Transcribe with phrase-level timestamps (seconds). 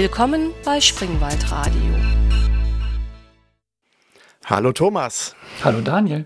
[0.00, 1.94] Willkommen bei Springwald Radio.
[4.46, 5.36] Hallo Thomas.
[5.62, 6.24] Hallo Daniel.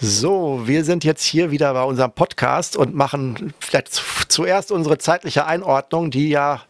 [0.00, 5.44] So, wir sind jetzt hier wieder bei unserem Podcast und machen vielleicht zuerst unsere zeitliche
[5.44, 6.62] Einordnung, die ja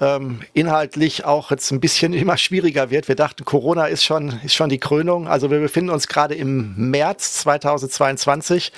[0.00, 3.06] ähm, inhaltlich auch jetzt ein bisschen immer schwieriger wird.
[3.06, 5.28] Wir dachten, Corona ist schon, ist schon die Krönung.
[5.28, 8.72] Also wir befinden uns gerade im März 2022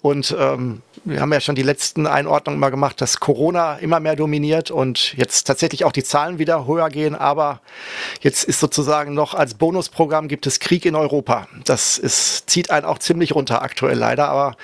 [0.00, 4.16] und ähm, wir haben ja schon die letzten Einordnungen mal gemacht, dass Corona immer mehr
[4.16, 7.14] dominiert und jetzt tatsächlich auch die Zahlen wieder höher gehen.
[7.14, 7.60] Aber
[8.20, 11.48] jetzt ist sozusagen noch als Bonusprogramm gibt es Krieg in Europa.
[11.64, 14.28] Das ist, zieht einen auch ziemlich runter aktuell leider.
[14.28, 14.56] Aber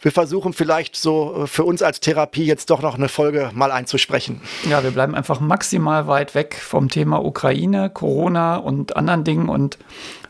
[0.00, 4.40] wir versuchen vielleicht so für uns als Therapie jetzt doch noch eine Folge mal einzusprechen.
[4.70, 9.78] Ja, wir bleiben einfach maximal weit weg vom Thema Ukraine, Corona und anderen Dingen und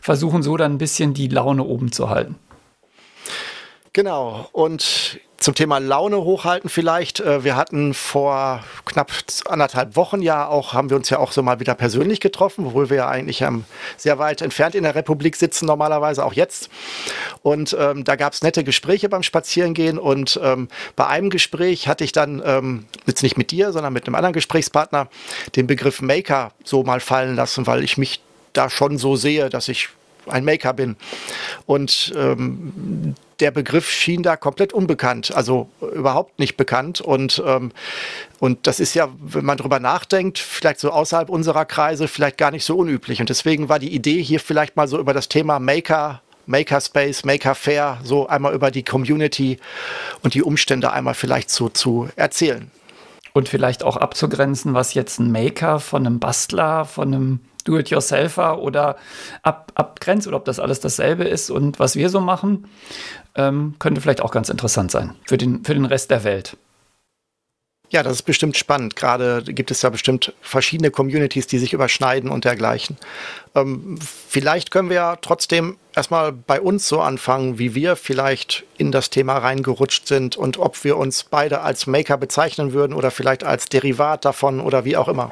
[0.01, 2.39] versuchen so dann ein bisschen die Laune oben zu halten.
[3.93, 4.47] Genau.
[4.51, 7.21] Und zum Thema Laune hochhalten vielleicht.
[7.21, 9.13] Äh, wir hatten vor knapp
[9.45, 12.89] anderthalb Wochen ja auch, haben wir uns ja auch so mal wieder persönlich getroffen, obwohl
[12.89, 13.63] wir ja eigentlich ähm,
[13.95, 16.69] sehr weit entfernt in der Republik sitzen, normalerweise auch jetzt.
[17.43, 22.03] Und ähm, da gab es nette Gespräche beim Spazierengehen und ähm, bei einem Gespräch hatte
[22.03, 25.07] ich dann, ähm, jetzt nicht mit dir, sondern mit einem anderen Gesprächspartner,
[25.55, 28.19] den Begriff Maker so mal fallen lassen, weil ich mich
[28.51, 29.87] da schon so sehe, dass ich
[30.29, 30.95] ein Maker bin.
[31.65, 37.01] Und ähm, der Begriff schien da komplett unbekannt, also überhaupt nicht bekannt.
[37.01, 37.71] Und, ähm,
[38.39, 42.51] und das ist ja, wenn man drüber nachdenkt, vielleicht so außerhalb unserer Kreise, vielleicht gar
[42.51, 43.19] nicht so unüblich.
[43.19, 47.55] Und deswegen war die Idee hier vielleicht mal so über das Thema Maker Makerspace, Maker
[47.55, 49.59] Fair, so einmal über die Community
[50.23, 52.71] und die Umstände einmal vielleicht so zu erzählen.
[53.33, 58.97] Und vielleicht auch abzugrenzen, was jetzt ein Maker von einem Bastler, von einem Do-it-yourselfer oder
[59.43, 62.67] ab, abgrenzt oder ob das alles dasselbe ist und was wir so machen,
[63.35, 66.57] ähm, könnte vielleicht auch ganz interessant sein für den, für den Rest der Welt.
[67.89, 68.97] Ja, das ist bestimmt spannend.
[68.97, 72.97] Gerade gibt es ja bestimmt verschiedene Communities, die sich überschneiden und dergleichen.
[73.55, 78.91] Ähm, vielleicht können wir ja trotzdem erstmal bei uns so anfangen, wie wir vielleicht in
[78.91, 83.45] das Thema reingerutscht sind und ob wir uns beide als Maker bezeichnen würden oder vielleicht
[83.45, 85.31] als Derivat davon oder wie auch immer.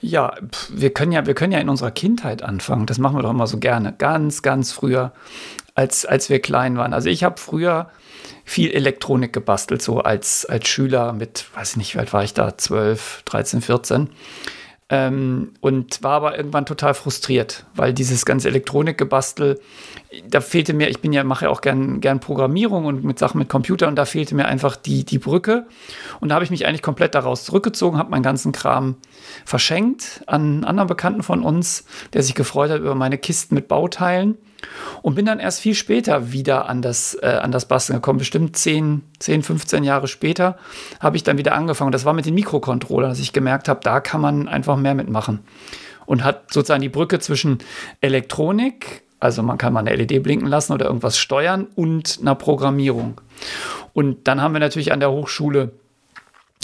[0.00, 0.34] Ja,
[0.70, 2.86] wir können ja, wir können ja in unserer Kindheit anfangen.
[2.86, 3.94] Das machen wir doch immer so gerne.
[3.98, 5.12] Ganz, ganz früher,
[5.74, 6.92] als, als wir klein waren.
[6.92, 7.90] Also ich habe früher
[8.44, 12.34] viel Elektronik gebastelt, so als, als Schüler mit, weiß ich nicht, wie alt war ich
[12.34, 14.10] da, 12, 13, 14.
[14.90, 19.60] Ähm, und war aber irgendwann total frustriert, weil dieses ganze Elektronikgebastel,
[20.26, 23.38] da fehlte mir, ich bin ja, mache ja auch gern, gern Programmierung und mit Sachen
[23.38, 25.66] mit Computer und da fehlte mir einfach die, die Brücke.
[26.20, 28.96] Und da habe ich mich eigentlich komplett daraus zurückgezogen, habe meinen ganzen Kram
[29.44, 33.68] verschenkt an einen anderen Bekannten von uns, der sich gefreut hat über meine Kisten mit
[33.68, 34.36] Bauteilen.
[35.02, 38.18] Und bin dann erst viel später wieder an das, äh, an das Basteln gekommen.
[38.18, 40.58] Bestimmt 10, 10, 15 Jahre später
[40.98, 41.92] habe ich dann wieder angefangen.
[41.92, 45.40] Das war mit den Mikrocontrollern, dass ich gemerkt habe, da kann man einfach mehr mitmachen.
[46.06, 47.58] Und hat sozusagen die Brücke zwischen
[48.00, 53.20] Elektronik, also man kann mal eine LED blinken lassen oder irgendwas steuern, und einer Programmierung.
[53.92, 55.72] Und dann haben wir natürlich an der Hochschule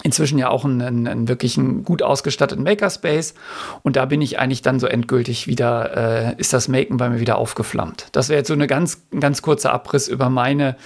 [0.04, 3.34] inzwischen ja auch einen, einen, wirklich einen gut ausgestatteten Makerspace.
[3.82, 7.20] Und da bin ich eigentlich dann so endgültig wieder, äh, ist das Maken bei mir
[7.20, 8.08] wieder aufgeflammt.
[8.12, 10.76] Das wäre jetzt so eine ganz, ganz kurzer Abriss über meine,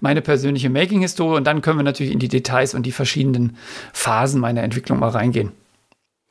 [0.00, 1.38] meine persönliche Making-Historie.
[1.38, 3.56] Und dann können wir natürlich in die Details und die verschiedenen
[3.94, 5.52] Phasen meiner Entwicklung mal reingehen.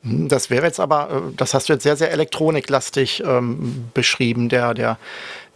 [0.05, 4.49] Hm, das wäre jetzt aber, äh, das hast du jetzt sehr, sehr elektroniklastig ähm, beschrieben,
[4.49, 4.97] der, der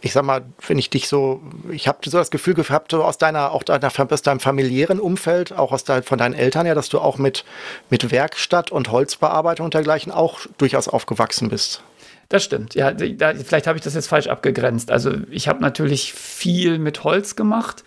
[0.02, 3.52] ich sag mal, wenn ich dich so, ich habe so das Gefühl gehabt, aus deiner,
[3.52, 6.98] auch deiner, aus deinem familiären Umfeld, auch aus dein, von deinen Eltern her, dass du
[7.00, 7.44] auch mit,
[7.90, 11.82] mit Werkstatt und Holzbearbeitung und dergleichen auch durchaus aufgewachsen bist.
[12.30, 12.74] Das stimmt.
[12.74, 14.90] Ja, da, vielleicht habe ich das jetzt falsch abgegrenzt.
[14.90, 17.84] Also ich habe natürlich viel mit Holz gemacht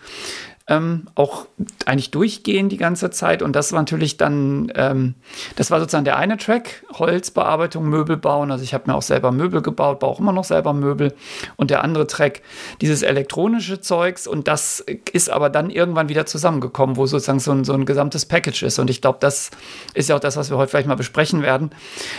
[0.67, 1.47] ähm, auch
[1.85, 3.41] eigentlich durchgehen die ganze Zeit.
[3.41, 5.15] Und das war natürlich dann, ähm,
[5.57, 8.49] das war sozusagen der eine Track, Holzbearbeitung, Möbel bauen.
[8.49, 11.13] Also ich habe mir auch selber Möbel gebaut, baue auch immer noch selber Möbel.
[11.57, 12.43] Und der andere Track,
[12.79, 14.25] dieses elektronische Zeugs.
[14.25, 14.79] Und das
[15.11, 18.79] ist aber dann irgendwann wieder zusammengekommen, wo sozusagen so ein, so ein gesamtes Package ist.
[18.79, 19.51] Und ich glaube, das
[19.93, 21.71] ist ja auch das, was wir heute vielleicht mal besprechen werden,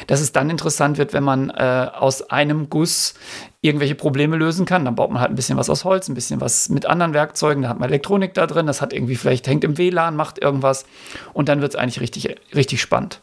[0.07, 3.15] dass es dann interessant wird, wenn man äh, aus einem Guss
[3.65, 4.85] irgendwelche Probleme lösen kann.
[4.85, 7.63] Dann baut man halt ein bisschen was aus Holz, ein bisschen was mit anderen Werkzeugen.
[7.63, 8.67] Da hat man Elektronik da drin.
[8.67, 10.85] Das hat irgendwie vielleicht hängt im WLAN, macht irgendwas.
[11.33, 13.21] Und dann wird es eigentlich richtig, richtig spannend.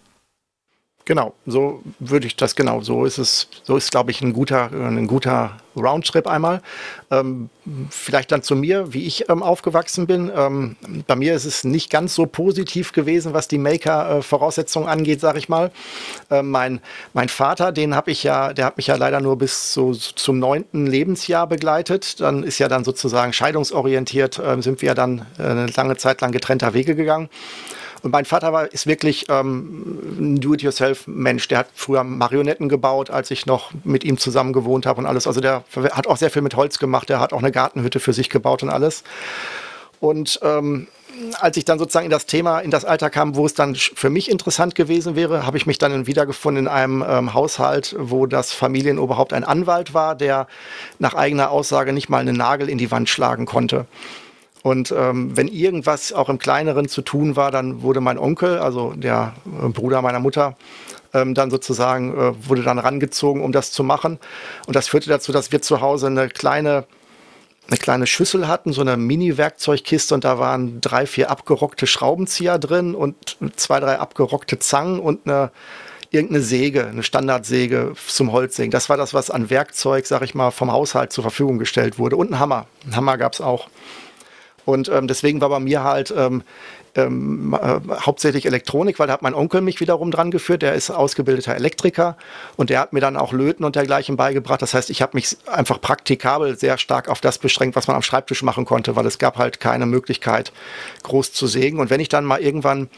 [1.11, 4.71] Genau, so würde ich das genau, so ist es, so ist, glaube ich, ein guter,
[4.71, 6.61] ein guter Roundtrip einmal.
[7.11, 7.49] Ähm,
[7.89, 10.31] vielleicht dann zu mir, wie ich ähm, aufgewachsen bin.
[10.33, 10.77] Ähm,
[11.07, 15.37] bei mir ist es nicht ganz so positiv gewesen, was die Maker-Voraussetzungen äh, angeht, sage
[15.37, 15.71] ich mal.
[16.29, 16.79] Ähm, mein,
[17.11, 20.39] mein Vater, den habe ich ja, der hat mich ja leider nur bis so zum
[20.39, 22.21] neunten Lebensjahr begleitet.
[22.21, 26.21] Dann ist ja dann sozusagen scheidungsorientiert, äh, sind wir ja dann äh, eine lange Zeit
[26.21, 27.27] lang getrennter Wege gegangen.
[28.03, 31.47] Und mein Vater war, ist wirklich ähm, ein Do-it-yourself-Mensch.
[31.49, 35.27] Der hat früher Marionetten gebaut, als ich noch mit ihm zusammen gewohnt habe und alles.
[35.27, 37.09] Also der hat auch sehr viel mit Holz gemacht.
[37.09, 39.03] Der hat auch eine Gartenhütte für sich gebaut und alles.
[39.99, 40.87] Und ähm,
[41.39, 44.09] als ich dann sozusagen in das Thema, in das Alter kam, wo es dann für
[44.09, 48.51] mich interessant gewesen wäre, habe ich mich dann wiedergefunden in einem ähm, Haushalt, wo das
[48.51, 50.47] Familienoberhaupt ein Anwalt war, der
[50.99, 53.85] nach eigener Aussage nicht mal einen Nagel in die Wand schlagen konnte.
[54.63, 58.93] Und ähm, wenn irgendwas auch im Kleineren zu tun war, dann wurde mein Onkel, also
[58.95, 60.55] der äh, Bruder meiner Mutter,
[61.13, 64.19] ähm, dann sozusagen, äh, wurde dann rangezogen, um das zu machen.
[64.67, 66.85] Und das führte dazu, dass wir zu Hause eine kleine
[67.67, 72.95] eine kleine Schüssel hatten, so eine Mini-Werkzeugkiste und da waren drei, vier abgerockte Schraubenzieher drin
[72.95, 75.51] und zwei, drei abgerockte Zangen und eine
[76.09, 78.71] irgendeine Säge, eine Standardsäge zum Holzsägen.
[78.71, 82.17] Das war das, was an Werkzeug, sag ich mal, vom Haushalt zur Verfügung gestellt wurde.
[82.17, 82.67] Und ein Hammer.
[82.85, 83.69] Ein Hammer gab es auch.
[84.65, 86.43] Und ähm, deswegen war bei mir halt ähm,
[86.95, 90.61] ähm, äh, hauptsächlich Elektronik, weil da hat mein Onkel mich wiederum dran geführt.
[90.61, 92.17] Der ist ausgebildeter Elektriker
[92.57, 94.61] und der hat mir dann auch Löten und dergleichen beigebracht.
[94.61, 98.01] Das heißt, ich habe mich einfach praktikabel sehr stark auf das beschränkt, was man am
[98.01, 100.51] Schreibtisch machen konnte, weil es gab halt keine Möglichkeit,
[101.03, 101.79] groß zu sägen.
[101.79, 102.89] Und wenn ich dann mal irgendwann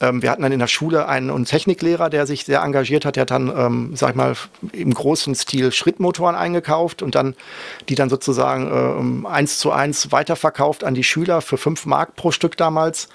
[0.00, 3.16] ähm, wir hatten dann in der Schule einen, Techniklehrer, der sich sehr engagiert hat.
[3.16, 4.34] Der hat dann, ähm, sag ich mal,
[4.72, 7.34] im großen Stil Schrittmotoren eingekauft und dann
[7.88, 12.30] die dann sozusagen ähm, eins zu eins weiterverkauft an die Schüler für fünf Mark pro
[12.30, 13.08] Stück damals.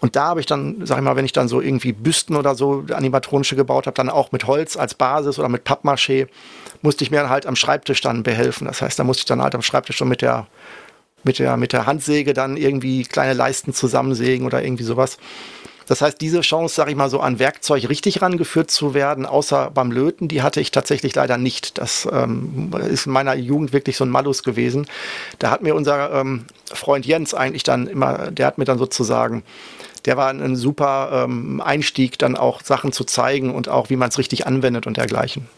[0.00, 2.54] Und da habe ich dann, sag ich mal, wenn ich dann so irgendwie Büsten oder
[2.54, 6.26] so animatronische gebaut habe, dann auch mit Holz als Basis oder mit Pappmaché,
[6.82, 8.66] musste ich mir halt am Schreibtisch dann behelfen.
[8.66, 10.46] Das heißt, da musste ich dann halt am Schreibtisch schon mit der
[11.24, 15.16] mit der, mit der Handsäge dann irgendwie kleine Leisten zusammensägen oder irgendwie sowas.
[15.86, 19.70] Das heißt, diese Chance, sage ich mal so, an Werkzeug richtig rangeführt zu werden, außer
[19.70, 21.78] beim Löten, die hatte ich tatsächlich leider nicht.
[21.78, 24.86] Das ähm, ist in meiner Jugend wirklich so ein Malus gewesen.
[25.38, 29.44] Da hat mir unser ähm, Freund Jens eigentlich dann immer, der hat mir dann sozusagen
[30.04, 34.10] der war ein super ähm, Einstieg, dann auch Sachen zu zeigen und auch, wie man
[34.10, 35.48] es richtig anwendet und dergleichen.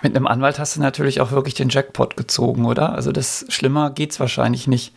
[0.00, 2.92] Mit einem Anwalt hast du natürlich auch wirklich den Jackpot gezogen, oder?
[2.92, 4.94] Also das Schlimmer geht es wahrscheinlich nicht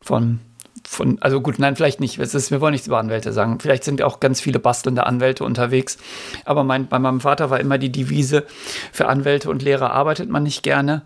[0.00, 0.38] von
[0.88, 2.18] von, also gut, nein, vielleicht nicht.
[2.18, 3.58] Ist, wir wollen nichts über Anwälte sagen.
[3.60, 5.98] Vielleicht sind auch ganz viele bastelnde Anwälte unterwegs.
[6.44, 8.44] Aber mein, bei meinem Vater war immer die Devise,
[8.92, 11.02] für Anwälte und Lehrer arbeitet man nicht gerne.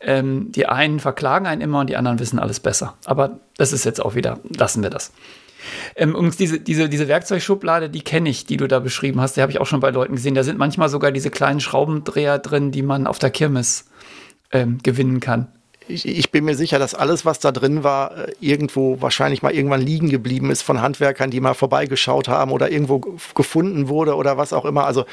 [0.00, 2.94] Ähm, die einen verklagen einen immer und die anderen wissen alles besser.
[3.04, 5.12] Aber das ist jetzt auch wieder, lassen wir das.
[5.96, 9.42] Ähm, übrigens, diese, diese, diese Werkzeugschublade, die kenne ich, die du da beschrieben hast, die
[9.42, 10.34] habe ich auch schon bei Leuten gesehen.
[10.34, 13.86] Da sind manchmal sogar diese kleinen Schraubendreher drin, die man auf der Kirmes
[14.50, 15.48] ähm, gewinnen kann
[15.92, 19.52] ich, ich, bin mir sicher, dass alles, was da drin war, äh, irgendwo wahrscheinlich mal
[19.52, 23.00] irgendwann liegen geblieben ist von Handwerkern, die mal vorbeigeschaut haben oder irgendwo
[23.34, 24.84] gefunden wurde oder was auch immer.
[24.84, 25.04] Also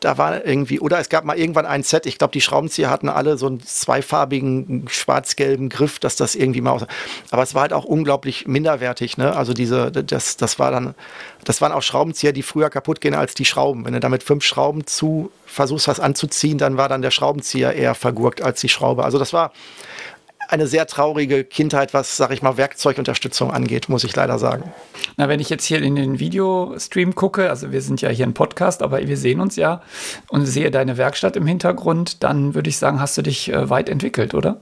[0.00, 3.08] da war irgendwie, oder es gab mal irgendwann ein Set, ich glaube, die Schraubenzieher hatten
[3.08, 6.86] alle so einen zweifarbigen schwarz-gelben Griff, dass das irgendwie mal.
[7.30, 9.34] Aber es war halt auch unglaublich minderwertig, ne?
[9.36, 10.94] Also diese, das, das war dann,
[11.44, 13.84] das waren auch Schraubenzieher, die früher kaputt gehen als die Schrauben.
[13.84, 17.94] Wenn du damit fünf Schrauben zu versuchst, was anzuziehen, dann war dann der Schraubenzieher eher
[17.94, 19.04] vergurkt als die Schraube.
[19.04, 19.52] Also das war,
[20.48, 24.72] eine sehr traurige Kindheit, was, sag ich mal, Werkzeugunterstützung angeht, muss ich leider sagen.
[25.16, 28.34] Na, wenn ich jetzt hier in den Videostream gucke, also wir sind ja hier ein
[28.34, 29.82] Podcast, aber wir sehen uns ja
[30.28, 33.88] und sehe deine Werkstatt im Hintergrund, dann würde ich sagen, hast du dich äh, weit
[33.88, 34.60] entwickelt, oder?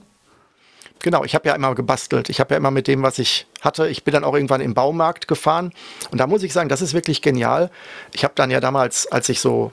[0.99, 2.29] Genau, ich habe ja immer gebastelt.
[2.29, 4.73] Ich habe ja immer mit dem, was ich hatte, ich bin dann auch irgendwann im
[4.73, 5.71] Baumarkt gefahren.
[6.11, 7.69] Und da muss ich sagen, das ist wirklich genial.
[8.13, 9.71] Ich habe dann ja damals, als ich so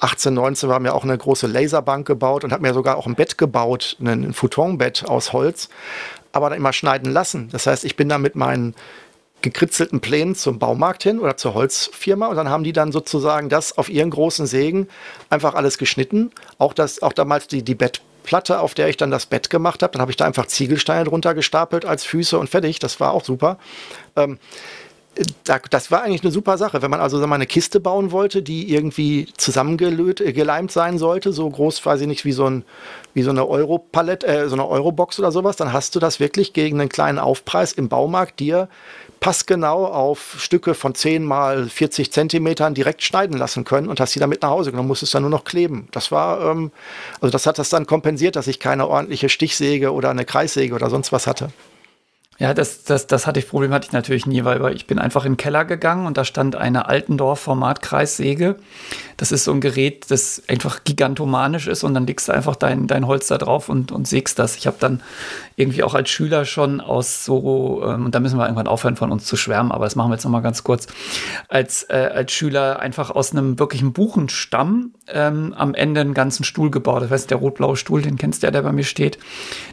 [0.00, 3.14] 18, 19 war mir auch eine große Laserbank gebaut und habe mir sogar auch ein
[3.14, 5.68] Bett gebaut, ein Futonbett aus Holz,
[6.32, 7.48] aber dann immer schneiden lassen.
[7.50, 8.74] Das heißt, ich bin da mit meinen
[9.42, 13.76] gekritzelten Plänen zum Baumarkt hin oder zur Holzfirma und dann haben die dann sozusagen das
[13.76, 14.88] auf ihren großen Sägen
[15.28, 16.30] einfach alles geschnitten.
[16.58, 19.92] Auch das, auch damals die, die Bettplatte, auf der ich dann das Bett gemacht habe,
[19.92, 22.78] dann habe ich da einfach Ziegelsteine drunter gestapelt als Füße und fertig.
[22.78, 23.58] Das war auch super.
[24.16, 24.38] Ähm,
[25.70, 26.82] das war eigentlich eine super Sache.
[26.82, 31.48] Wenn man also mal eine Kiste bauen wollte, die irgendwie zusammengeleimt äh, sein sollte, so
[31.48, 32.64] groß, weiß ich nicht, wie so, ein,
[33.12, 36.52] wie so eine Euro-Palette, äh, so eine Euro-Box oder sowas, dann hast du das wirklich
[36.52, 38.68] gegen einen kleinen Aufpreis im Baumarkt dir
[39.24, 44.20] passgenau auf Stücke von 10 mal 40 Zentimetern direkt schneiden lassen können und hast sie
[44.20, 45.88] damit nach Hause genommen, musstest dann nur noch kleben.
[45.92, 46.72] Das war, ähm,
[47.22, 50.90] also das hat das dann kompensiert, dass ich keine ordentliche Stichsäge oder eine Kreissäge oder
[50.90, 51.48] sonst was hatte.
[52.38, 55.24] Ja, das, das, das hatte ich, Problem hatte ich natürlich nie, weil, ich bin einfach
[55.24, 58.56] in den Keller gegangen und da stand eine Altendorf-Format-Kreissäge.
[59.16, 62.88] Das ist so ein Gerät, das einfach gigantomanisch ist und dann legst du einfach dein,
[62.88, 64.56] dein Holz da drauf und, und sägst das.
[64.56, 65.00] Ich habe dann
[65.54, 69.12] irgendwie auch als Schüler schon aus so, ähm, und da müssen wir irgendwann aufhören von
[69.12, 70.88] uns zu schwärmen, aber das machen wir jetzt nochmal ganz kurz,
[71.48, 76.72] als, äh, als Schüler einfach aus einem wirklichen Buchenstamm ähm, am Ende einen ganzen Stuhl
[76.72, 77.02] gebaut.
[77.02, 79.18] Das heißt, der rot-blaue Stuhl, den kennst du ja, der bei mir steht,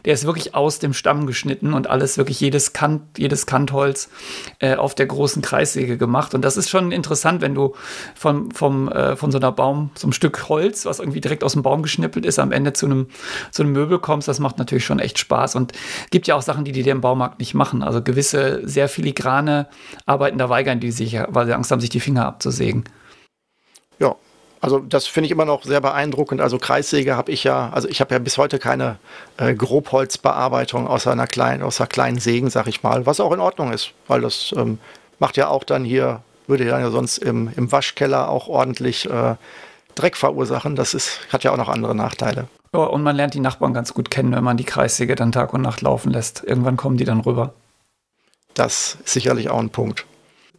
[0.04, 4.10] der ist wirklich aus dem Stamm geschnitten und alles wirklich jeden jedes Kant, jedes Kantholz
[4.58, 6.34] äh, auf der großen Kreissäge gemacht.
[6.34, 7.74] Und das ist schon interessant, wenn du
[8.14, 11.54] von, vom, äh, von so einer Baum, so einem Stück Holz, was irgendwie direkt aus
[11.54, 13.06] dem Baum geschnippelt ist, am Ende zu einem,
[13.50, 14.28] zu einem Möbel kommst.
[14.28, 15.56] Das macht natürlich schon echt Spaß.
[15.56, 15.72] Und
[16.10, 17.82] gibt ja auch Sachen, die die dir im Baumarkt nicht machen.
[17.82, 19.68] Also gewisse sehr filigrane
[20.04, 22.84] Arbeiten, da weigern die sich, weil sie Angst haben, sich die Finger abzusägen.
[24.62, 26.40] Also das finde ich immer noch sehr beeindruckend.
[26.40, 28.96] Also Kreissäge habe ich ja, also ich habe ja bis heute keine
[29.36, 33.72] äh, Grobholzbearbeitung außer einer kleinen, außer kleinen Sägen, sag ich mal, was auch in Ordnung
[33.72, 34.78] ist, weil das ähm,
[35.18, 39.34] macht ja auch dann hier, würde ja sonst im, im Waschkeller auch ordentlich äh,
[39.96, 40.76] Dreck verursachen.
[40.76, 42.46] Das ist, hat ja auch noch andere Nachteile.
[42.72, 45.52] Ja, und man lernt die Nachbarn ganz gut kennen, wenn man die Kreissäge dann Tag
[45.54, 46.44] und Nacht laufen lässt.
[46.44, 47.52] Irgendwann kommen die dann rüber.
[48.54, 50.06] Das ist sicherlich auch ein Punkt.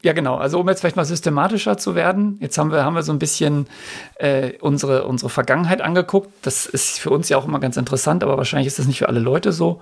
[0.04, 0.36] Ja, genau.
[0.36, 3.20] Also um jetzt vielleicht mal systematischer zu werden, jetzt haben wir, haben wir so ein
[3.20, 3.68] bisschen
[4.16, 6.30] äh, unsere, unsere Vergangenheit angeguckt.
[6.42, 9.08] Das ist für uns ja auch immer ganz interessant, aber wahrscheinlich ist das nicht für
[9.08, 9.80] alle Leute so,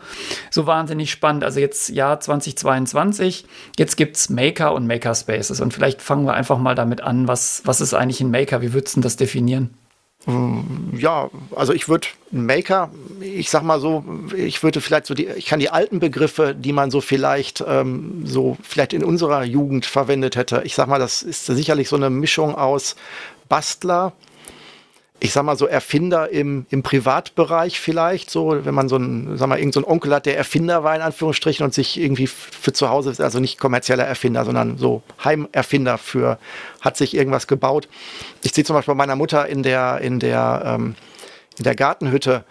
[0.52, 1.44] so wahnsinnig spannend.
[1.44, 3.46] Also jetzt Jahr 2022,
[3.80, 5.60] jetzt gibt es Maker und Makerspaces.
[5.60, 8.62] Und vielleicht fangen wir einfach mal damit an, was, was ist eigentlich ein Maker?
[8.62, 9.72] Wie würdest du das definieren?
[10.28, 14.04] Ja, also ich würde Maker, ich sag mal so,
[14.36, 18.22] ich würde vielleicht so die, ich kann die alten Begriffe, die man so vielleicht ähm,
[18.26, 20.62] so vielleicht in unserer Jugend verwendet hätte.
[20.64, 22.96] Ich sag mal, das ist sicherlich so eine Mischung aus
[23.50, 24.14] Bastler,
[25.24, 29.50] ich sag mal so Erfinder im, im Privatbereich vielleicht, so, wenn man so ein, sag
[29.50, 32.90] mal, irgendein so Onkel hat, der Erfinder war in Anführungsstrichen und sich irgendwie für zu
[32.90, 36.40] Hause, also nicht kommerzieller Erfinder, sondern so Heimerfinder für,
[36.82, 37.88] hat sich irgendwas gebaut.
[38.42, 40.96] Ich sehe zum Beispiel bei meiner Mutter in der, in der, ähm,
[41.60, 42.44] in der Gartenhütte,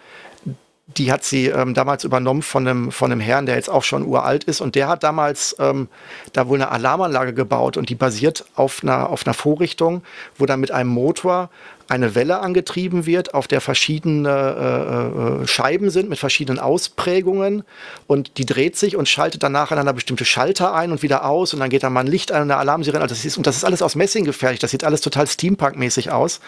[0.97, 4.05] die hat sie ähm, damals übernommen von einem, von einem Herrn, der jetzt auch schon
[4.05, 4.61] uralt ist.
[4.61, 5.89] Und der hat damals ähm,
[6.33, 10.03] da wohl eine Alarmanlage gebaut und die basiert auf einer, auf einer Vorrichtung,
[10.37, 11.49] wo dann mit einem Motor
[11.91, 17.63] eine Welle angetrieben wird, auf der verschiedene äh, äh, Scheiben sind mit verschiedenen Ausprägungen
[18.07, 21.53] und die dreht sich und schaltet danach an einer bestimmte Schalter ein und wieder aus
[21.53, 23.01] und dann geht da mal ein Licht an, eine Alarmsirene.
[23.01, 26.11] Also das ist, und das ist alles aus Messing gefertigt, das sieht alles total Steampunk-mäßig
[26.11, 26.39] aus.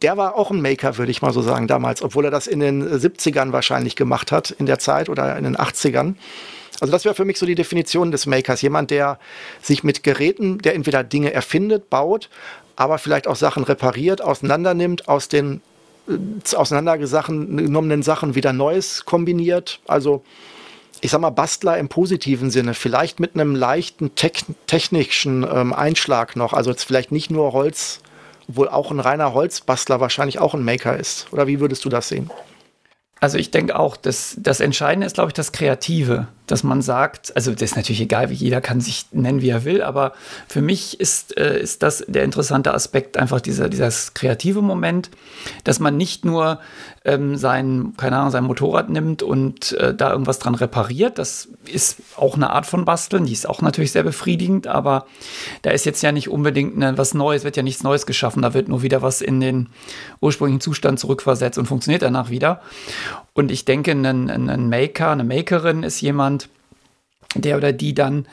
[0.00, 2.60] Der war auch ein Maker, würde ich mal so sagen, damals, obwohl er das in
[2.60, 6.14] den 70ern wahrscheinlich gemacht hat, in der Zeit oder in den 80ern.
[6.80, 8.62] Also das wäre für mich so die Definition des Makers.
[8.62, 9.18] Jemand, der
[9.62, 12.28] sich mit Geräten, der entweder Dinge erfindet, baut,
[12.76, 15.60] aber vielleicht auch Sachen repariert, auseinandernimmt, aus den
[16.08, 19.80] äh, auseinandergenommenen Sachen wieder Neues kombiniert.
[19.86, 20.24] Also
[21.00, 26.54] ich sag mal, Bastler im positiven Sinne, vielleicht mit einem leichten technischen ähm, Einschlag noch.
[26.54, 28.00] Also jetzt vielleicht nicht nur Holz,
[28.48, 31.26] obwohl auch ein reiner Holzbastler wahrscheinlich auch ein Maker ist.
[31.30, 32.30] Oder wie würdest du das sehen?
[33.20, 37.34] Also ich denke auch, dass das Entscheidende ist, glaube ich, das Kreative dass man sagt,
[37.36, 40.12] also das ist natürlich egal, wie jeder kann sich nennen, wie er will, aber
[40.46, 45.10] für mich ist, äh, ist das der interessante Aspekt, einfach dieser, dieses kreative Moment,
[45.64, 46.60] dass man nicht nur
[47.04, 51.18] ähm, sein, keine Ahnung, sein Motorrad nimmt und äh, da irgendwas dran repariert.
[51.18, 55.06] Das ist auch eine Art von Basteln, die ist auch natürlich sehr befriedigend, aber
[55.62, 58.54] da ist jetzt ja nicht unbedingt eine, was Neues, wird ja nichts Neues geschaffen, da
[58.54, 59.68] wird nur wieder was in den
[60.20, 62.60] ursprünglichen Zustand zurückversetzt und funktioniert danach wieder.
[63.34, 66.48] Und ich denke, ein, ein Maker, eine Makerin ist jemand,
[67.34, 68.26] der oder die dann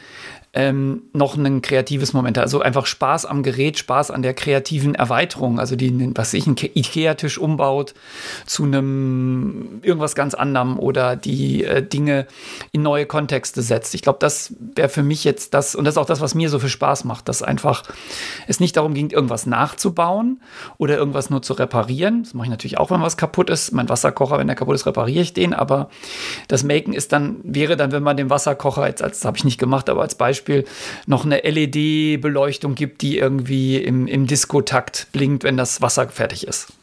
[0.54, 2.38] ähm, noch ein kreatives Moment.
[2.38, 5.60] Also einfach Spaß am Gerät, Spaß an der kreativen Erweiterung.
[5.60, 7.94] Also die, was sich ein Ikea-Tisch umbaut
[8.46, 12.28] zu einem irgendwas ganz anderem oder die äh, Dinge
[12.74, 13.96] in neue Kontexte setzt.
[13.96, 16.50] Ich glaube, das wäre für mich jetzt das, und das ist auch das, was mir
[16.50, 17.84] so viel Spaß macht, dass einfach
[18.48, 20.42] es nicht darum ging, irgendwas nachzubauen
[20.78, 22.24] oder irgendwas nur zu reparieren.
[22.24, 23.72] Das mache ich natürlich auch, wenn was kaputt ist.
[23.72, 25.54] Mein Wasserkocher, wenn der kaputt ist, repariere ich den.
[25.54, 25.90] Aber
[26.50, 29.46] das Maken ist dann, wäre dann, wenn man den Wasserkocher jetzt als, das habe ich
[29.46, 30.66] nicht gemacht, aber als Beispiel Beispiel
[31.06, 36.74] noch eine LED-Beleuchtung gibt, die irgendwie im, im Diskotakt blinkt, wenn das Wasser fertig ist.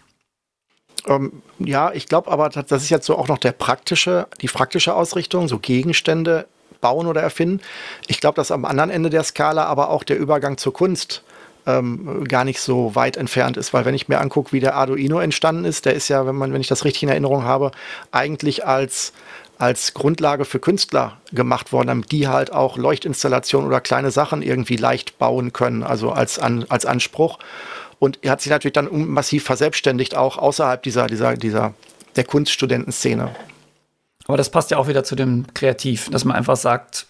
[1.06, 4.94] Ähm, ja, ich glaube aber, das ist jetzt so auch noch der praktische, die praktische
[4.94, 6.46] Ausrichtung, so Gegenstände
[6.80, 7.60] bauen oder erfinden.
[8.06, 11.22] Ich glaube, dass am anderen Ende der Skala aber auch der Übergang zur Kunst
[11.66, 15.18] ähm, gar nicht so weit entfernt ist, weil wenn ich mir angucke, wie der Arduino
[15.18, 17.72] entstanden ist, der ist ja, wenn man, wenn ich das richtig in Erinnerung habe,
[18.12, 19.12] eigentlich als
[19.58, 24.76] als Grundlage für Künstler gemacht worden, damit die halt auch Leuchtinstallationen oder kleine Sachen irgendwie
[24.76, 27.38] leicht bauen können, also als, an, als Anspruch.
[27.98, 31.74] Und er hat sich natürlich dann massiv verselbstständigt, auch außerhalb dieser, dieser, dieser,
[32.14, 33.34] der Kunststudentenszene.
[34.26, 37.06] Aber das passt ja auch wieder zu dem Kreativ, dass man einfach sagt,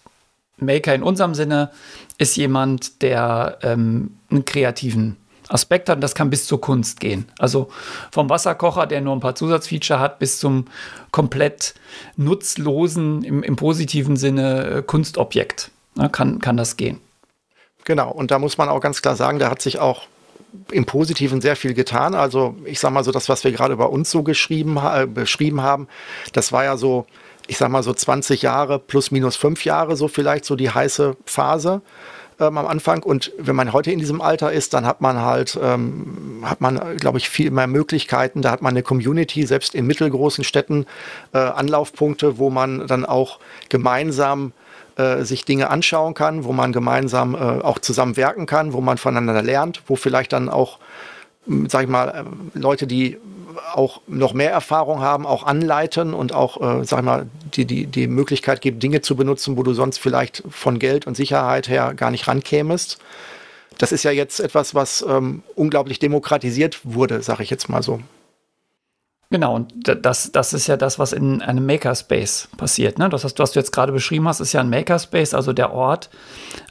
[0.57, 1.71] Maker in unserem Sinne
[2.17, 5.17] ist jemand, der ähm, einen kreativen
[5.49, 7.25] Aspekt hat und das kann bis zur Kunst gehen.
[7.39, 7.69] Also
[8.11, 10.65] vom Wasserkocher, der nur ein paar Zusatzfeature hat, bis zum
[11.11, 11.73] komplett
[12.15, 17.01] nutzlosen, im, im positiven Sinne äh, Kunstobjekt ne, kann, kann das gehen.
[17.83, 20.03] Genau, und da muss man auch ganz klar sagen, da hat sich auch
[20.71, 22.15] im Positiven sehr viel getan.
[22.15, 25.61] Also ich sage mal so, das, was wir gerade über uns so geschrieben, äh, beschrieben
[25.61, 25.87] haben,
[26.33, 27.05] das war ja so
[27.49, 31.17] ich sag mal so 20 Jahre plus minus fünf Jahre, so vielleicht so die heiße
[31.25, 31.81] Phase
[32.39, 33.03] ähm, am Anfang.
[33.03, 36.97] Und wenn man heute in diesem Alter ist, dann hat man halt, ähm, hat man,
[36.97, 38.41] glaube ich, viel mehr Möglichkeiten.
[38.41, 40.85] Da hat man eine Community, selbst in mittelgroßen Städten,
[41.33, 44.53] äh, Anlaufpunkte, wo man dann auch gemeinsam
[44.99, 48.97] äh, sich Dinge anschauen kann, wo man gemeinsam äh, auch zusammen werken kann, wo man
[48.97, 50.79] voneinander lernt, wo vielleicht dann auch,
[51.67, 53.17] sag ich mal, äh, Leute, die
[53.73, 58.07] auch noch mehr Erfahrung haben, auch anleiten und auch, äh, sag mal, die, die, die
[58.07, 62.11] Möglichkeit gibt, Dinge zu benutzen, wo du sonst vielleicht von Geld und Sicherheit her gar
[62.11, 62.99] nicht rankämest.
[63.77, 68.01] Das ist ja jetzt etwas, was ähm, unglaublich demokratisiert wurde, sage ich jetzt mal so.
[69.31, 72.97] Genau, und das, das ist ja das, was in einem Makerspace passiert.
[72.97, 73.09] Ne?
[73.09, 76.09] Das, was du jetzt gerade beschrieben hast, ist ja ein Makerspace, also der Ort,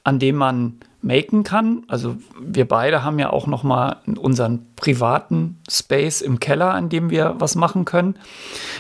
[0.02, 1.84] an dem man maken kann.
[1.86, 7.10] Also wir beide haben ja auch noch mal unseren privaten Space im Keller, an dem
[7.10, 8.16] wir was machen können.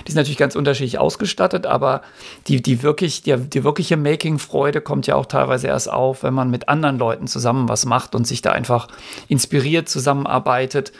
[0.06, 2.02] Die sind natürlich ganz unterschiedlich ausgestattet, aber
[2.48, 6.50] die, die, wirklich, die, die wirkliche Making-Freude kommt ja auch teilweise erst auf, wenn man
[6.50, 8.88] mit anderen Leuten zusammen was macht und sich da einfach
[9.28, 10.92] inspiriert zusammenarbeitet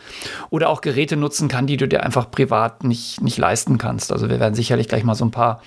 [0.51, 4.13] oder auch Geräte nutzen kann, die du dir einfach privat nicht, nicht leisten kannst.
[4.13, 5.63] Also wir werden sicherlich gleich mal so ein paar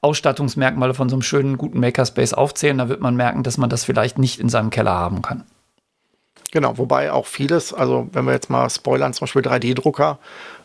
[0.00, 2.78] Ausstattungsmerkmale von so einem schönen, guten Makerspace aufzählen.
[2.78, 5.44] Da wird man merken, dass man das vielleicht nicht in seinem Keller haben kann.
[6.50, 10.18] Genau, wobei auch vieles, also wenn wir jetzt mal spoilern, zum Beispiel 3D-Drucker,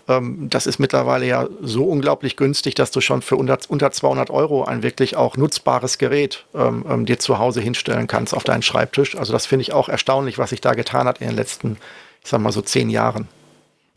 [0.07, 4.29] ähm, das ist mittlerweile ja so unglaublich günstig, dass du schon für unter, unter 200
[4.29, 8.61] Euro ein wirklich auch nutzbares Gerät ähm, ähm, dir zu Hause hinstellen kannst auf deinen
[8.61, 9.17] Schreibtisch.
[9.17, 11.77] Also das finde ich auch erstaunlich, was sich da getan hat in den letzten,
[12.23, 13.27] ich sag mal so zehn Jahren.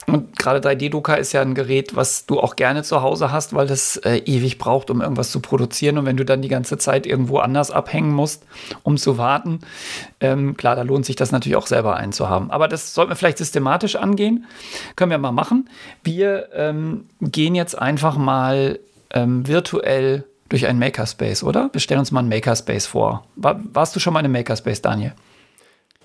[0.07, 3.67] Und gerade 3D-Drucker ist ja ein Gerät, was du auch gerne zu Hause hast, weil
[3.67, 5.99] das äh, ewig braucht, um irgendwas zu produzieren.
[5.99, 8.45] Und wenn du dann die ganze Zeit irgendwo anders abhängen musst,
[8.85, 9.61] um zu warten,
[10.21, 12.51] ähm, klar, da lohnt sich das natürlich auch selber einzuhaben.
[12.51, 14.47] Aber das sollten wir vielleicht systematisch angehen.
[14.95, 15.69] Können wir mal machen.
[16.05, 18.79] Wir ähm, gehen jetzt einfach mal
[19.11, 21.71] ähm, virtuell durch einen Makerspace, oder?
[21.73, 23.25] Wir stellen uns mal einen Makerspace vor.
[23.35, 25.13] War, warst du schon mal in einem Makerspace, Daniel?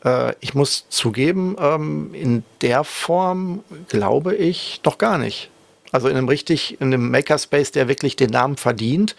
[0.04, 5.50] Äh, ich muss zugeben, ähm, in der Form glaube ich noch gar nicht.
[5.92, 9.16] Also in einem richtig, in einem Makerspace, der wirklich den Namen verdient,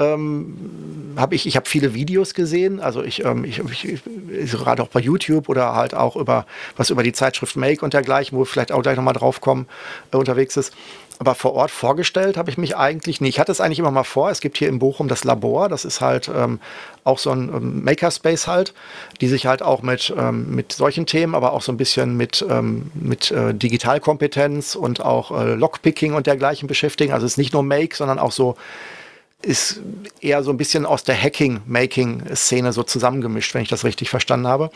[0.00, 4.02] ähm, habe ich, ich habe viele Videos gesehen, also ich, ähm, ich, ich,
[4.50, 8.36] gerade auch bei YouTube oder halt auch über was über die Zeitschrift Make und dergleichen,
[8.36, 9.66] wo wir vielleicht auch gleich nochmal drauf kommen,
[10.12, 10.72] äh, unterwegs ist.
[11.20, 13.34] Aber vor Ort vorgestellt habe ich mich eigentlich nicht.
[13.34, 14.30] Ich hatte es eigentlich immer mal vor.
[14.30, 15.68] Es gibt hier in Bochum das Labor.
[15.68, 16.60] Das ist halt ähm,
[17.04, 18.72] auch so ein ähm, Makerspace halt,
[19.20, 22.42] die sich halt auch mit, ähm, mit solchen Themen, aber auch so ein bisschen mit,
[22.48, 27.12] ähm, mit äh, Digitalkompetenz und auch äh, Lockpicking und dergleichen beschäftigen.
[27.12, 28.56] Also es ist nicht nur Make, sondern auch so
[29.42, 29.80] ist
[30.20, 34.70] eher so ein bisschen aus der Hacking-Making-Szene so zusammengemischt, wenn ich das richtig verstanden habe.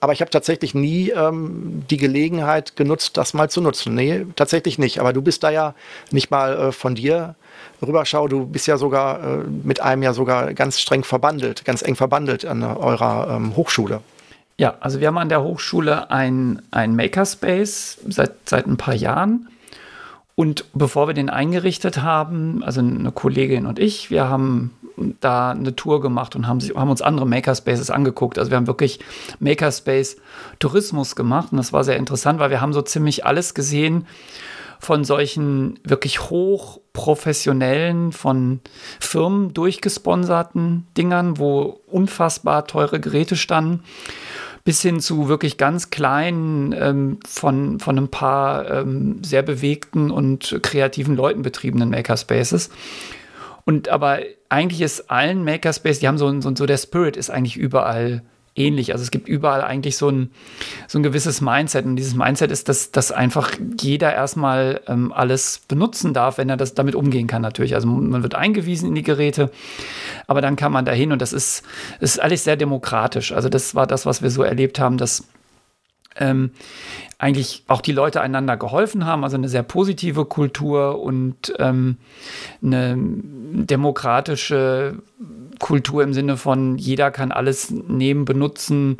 [0.00, 3.94] Aber ich habe tatsächlich nie ähm, die Gelegenheit genutzt, das mal zu nutzen.
[3.94, 5.00] Nee, tatsächlich nicht.
[5.00, 5.74] Aber du bist da ja
[6.10, 7.34] nicht mal äh, von dir
[7.80, 8.28] rüberschau.
[8.28, 12.44] Du bist ja sogar äh, mit einem ja sogar ganz streng verbandelt, ganz eng verbandelt
[12.44, 14.00] an eurer ähm, Hochschule.
[14.58, 19.48] Ja, also wir haben an der Hochschule ein, ein Makerspace seit, seit ein paar Jahren.
[20.34, 24.70] Und bevor wir den eingerichtet haben, also eine Kollegin und ich, wir haben
[25.20, 28.38] da eine Tour gemacht und haben, haben uns andere Makerspaces angeguckt.
[28.38, 29.00] Also wir haben wirklich
[29.40, 30.16] Makerspace
[30.58, 34.06] Tourismus gemacht und das war sehr interessant, weil wir haben so ziemlich alles gesehen
[34.78, 38.60] von solchen wirklich hochprofessionellen, von
[39.00, 43.82] Firmen durchgesponserten Dingern, wo unfassbar teure Geräte standen
[44.66, 50.58] bis hin zu wirklich ganz kleinen, ähm, von, von ein paar ähm, sehr bewegten und
[50.60, 52.70] kreativen Leuten betriebenen Makerspaces.
[53.66, 57.56] Und aber eigentlich ist allen Makerspaces, die haben so, so, so der Spirit ist eigentlich
[57.56, 58.22] überall
[58.54, 58.92] ähnlich.
[58.92, 60.30] Also es gibt überall eigentlich so ein,
[60.88, 61.84] so ein gewisses Mindset.
[61.84, 63.50] Und dieses Mindset ist, dass, dass einfach
[63.80, 67.74] jeder erstmal ähm, alles benutzen darf, wenn er das damit umgehen kann, natürlich.
[67.74, 69.50] Also man wird eingewiesen in die Geräte,
[70.28, 71.62] aber dann kann man dahin und das ist,
[72.00, 73.32] ist alles sehr demokratisch.
[73.32, 75.24] Also das war das, was wir so erlebt haben, dass
[76.18, 76.50] ähm,
[77.18, 81.96] eigentlich auch die Leute einander geholfen haben, also eine sehr positive Kultur und ähm,
[82.62, 84.98] eine demokratische
[85.58, 88.98] Kultur im Sinne von jeder kann alles nehmen, benutzen,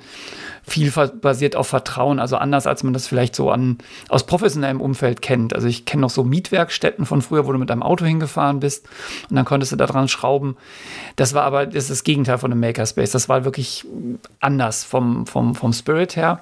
[0.63, 5.21] viel basiert auf Vertrauen, also anders als man das vielleicht so an aus professionellem Umfeld
[5.21, 5.55] kennt.
[5.55, 8.89] Also ich kenne noch so Mietwerkstätten von früher, wo du mit deinem Auto hingefahren bist
[9.29, 10.57] und dann konntest du da dran schrauben.
[11.17, 13.11] Das war aber das ist das Gegenteil von einem Makerspace.
[13.11, 13.85] Das war wirklich
[14.41, 16.41] anders vom, vom, vom Spirit her.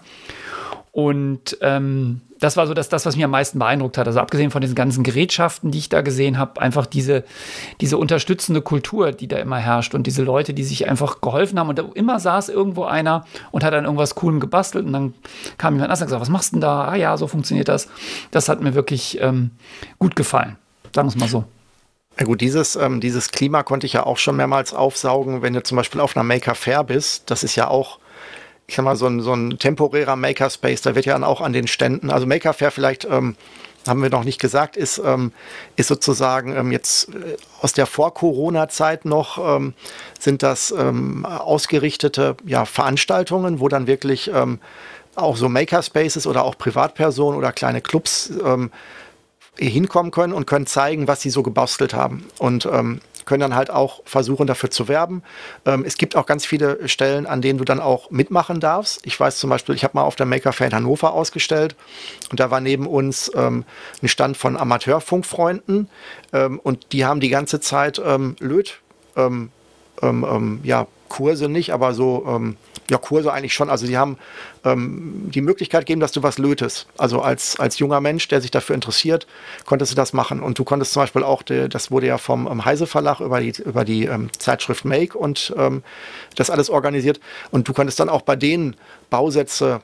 [0.94, 4.06] Und ähm, das war so das, das, was mich am meisten beeindruckt hat.
[4.06, 7.24] Also abgesehen von diesen ganzen Gerätschaften, die ich da gesehen habe, einfach diese,
[7.80, 11.68] diese unterstützende Kultur, die da immer herrscht und diese Leute, die sich einfach geholfen haben.
[11.68, 15.14] Und da immer saß irgendwo einer und hat dann irgendwas Coolem gebastelt und dann
[15.58, 16.84] kam jemand anders und gesagt, was machst du denn da?
[16.84, 17.88] Ah ja, so funktioniert das.
[18.30, 19.50] Das hat mir wirklich ähm,
[19.98, 20.56] gut gefallen.
[20.94, 21.42] Sagen wir es mal so.
[22.20, 25.62] Ja gut, dieses, ähm, dieses Klima konnte ich ja auch schon mehrmals aufsaugen, wenn du
[25.64, 27.32] zum Beispiel auf einer Maker Fair bist.
[27.32, 27.98] Das ist ja auch,
[28.66, 30.82] ich sag mal, so ein, so ein temporärer Makerspace.
[30.82, 33.36] Da wird ja dann auch an den Ständen, also Maker Fair vielleicht ähm,
[33.86, 35.32] haben wir noch nicht gesagt, ist, ähm,
[35.76, 39.74] ist sozusagen ähm, jetzt äh, aus der Vor-Corona-Zeit noch, ähm,
[40.18, 44.58] sind das ähm, ausgerichtete ja, Veranstaltungen, wo dann wirklich ähm,
[45.14, 48.32] auch so Makerspaces oder auch Privatpersonen oder kleine Clubs
[49.56, 52.26] hinkommen können und können zeigen, was sie so gebastelt haben.
[52.38, 52.68] Und
[53.24, 55.22] können dann halt auch versuchen, dafür zu werben.
[55.64, 59.06] Ähm, es gibt auch ganz viele Stellen, an denen du dann auch mitmachen darfst.
[59.06, 61.76] Ich weiß zum Beispiel, ich habe mal auf der Maker Fair in Hannover ausgestellt
[62.30, 63.64] und da war neben uns ähm,
[64.02, 65.88] ein Stand von Amateurfunkfreunden
[66.32, 68.80] ähm, und die haben die ganze Zeit ähm, Löt,
[69.16, 69.50] ähm,
[70.02, 72.56] ähm, ja, Kurse nicht, aber so
[72.90, 73.70] ja, Kurse eigentlich schon.
[73.70, 74.18] Also sie haben
[74.64, 76.86] ähm, die Möglichkeit gegeben, dass du was lötest.
[76.98, 79.26] Also als, als junger Mensch, der sich dafür interessiert,
[79.64, 80.40] konntest du das machen.
[80.40, 83.40] Und du konntest zum Beispiel auch, die, das wurde ja vom ähm, Heise Verlag über
[83.40, 85.82] die, über die ähm, Zeitschrift Make und ähm,
[86.36, 87.20] das alles organisiert.
[87.50, 88.76] Und du konntest dann auch bei denen
[89.10, 89.80] Bausätze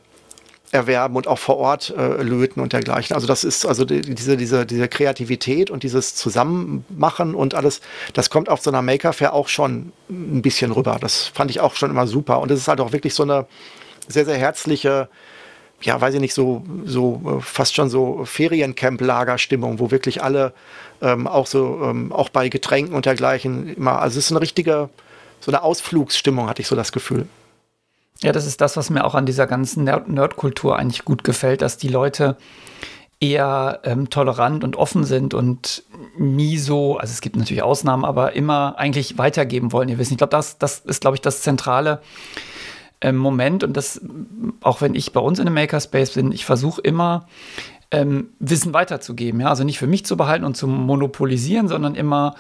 [0.72, 3.14] erwerben und auch vor Ort äh, löten und dergleichen.
[3.14, 7.80] Also das ist also die, diese, diese, diese Kreativität und dieses Zusammenmachen und alles,
[8.12, 10.98] das kommt auf so einer Maker Fair auch schon ein bisschen rüber.
[11.00, 12.40] Das fand ich auch schon immer super.
[12.40, 13.46] Und es ist halt auch wirklich so eine
[14.06, 15.08] sehr, sehr herzliche,
[15.82, 20.52] ja, weiß ich nicht, so, so äh, fast schon so Feriencamp-Lagerstimmung, wo wirklich alle
[21.02, 24.88] ähm, auch so, ähm, auch bei Getränken und dergleichen immer, also es ist eine richtige,
[25.40, 27.26] so eine Ausflugsstimmung, hatte ich so das Gefühl.
[28.22, 31.78] Ja, das ist das, was mir auch an dieser ganzen Nerdkultur eigentlich gut gefällt, dass
[31.78, 32.36] die Leute
[33.18, 35.84] eher ähm, tolerant und offen sind und
[36.18, 40.10] nie so, also es gibt natürlich Ausnahmen, aber immer eigentlich weitergeben wollen, ihr wisst.
[40.10, 42.00] Ich glaube, das, das ist, glaube ich, das zentrale
[43.02, 44.00] ähm, Moment und das,
[44.62, 47.26] auch wenn ich bei uns in einem Makerspace bin, ich versuche immer
[47.90, 49.40] ähm, Wissen weiterzugeben.
[49.40, 49.48] Ja?
[49.48, 52.34] Also nicht für mich zu behalten und zu monopolisieren, sondern immer,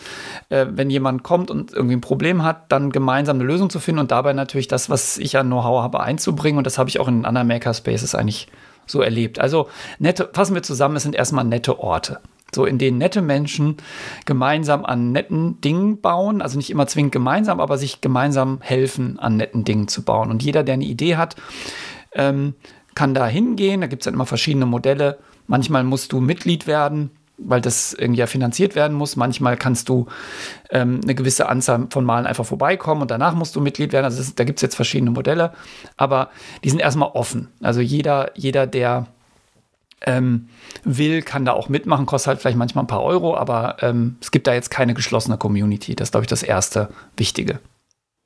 [0.48, 4.00] äh, wenn jemand kommt und irgendwie ein Problem hat, dann gemeinsam eine Lösung zu finden
[4.00, 6.58] und dabei natürlich das, was ich an Know-how habe, einzubringen.
[6.58, 8.46] Und das habe ich auch in anderen Makerspaces eigentlich
[8.86, 9.38] so erlebt.
[9.38, 12.20] Also nette, fassen wir zusammen, es sind erstmal nette Orte.
[12.52, 13.76] So, in denen nette Menschen
[14.24, 19.36] gemeinsam an netten Dingen bauen, also nicht immer zwingend gemeinsam, aber sich gemeinsam helfen, an
[19.36, 20.30] netten Dingen zu bauen.
[20.30, 21.36] Und jeder, der eine Idee hat,
[22.12, 22.54] ähm,
[22.96, 23.80] kann da hingehen.
[23.82, 25.18] Da gibt es dann immer verschiedene Modelle
[25.50, 29.16] Manchmal musst du Mitglied werden, weil das irgendwie ja finanziert werden muss.
[29.16, 30.06] Manchmal kannst du
[30.70, 34.04] ähm, eine gewisse Anzahl von Malen einfach vorbeikommen und danach musst du Mitglied werden.
[34.04, 35.52] Also ist, da gibt es jetzt verschiedene Modelle,
[35.96, 36.30] aber
[36.62, 37.48] die sind erstmal offen.
[37.60, 39.08] Also jeder, jeder, der
[40.02, 40.50] ähm,
[40.84, 44.30] will, kann da auch mitmachen, kostet halt vielleicht manchmal ein paar Euro, aber ähm, es
[44.30, 45.96] gibt da jetzt keine geschlossene Community.
[45.96, 47.58] Das ist, glaube ich, das erste Wichtige.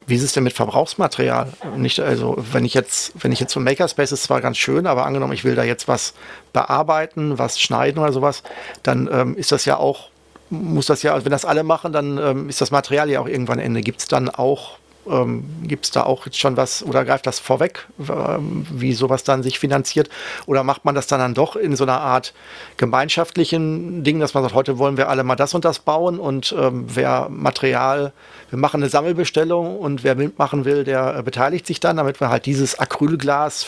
[0.06, 1.52] Wie ist es denn mit Verbrauchsmaterial?
[1.76, 5.06] Nicht, also, wenn ich jetzt, wenn ich jetzt so Makerspace ist zwar ganz schön, aber
[5.06, 6.14] angenommen, ich will da jetzt was
[6.52, 8.42] bearbeiten, was schneiden oder sowas,
[8.82, 10.10] dann ähm, ist das ja auch,
[10.50, 13.28] muss das ja, also wenn das alle machen, dann ähm, ist das Material ja auch
[13.28, 13.80] irgendwann Ende.
[13.80, 17.38] Gibt es dann auch ähm, Gibt es da auch jetzt schon was oder greift das
[17.38, 20.08] vorweg, ähm, wie sowas dann sich finanziert?
[20.46, 22.34] Oder macht man das dann, dann doch in so einer Art
[22.76, 26.54] gemeinschaftlichen Ding, dass man sagt, heute wollen wir alle mal das und das bauen und
[26.58, 28.12] ähm, wer Material,
[28.50, 32.28] wir machen eine Sammelbestellung und wer mitmachen will, der äh, beteiligt sich dann, damit wir
[32.28, 33.66] halt dieses Acrylglas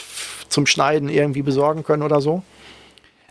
[0.49, 2.43] zum Schneiden irgendwie besorgen können oder so?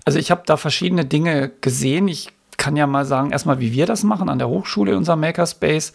[0.05, 2.07] Also ich habe da verschiedene Dinge gesehen.
[2.07, 5.19] Ich kann ja mal sagen, erstmal, wie wir das machen an der Hochschule in unserem
[5.19, 5.93] Makerspace.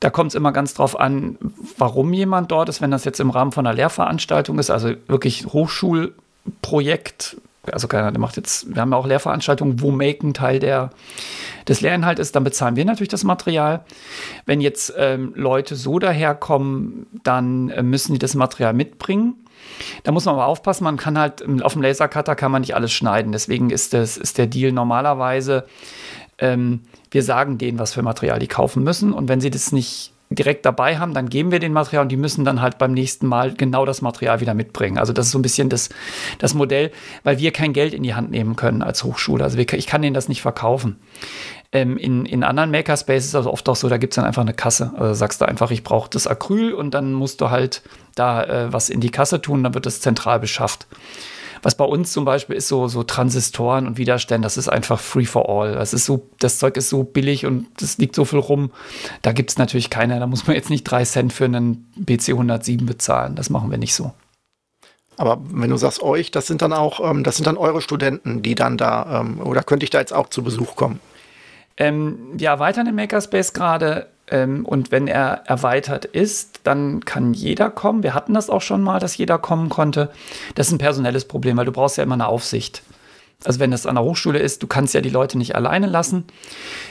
[0.00, 1.38] Da kommt es immer ganz drauf an,
[1.76, 2.80] warum jemand dort ist.
[2.80, 7.36] Wenn das jetzt im Rahmen von einer Lehrveranstaltung ist, also wirklich Hochschulprojekt,
[7.72, 10.90] also keiner, macht jetzt, wir haben ja auch Lehrveranstaltungen, wo Make ein Teil der,
[11.66, 13.84] des Lehrinhalts ist, dann bezahlen wir natürlich das Material.
[14.46, 19.34] Wenn jetzt ähm, Leute so daherkommen, dann äh, müssen die das Material mitbringen.
[20.04, 22.92] Da muss man aber aufpassen, man kann halt auf dem Lasercutter kann man nicht alles
[22.92, 23.32] schneiden.
[23.32, 25.66] Deswegen ist, das, ist der Deal normalerweise,
[26.38, 29.12] ähm, wir sagen denen, was für Material die kaufen müssen.
[29.12, 32.16] Und wenn sie das nicht direkt dabei haben, dann geben wir den Material und die
[32.16, 34.98] müssen dann halt beim nächsten Mal genau das Material wieder mitbringen.
[34.98, 35.88] Also das ist so ein bisschen das,
[36.38, 36.92] das Modell,
[37.24, 39.42] weil wir kein Geld in die Hand nehmen können als Hochschule.
[39.42, 40.96] Also wir, ich kann denen das nicht verkaufen.
[41.72, 44.42] Ähm, in, in anderen Makerspaces ist also oft auch so, da gibt es dann einfach
[44.42, 44.92] eine Kasse.
[44.96, 47.82] Also sagst du einfach, ich brauche das Acryl und dann musst du halt
[48.14, 50.86] da äh, was in die Kasse tun, dann wird das zentral beschafft.
[51.62, 55.24] Was bei uns zum Beispiel ist, so, so Transistoren und Widerstände, das ist einfach free
[55.24, 55.74] for all.
[55.74, 58.70] Das ist so, das Zeug ist so billig und das liegt so viel rum.
[59.22, 62.30] Da gibt es natürlich keine, da muss man jetzt nicht drei Cent für einen BC
[62.30, 63.34] 107 bezahlen.
[63.34, 64.12] Das machen wir nicht so.
[65.16, 68.40] Aber wenn du sagst euch, das sind dann auch, ähm, das sind dann eure Studenten,
[68.42, 71.00] die dann da, ähm, oder könnte ich da jetzt auch zu Besuch kommen?
[71.76, 77.70] Ähm, wir erweitern den Makerspace gerade ähm, und wenn er erweitert ist, dann kann jeder
[77.70, 78.02] kommen.
[78.02, 80.10] Wir hatten das auch schon mal, dass jeder kommen konnte.
[80.54, 82.82] Das ist ein personelles Problem, weil du brauchst ja immer eine Aufsicht.
[83.44, 86.24] Also wenn das an der Hochschule ist, du kannst ja die Leute nicht alleine lassen.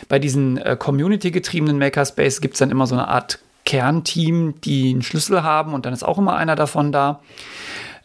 [0.08, 5.02] Bei diesen äh, community-getriebenen Makerspace gibt es dann immer so eine Art Kernteam, die einen
[5.02, 7.20] Schlüssel haben und dann ist auch immer einer davon da.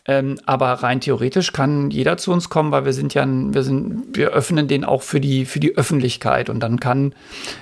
[0.04, 4.16] Ähm, aber rein theoretisch kann jeder zu uns kommen, weil wir sind ja, wir sind,
[4.16, 6.50] wir öffnen den auch für die, für die Öffentlichkeit.
[6.50, 7.14] Und dann kann,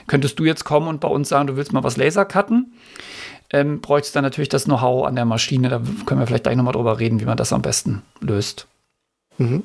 [0.07, 2.73] könntest du jetzt kommen und bei uns sagen, du willst mal was Lasercutten.
[3.53, 5.69] Ähm, bräuchtest dann natürlich das Know-how an der Maschine.
[5.69, 8.67] Da können wir vielleicht gleich nochmal drüber reden, wie man das am besten löst.
[9.39, 9.65] Mhm.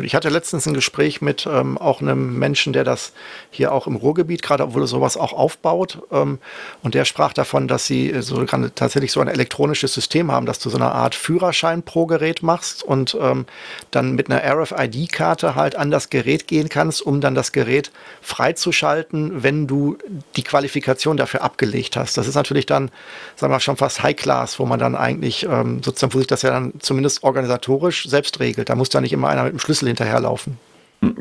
[0.00, 3.12] Ich hatte letztens ein Gespräch mit ähm, auch einem Menschen, der das
[3.50, 5.98] hier auch im Ruhrgebiet gerade, obwohl er sowas auch aufbaut.
[6.12, 6.38] Ähm,
[6.82, 10.70] und der sprach davon, dass sie so tatsächlich so ein elektronisches System haben, dass du
[10.70, 13.46] so eine Art Führerschein pro Gerät machst und ähm,
[13.90, 17.90] dann mit einer RFID-Karte halt an das Gerät gehen kannst, um dann das Gerät
[18.22, 19.98] freizuschalten, wenn du
[20.36, 22.16] die Qualifikation dafür abgelegt hast.
[22.16, 22.92] Das ist natürlich dann,
[23.34, 26.28] sagen wir mal, schon fast High Class, wo man dann eigentlich ähm, sozusagen, wo sich
[26.28, 28.68] das ja dann zumindest organisatorisch selbst regelt.
[28.68, 30.58] Da muss da nicht immer einer mit dem Schlüssel Schlüssel hinterherlaufen.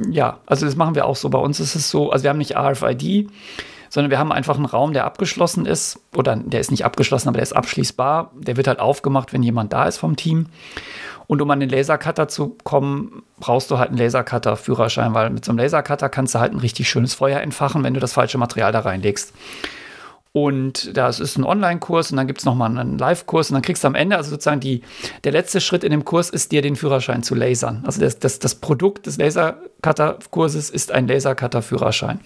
[0.10, 1.30] Ja, also das machen wir auch so.
[1.30, 3.30] Bei uns ist es so, also wir haben nicht RFID,
[3.90, 6.00] sondern wir haben einfach einen Raum, der abgeschlossen ist.
[6.14, 8.32] Oder der ist nicht abgeschlossen, aber der ist abschließbar.
[8.36, 10.48] Der wird halt aufgemacht, wenn jemand da ist vom Team.
[11.28, 15.52] Und um an den Lasercutter zu kommen, brauchst du halt einen Lasercutter-Führerschein, weil mit so
[15.52, 18.72] einem Lasercutter kannst du halt ein richtig schönes Feuer entfachen, wenn du das falsche Material
[18.72, 19.34] da reinlegst.
[20.32, 23.84] Und das ist ein Online-Kurs und dann gibt es nochmal einen Live-Kurs und dann kriegst
[23.84, 24.84] du am Ende, also sozusagen die,
[25.24, 27.84] der letzte Schritt in dem Kurs ist dir den Führerschein zu lasern.
[27.86, 32.20] Also das, das, das Produkt des Lasercutter-Kurses ist ein Lasercutter-Führerschein.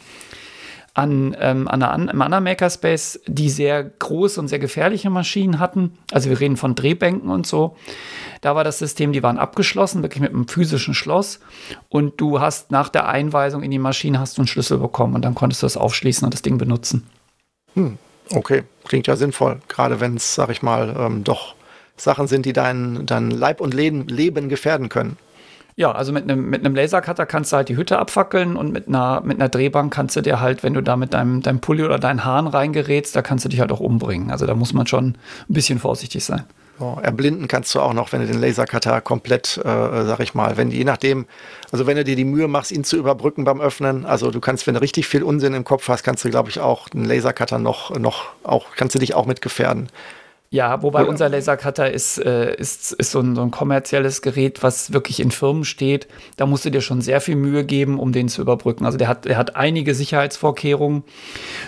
[0.95, 6.29] An, ähm, an einem anderen Makerspace, die sehr große und sehr gefährliche Maschinen hatten, also
[6.29, 7.75] wir reden von Drehbänken und so,
[8.41, 11.39] da war das System, die waren abgeschlossen, wirklich mit einem physischen Schloss
[11.89, 15.23] und du hast nach der Einweisung in die Maschine hast du einen Schlüssel bekommen und
[15.25, 17.07] dann konntest du das aufschließen und das Ding benutzen.
[17.75, 17.97] Hm,
[18.31, 21.55] okay, klingt ja sinnvoll, gerade wenn es, sag ich mal, ähm, doch
[21.97, 25.17] Sachen sind, die dein, dein Leib und Leben, Leben gefährden können.
[25.75, 29.21] Ja, also mit einem mit Lasercutter kannst du halt die Hütte abfackeln und mit einer,
[29.21, 31.97] mit einer Drehbank kannst du dir halt, wenn du da mit deinem, deinem Pulli oder
[31.97, 34.29] deinen Haaren reingerätst, da kannst du dich halt auch umbringen.
[34.29, 35.17] Also da muss man schon ein
[35.53, 36.43] bisschen vorsichtig sein.
[36.79, 39.61] Oh, erblinden kannst du auch noch, wenn du den Lasercutter komplett, äh,
[40.05, 41.27] sag ich mal, wenn je nachdem,
[41.71, 44.65] also wenn du dir die Mühe machst, ihn zu überbrücken beim Öffnen, also du kannst,
[44.65, 47.59] wenn du richtig viel Unsinn im Kopf hast, kannst du, glaube ich, auch den Lasercutter
[47.59, 49.89] noch, noch, auch, kannst du dich auch mit gefährden.
[50.53, 51.07] Ja, wobei ja.
[51.07, 55.31] unser Lasercutter ist, äh, ist, ist so ein, so ein, kommerzielles Gerät, was wirklich in
[55.31, 56.07] Firmen steht.
[56.37, 58.85] Da musst du dir schon sehr viel Mühe geben, um den zu überbrücken.
[58.85, 61.05] Also der hat, der hat einige Sicherheitsvorkehrungen.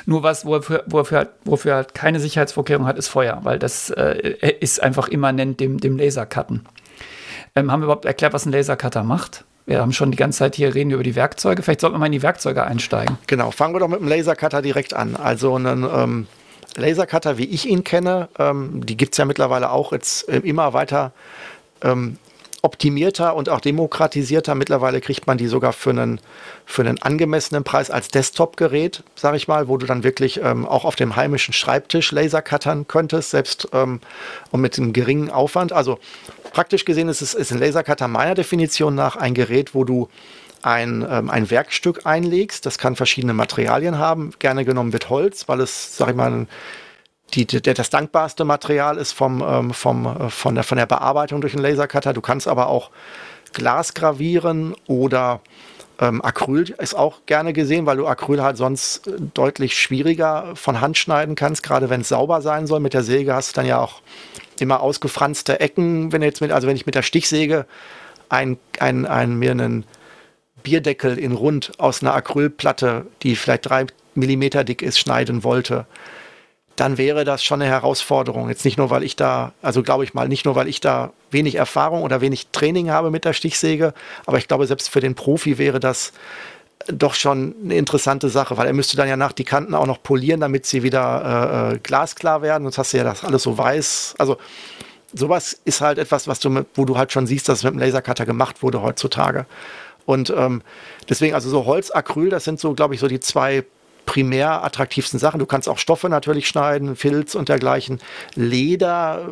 [0.06, 4.36] Nur was, wofür, wofür, halt, wofür halt keine Sicherheitsvorkehrung hat, ist Feuer, weil das äh,
[4.60, 6.62] ist einfach immanent dem, dem Lasercutten.
[7.56, 9.46] Ähm, haben wir überhaupt erklärt, was ein Lasercutter macht?
[9.66, 11.64] Wir haben schon die ganze Zeit hier reden über die Werkzeuge.
[11.64, 13.18] Vielleicht sollten wir mal in die Werkzeuge einsteigen.
[13.26, 15.16] Genau, fangen wir doch mit dem Lasercutter direkt an.
[15.16, 16.28] Also einen ähm,
[16.78, 20.74] Lasercutter, wie ich ihn kenne, ähm, die gibt es ja mittlerweile auch jetzt äh, immer
[20.74, 21.12] weiter
[21.82, 22.18] ähm,
[22.66, 24.56] optimierter und auch demokratisierter.
[24.56, 26.20] Mittlerweile kriegt man die sogar für einen,
[26.66, 30.84] für einen angemessenen Preis als Desktop-Gerät, sage ich mal, wo du dann wirklich ähm, auch
[30.84, 34.02] auf dem heimischen Schreibtisch Laser cuttern könntest, selbst ähm,
[34.52, 35.74] und mit einem geringen Aufwand.
[35.74, 36.00] Also
[36.54, 40.10] praktisch gesehen ist es ist ein Lasercutter meiner Definition nach ein Gerät, wo du
[40.66, 42.66] ein, ähm, ein Werkstück einlegst.
[42.66, 44.32] Das kann verschiedene Materialien haben.
[44.40, 46.48] Gerne genommen wird Holz, weil es, sag ich mal,
[47.34, 51.42] die, die, das dankbarste Material ist vom, ähm, vom, äh, von, der, von der Bearbeitung
[51.42, 52.14] durch einen Lasercutter.
[52.14, 52.90] Du kannst aber auch
[53.54, 55.42] Glas gravieren oder
[56.00, 60.82] ähm, Acryl ist auch gerne gesehen, weil du Acryl halt sonst äh, deutlich schwieriger von
[60.82, 62.80] Hand schneiden kannst, gerade wenn es sauber sein soll.
[62.80, 64.02] Mit der Säge hast du dann ja auch
[64.60, 66.12] immer ausgefranste Ecken.
[66.12, 67.68] Wenn jetzt mit, also wenn ich mit der Stichsäge
[68.30, 69.86] ein, ein, ein, mir einen
[70.66, 75.86] Bierdeckel in rund aus einer Acrylplatte, die vielleicht drei Millimeter dick ist, schneiden wollte,
[76.76, 78.50] dann wäre das schon eine Herausforderung.
[78.50, 81.14] Jetzt nicht nur, weil ich da, also glaube ich mal, nicht nur, weil ich da
[81.32, 83.94] wenig Erfahrung oder wenig Training habe mit der Stichsäge,
[84.26, 86.12] aber ich glaube, selbst für den Profi wäre das
[86.88, 90.04] doch schon eine interessante Sache, weil er müsste dann ja nach die Kanten auch noch
[90.04, 92.64] polieren, damit sie wieder äh, äh glasklar werden.
[92.64, 94.16] Sonst hast du ja das alles so weiß.
[94.18, 94.38] Also
[95.14, 97.80] sowas ist halt etwas, was du, wo du halt schon siehst, dass es mit dem
[97.80, 99.46] Lasercutter gemacht wurde heutzutage.
[100.06, 100.62] Und ähm,
[101.10, 103.66] deswegen, also so Holz, Acryl, das sind so, glaube ich, so die zwei
[104.06, 105.40] primär attraktivsten Sachen.
[105.40, 108.00] Du kannst auch Stoffe natürlich schneiden, Filz und dergleichen.
[108.36, 109.28] Leder,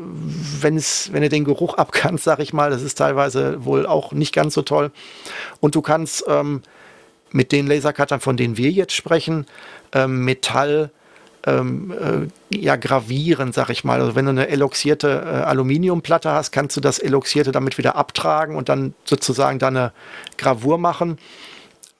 [0.59, 4.11] wenn es, wenn du den Geruch abkannst, sag ich mal, das ist teilweise wohl auch
[4.11, 4.91] nicht ganz so toll.
[5.59, 6.63] Und du kannst ähm,
[7.31, 9.45] mit den Lasercuttern, von denen wir jetzt sprechen,
[9.91, 10.91] ähm, Metall
[11.45, 11.93] ähm,
[12.51, 13.99] äh, ja, gravieren, sag ich mal.
[13.99, 18.55] Also wenn du eine eloxierte äh, Aluminiumplatte hast, kannst du das Eloxierte damit wieder abtragen
[18.55, 19.91] und dann sozusagen deine
[20.37, 21.17] Gravur machen.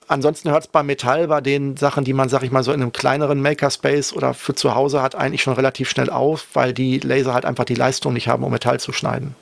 [0.06, 2.82] Ansonsten hört es bei Metall, bei den Sachen, die man, sag ich mal, so in
[2.82, 6.98] einem kleineren Makerspace oder für zu Hause hat, eigentlich schon relativ schnell auf, weil die
[6.98, 9.34] Laser halt einfach die Leistung nicht haben, um Metall zu schneiden.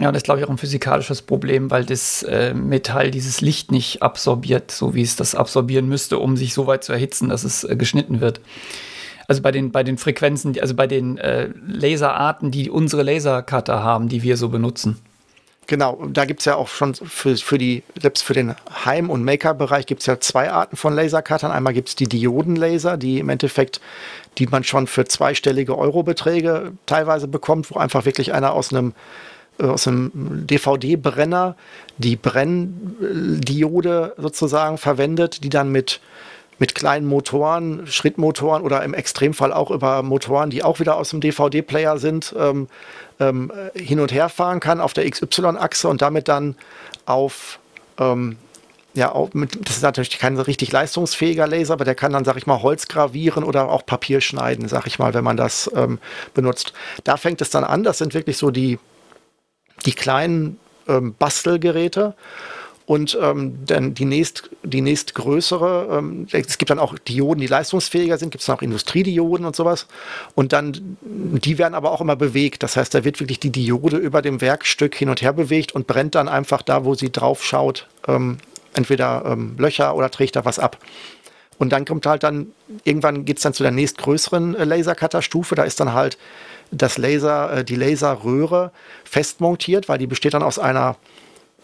[0.00, 3.72] Ja, das ist, glaube ich, auch ein physikalisches Problem, weil das äh, Metall dieses Licht
[3.72, 7.42] nicht absorbiert, so wie es das absorbieren müsste, um sich so weit zu erhitzen, dass
[7.42, 8.40] es äh, geschnitten wird.
[9.28, 14.08] Also bei den, bei den Frequenzen, also bei den äh, Laserarten, die unsere Lasercutter haben,
[14.08, 14.98] die wir so benutzen.
[15.66, 18.54] Genau, da gibt es ja auch schon für, für die, selbst für den
[18.86, 21.52] Heim- und Maker-Bereich gibt es ja zwei Arten von Lasercuttern.
[21.52, 23.82] Einmal gibt es die Diodenlaser, die im Endeffekt,
[24.38, 28.94] die man schon für zweistellige Eurobeträge teilweise bekommt, wo einfach wirklich einer aus einem
[29.60, 31.54] äh, aus einem DVD-Brenner
[31.98, 32.54] die Brenndiode
[34.16, 36.00] sozusagen verwendet, die dann mit
[36.58, 41.20] mit kleinen Motoren, Schrittmotoren oder im Extremfall auch über Motoren, die auch wieder aus dem
[41.20, 42.68] DVD-Player sind, ähm,
[43.20, 46.56] ähm, hin und her fahren kann auf der XY-Achse und damit dann
[47.06, 47.58] auf
[47.98, 48.36] ähm,
[48.94, 52.36] ja, auch mit, das ist natürlich kein richtig leistungsfähiger Laser, aber der kann dann, sag
[52.36, 55.98] ich mal, Holz gravieren oder auch Papier schneiden, sag ich mal, wenn man das ähm,
[56.34, 56.72] benutzt.
[57.04, 58.78] Da fängt es dann an, das sind wirklich so die,
[59.86, 62.14] die kleinen ähm, Bastelgeräte.
[62.88, 68.16] Und ähm, dann die nächst, die nächstgrößere, ähm, es gibt dann auch Dioden, die leistungsfähiger
[68.16, 69.86] sind, gibt es auch Industriedioden und sowas.
[70.34, 72.62] Und dann, die werden aber auch immer bewegt.
[72.62, 75.86] Das heißt, da wird wirklich die Diode über dem Werkstück hin und her bewegt und
[75.86, 78.38] brennt dann einfach da, wo sie drauf schaut, ähm,
[78.72, 80.78] entweder ähm, Löcher oder trägt da was ab.
[81.58, 82.52] Und dann kommt halt dann,
[82.84, 85.56] irgendwann geht es dann zu der nächstgrößeren äh, Lasercutter-Stufe.
[85.56, 86.16] Da ist dann halt
[86.70, 88.72] das Laser, äh, die Laserröhre
[89.04, 90.96] festmontiert, weil die besteht dann aus einer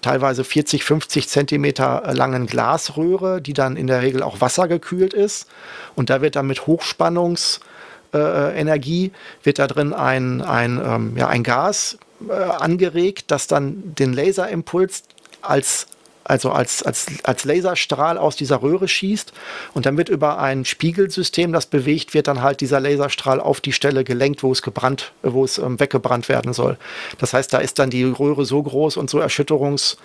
[0.04, 5.46] teilweise 40, 50 Zentimeter langen Glasröhre, die dann in der Regel auch wassergekühlt ist.
[5.94, 9.10] Und da wird dann mit Hochspannungsenergie, äh,
[9.42, 11.96] wird da drin ein, ein, ähm, ja, ein Gas
[12.28, 15.04] äh, angeregt, das dann den Laserimpuls
[15.40, 15.86] als
[16.24, 19.32] also als, als, als Laserstrahl aus dieser Röhre schießt
[19.74, 23.72] und dann wird über ein Spiegelsystem, das bewegt wird, dann halt dieser Laserstrahl auf die
[23.72, 26.78] Stelle gelenkt, wo es gebrannt, wo es ähm, weggebrannt werden soll.
[27.18, 29.98] Das heißt, da ist dann die Röhre so groß und so erschütterungs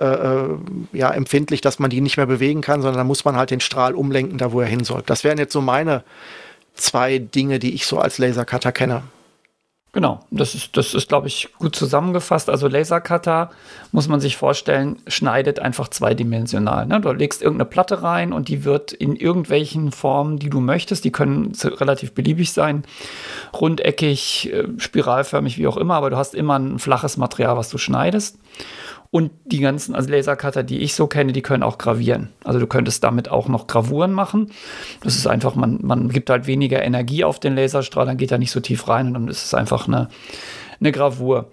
[0.00, 0.48] äh, äh,
[0.92, 3.60] ja, empfindlich, dass man die nicht mehr bewegen kann, sondern da muss man halt den
[3.60, 5.02] Strahl umlenken, da wo er hin soll.
[5.06, 6.04] Das wären jetzt so meine
[6.74, 9.02] zwei Dinge, die ich so als Lasercutter kenne.
[9.94, 12.48] Genau, das ist, das ist, glaube ich, gut zusammengefasst.
[12.48, 13.50] Also Lasercutter,
[13.92, 16.86] muss man sich vorstellen, schneidet einfach zweidimensional.
[16.86, 16.98] Ne?
[16.98, 21.12] Du legst irgendeine Platte rein und die wird in irgendwelchen Formen, die du möchtest, die
[21.12, 22.84] können relativ beliebig sein,
[23.52, 27.76] rundeckig, äh, spiralförmig, wie auch immer, aber du hast immer ein flaches Material, was du
[27.76, 28.38] schneidest.
[29.14, 32.30] Und die ganzen also Lasercutter, die ich so kenne, die können auch gravieren.
[32.44, 34.50] Also du könntest damit auch noch Gravuren machen.
[35.02, 38.38] Das ist einfach, man, man gibt halt weniger Energie auf den Laserstrahl, dann geht er
[38.38, 40.08] nicht so tief rein und dann ist es einfach eine,
[40.80, 41.50] eine Gravur.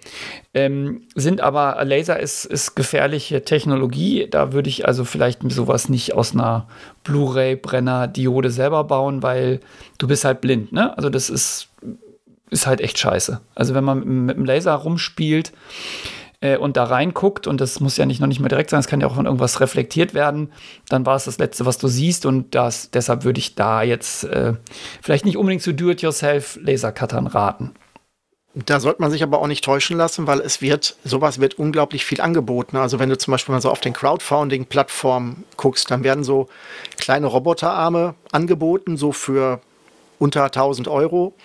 [0.53, 4.27] Ähm, sind aber, Laser ist, ist gefährliche Technologie.
[4.31, 6.65] Da würde ich also vielleicht sowas nicht aus einer
[7.03, 9.59] Blu-ray-Brenner-Diode selber bauen, weil
[9.97, 10.71] du bist halt blind.
[10.71, 10.95] Ne?
[10.95, 11.67] Also das ist,
[12.51, 13.41] ist halt echt scheiße.
[13.53, 15.51] Also wenn man mit dem Laser rumspielt,
[16.41, 18.87] äh, und da reinguckt, und das muss ja nicht noch nicht mehr direkt sein, es
[18.87, 20.51] kann ja auch von irgendwas reflektiert werden,
[20.87, 22.25] dann war es das Letzte, was du siehst.
[22.25, 24.53] Und das, deshalb würde ich da jetzt äh,
[25.01, 27.71] vielleicht nicht unbedingt zu Do-it-yourself-Lasercuttern raten.
[28.55, 32.03] Da sollte man sich aber auch nicht täuschen lassen, weil es wird, sowas wird unglaublich
[32.03, 32.77] viel angeboten.
[32.77, 36.49] Also wenn du zum Beispiel mal so auf den Crowdfunding-Plattformen guckst, dann werden so
[36.97, 39.61] kleine Roboterarme angeboten, so für
[40.17, 41.35] unter 1000 Euro.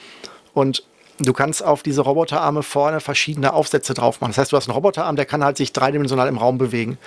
[0.54, 0.84] Und
[1.20, 4.30] Du kannst auf diese Roboterarme vorne verschiedene Aufsätze drauf machen.
[4.30, 6.98] Das heißt, du hast einen Roboterarm, der kann halt sich dreidimensional im Raum bewegen.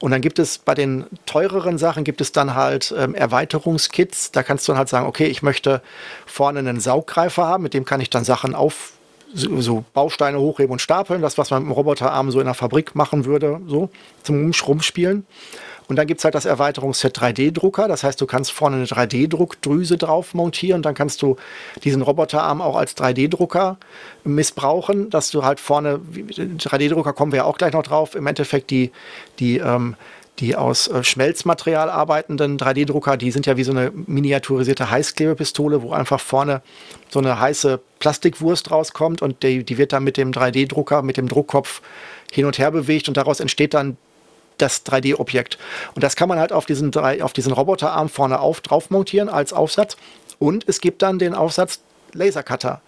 [0.00, 4.30] Und dann gibt es bei den teureren Sachen gibt es dann halt ähm, Erweiterungskits.
[4.30, 5.82] Da kannst du dann halt sagen, okay, ich möchte
[6.26, 8.92] vorne einen Sauggreifer haben, mit dem kann ich dann Sachen auf
[9.34, 11.20] so, Bausteine hochheben und stapeln.
[11.20, 13.90] Das, was man mit dem Roboterarm so in der Fabrik machen würde, so
[14.22, 15.26] zum Rumspielen.
[15.88, 17.88] Und dann gibt es halt das Erweiterungsset 3D-Drucker.
[17.88, 20.82] Das heißt, du kannst vorne eine 3D-Druckdrüse drauf montieren.
[20.82, 21.36] Dann kannst du
[21.84, 23.78] diesen Roboterarm auch als 3D-Drucker
[24.24, 28.70] missbrauchen, dass du halt vorne, 3D-Drucker kommen wir ja auch gleich noch drauf, im Endeffekt
[28.70, 28.90] die,
[29.38, 29.94] die, ähm,
[30.38, 35.92] die aus äh, Schmelzmaterial arbeitenden 3D-Drucker, die sind ja wie so eine miniaturisierte Heißklebepistole, wo
[35.92, 36.62] einfach vorne
[37.08, 41.28] so eine heiße Plastikwurst rauskommt und die, die wird dann mit dem 3D-Drucker, mit dem
[41.28, 41.80] Druckkopf
[42.32, 43.96] hin und her bewegt und daraus entsteht dann
[44.58, 45.58] das 3D-Objekt.
[45.94, 49.52] Und das kann man halt auf diesen, auf diesen Roboterarm vorne auf, drauf montieren als
[49.52, 49.96] Aufsatz.
[50.38, 51.80] Und es gibt dann den Aufsatz
[52.12, 52.80] Lasercutter.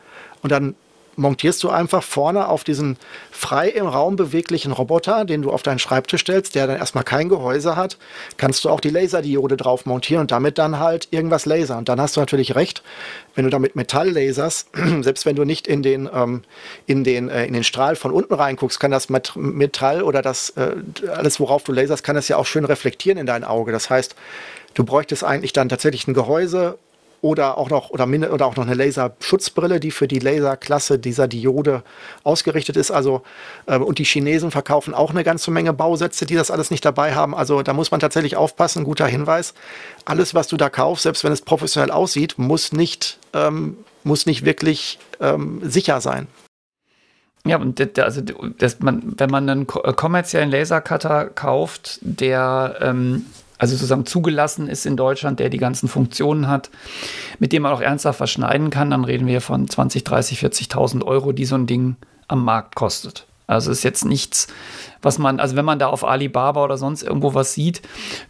[0.43, 0.75] Und dann
[1.19, 2.97] montierst du einfach vorne auf diesen
[3.31, 7.29] frei im Raum beweglichen Roboter, den du auf deinen Schreibtisch stellst, der dann erstmal kein
[7.29, 7.99] Gehäuse hat,
[8.37, 11.79] kannst du auch die Laserdiode drauf montieren und damit dann halt irgendwas lasern.
[11.79, 12.83] Und dann hast du natürlich recht,
[13.35, 14.69] wenn du damit Metall laserst,
[15.03, 16.43] selbst wenn du nicht in den, ähm,
[16.87, 20.77] in den, äh, in den Strahl von unten reinguckst, kann das Metall oder das äh,
[21.15, 23.73] alles, worauf du laserst, kann das ja auch schön reflektieren in dein Auge.
[23.73, 24.15] Das heißt,
[24.75, 26.79] du bräuchtest eigentlich dann tatsächlich ein Gehäuse
[27.21, 31.83] oder auch noch oder, oder auch noch eine Laserschutzbrille, die für die Laserklasse dieser Diode
[32.23, 32.91] ausgerichtet ist.
[32.91, 33.23] Also
[33.67, 37.15] äh, und die Chinesen verkaufen auch eine ganze Menge Bausätze, die das alles nicht dabei
[37.15, 37.35] haben.
[37.35, 38.85] Also da muss man tatsächlich aufpassen.
[38.85, 39.55] Guter Hinweis:
[40.05, 44.45] Alles, was du da kaufst, selbst wenn es professionell aussieht, muss nicht ähm, muss nicht
[44.45, 46.29] wirklich ähm, sicher sein.
[47.45, 48.21] Ja, und also
[48.59, 53.27] das, man, wenn man einen kommerziellen Lasercutter kauft, der ähm,
[53.59, 56.71] also sozusagen zugelassen ist in Deutschland, der die ganzen Funktionen hat,
[57.39, 61.33] mit dem man auch ernsthaft verschneiden kann, dann reden wir von 20, 30, 40.000 Euro,
[61.33, 61.97] die so ein Ding
[62.27, 63.28] am Markt kostet.
[63.49, 64.47] Also ist jetzt nichts,
[65.01, 67.81] was man, also wenn man da auf Alibaba oder sonst irgendwo was sieht,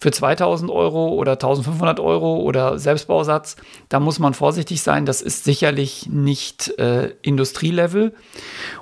[0.00, 3.56] für 2000 Euro oder 1500 Euro oder Selbstbausatz,
[3.88, 5.06] da muss man vorsichtig sein.
[5.06, 8.14] Das ist sicherlich nicht äh, Industrielevel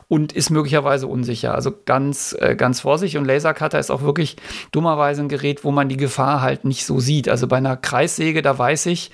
[0.09, 1.55] und ist möglicherweise unsicher.
[1.55, 3.18] Also ganz, äh, ganz vorsichtig.
[3.18, 4.37] Und Lasercutter ist auch wirklich
[4.72, 7.30] dummerweise ein Gerät, wo man die Gefahr halt nicht so sieht.
[7.30, 9.11] Also bei einer Kreissäge, da weiß ich,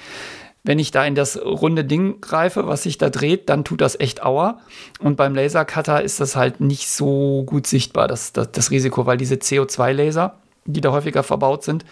[0.65, 3.99] wenn ich da in das runde Ding greife, was sich da dreht, dann tut das
[3.99, 4.61] echt Aua.
[5.01, 9.17] Und beim Lasercutter ist das halt nicht so gut sichtbar, das, das, das Risiko, weil
[9.17, 11.85] diese CO2-Laser, die da häufiger verbaut sind,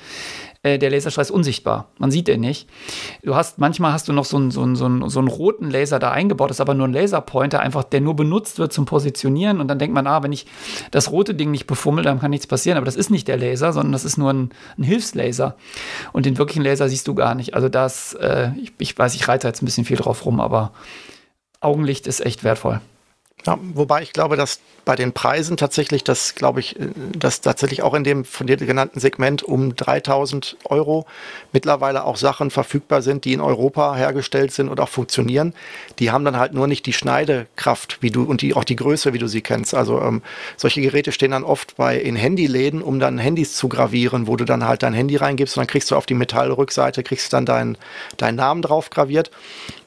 [0.62, 1.88] äh, der Laserstrahl ist unsichtbar.
[1.98, 2.68] Man sieht den nicht.
[3.22, 5.70] Du hast, manchmal hast du noch so einen, so, einen, so, einen, so einen roten
[5.70, 8.84] Laser da eingebaut, das ist aber nur ein Laserpointer, einfach, der nur benutzt wird zum
[8.84, 9.60] Positionieren.
[9.60, 10.46] Und dann denkt man, ah, wenn ich
[10.90, 12.76] das rote Ding nicht befummel, dann kann nichts passieren.
[12.76, 15.56] Aber das ist nicht der Laser, sondern das ist nur ein, ein Hilfslaser.
[16.12, 17.54] Und den wirklichen Laser siehst du gar nicht.
[17.54, 20.72] Also das, äh, ich, ich weiß, ich reite jetzt ein bisschen viel drauf rum, aber
[21.60, 22.80] Augenlicht ist echt wertvoll.
[23.46, 26.76] Ja, wobei ich glaube, dass bei den Preisen tatsächlich, das glaube ich,
[27.16, 31.06] dass tatsächlich auch in dem von dir genannten Segment um 3000 Euro
[31.52, 35.54] mittlerweile auch Sachen verfügbar sind, die in Europa hergestellt sind und auch funktionieren.
[35.98, 39.12] Die haben dann halt nur nicht die Schneidekraft, wie du und die auch die Größe,
[39.12, 39.74] wie du sie kennst.
[39.74, 40.22] Also ähm,
[40.56, 44.44] solche Geräte stehen dann oft bei in Handyläden, um dann Handys zu gravieren, wo du
[44.44, 47.76] dann halt dein Handy reingibst und dann kriegst du auf die Metallrückseite kriegst dann deinen
[48.16, 49.30] deinen Namen drauf graviert.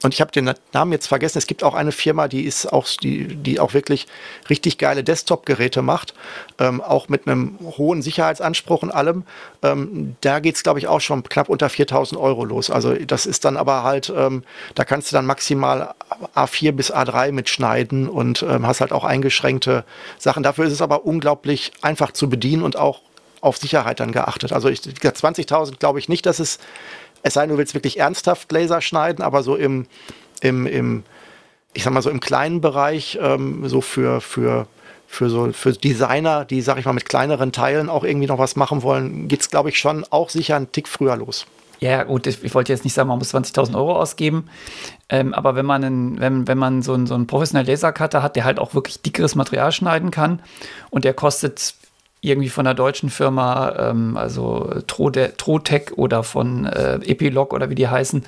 [0.04, 1.38] Und ich habe den Namen jetzt vergessen.
[1.38, 4.08] Es gibt auch eine Firma, die ist auch die die auch wirklich
[4.50, 6.14] richtig geile Desktop-Geräte macht,
[6.60, 9.24] ähm, auch mit einem hohen Sicherheitsanspruch und allem.
[9.64, 12.70] Ähm, da geht es, glaube ich, auch schon knapp unter 4000 Euro los.
[12.70, 14.44] Also das ist dann aber halt, ähm,
[14.76, 15.96] da kannst du dann maximal
[16.36, 19.84] A4 bis A3 mitschneiden und ähm, hast halt auch eingeschränkte
[20.20, 20.44] Sachen.
[20.44, 23.02] Dafür ist es aber unglaublich einfach zu bedienen und auch
[23.42, 24.54] auf Sicherheit dann geachtet.
[24.54, 26.60] Also 20.000 glaube ich nicht, dass es,
[27.24, 29.88] es sei denn, du willst wirklich ernsthaft Laser schneiden, aber so im,
[30.42, 31.04] im, im
[31.74, 34.68] ich sag mal so im kleinen Bereich, ähm, so für, für,
[35.14, 38.56] für so für Designer, die, sag ich mal, mit kleineren Teilen auch irgendwie noch was
[38.56, 41.46] machen wollen, geht es, glaube ich, schon auch sicher einen Tick früher los.
[41.80, 44.50] Ja, gut, ich wollte jetzt nicht sagen, man muss 20.000 Euro ausgeben,
[45.10, 48.36] ähm, aber wenn man, einen, wenn, wenn man so einen, so einen professionellen Lasercutter hat,
[48.36, 50.42] der halt auch wirklich dickeres Material schneiden kann
[50.90, 51.76] und der kostet
[52.24, 57.90] irgendwie von einer deutschen Firma, ähm, also Trotec oder von äh, Epilog oder wie die
[57.90, 58.24] heißen,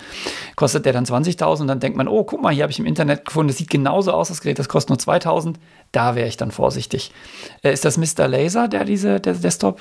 [0.57, 1.65] kostet der dann 20.000.
[1.65, 4.11] Dann denkt man, oh, guck mal, hier habe ich im Internet gefunden, das sieht genauso
[4.11, 5.55] aus, das Gerät, das kostet nur 2.000.
[5.93, 7.11] Da wäre ich dann vorsichtig.
[7.63, 8.27] Äh, ist das Mr.
[8.27, 9.79] Laser, der diese, der Desktop?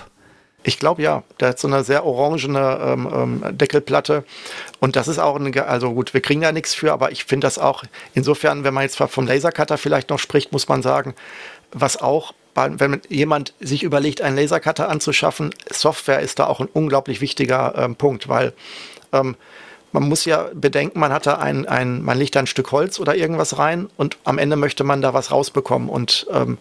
[0.62, 4.24] Ich glaube ja, der hat so eine sehr orangene ähm, ähm, Deckelplatte
[4.80, 7.46] und das ist auch eine, also gut, wir kriegen da nichts für, aber ich finde
[7.46, 7.82] das auch,
[8.14, 11.14] insofern, wenn man jetzt vom Lasercutter vielleicht noch spricht, muss man sagen,
[11.72, 17.20] was auch wenn jemand sich überlegt, einen Lasercutter anzuschaffen, Software ist da auch ein unglaublich
[17.20, 18.52] wichtiger ähm, Punkt, weil
[19.12, 19.36] ähm,
[19.92, 22.98] man muss ja bedenken, man hat da ein, ein, man legt da ein Stück Holz
[22.98, 26.58] oder irgendwas rein und am Ende möchte man da was rausbekommen und ähm,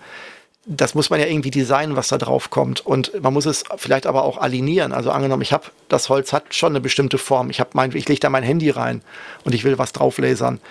[0.65, 2.85] das muss man ja irgendwie designen, was da drauf kommt.
[2.85, 4.93] Und man muss es vielleicht aber auch alignieren.
[4.93, 7.49] Also angenommen, ich habe, das Holz hat schon eine bestimmte Form.
[7.49, 9.01] Ich habe mein, ich lege da mein Handy rein
[9.43, 10.61] und ich will was drauf lasern.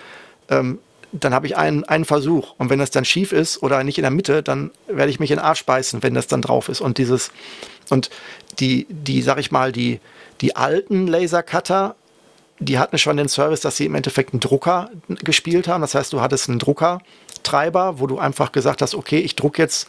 [0.49, 0.79] Ähm,
[1.13, 2.55] dann habe ich einen, einen Versuch.
[2.57, 5.31] Und wenn das dann schief ist oder nicht in der Mitte, dann werde ich mich
[5.31, 6.81] in den Arsch beißen, wenn das dann drauf ist.
[6.81, 7.31] Und dieses,
[7.89, 8.09] und
[8.59, 9.99] die, die, sag ich mal, die,
[10.41, 11.95] die alten Lasercutter,
[12.59, 15.81] die hatten schon den Service, dass sie im Endeffekt einen Drucker gespielt haben.
[15.81, 19.87] Das heißt, du hattest einen Druckertreiber, wo du einfach gesagt hast, okay, ich drucke jetzt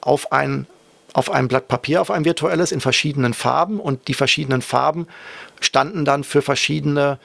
[0.00, 0.66] auf ein,
[1.12, 5.06] auf ein Blatt Papier, auf ein virtuelles in verschiedenen Farben und die verschiedenen Farben
[5.60, 7.18] standen dann für verschiedene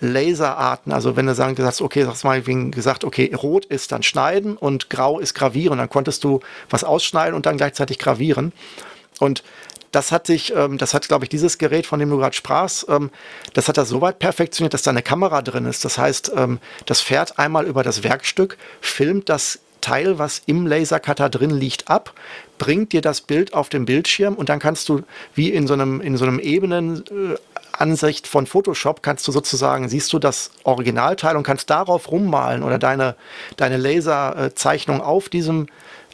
[0.00, 4.56] Laserarten, also wenn du sagen sagst, okay, sagst mal gesagt, okay, rot ist dann schneiden
[4.56, 8.52] und grau ist gravieren, dann konntest du was ausschneiden und dann gleichzeitig gravieren.
[9.18, 9.42] Und
[9.92, 12.86] das hat sich, ähm, das hat, glaube ich, dieses Gerät, von dem du gerade sprachst,
[12.88, 13.10] ähm,
[13.54, 15.84] das hat das so weit perfektioniert, dass da eine Kamera drin ist.
[15.84, 21.28] Das heißt, ähm, das fährt einmal über das Werkstück, filmt das Teil, was im Lasercutter
[21.28, 22.12] drin liegt, ab,
[22.58, 25.02] bringt dir das Bild auf dem Bildschirm und dann kannst du
[25.34, 27.36] wie in so einem, in so einem Ebenen äh,
[27.80, 32.78] Ansicht von Photoshop kannst du sozusagen, siehst du das Originalteil und kannst darauf rummalen oder
[32.78, 33.16] deine,
[33.56, 35.66] deine Laserzeichnung auf diesem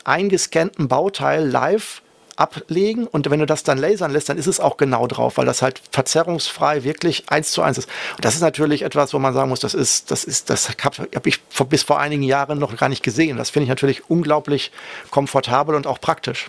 [0.04, 2.02] eingescannten Bauteil live
[2.36, 5.46] ablegen und wenn du das dann lasern lässt, dann ist es auch genau drauf, weil
[5.46, 7.88] das halt verzerrungsfrei wirklich eins zu eins ist.
[8.16, 11.08] Und das ist natürlich etwas, wo man sagen muss, das ist, das ist, das habe
[11.14, 13.38] hab ich bis vor einigen Jahren noch gar nicht gesehen.
[13.38, 14.70] Das finde ich natürlich unglaublich
[15.10, 16.48] komfortabel und auch praktisch.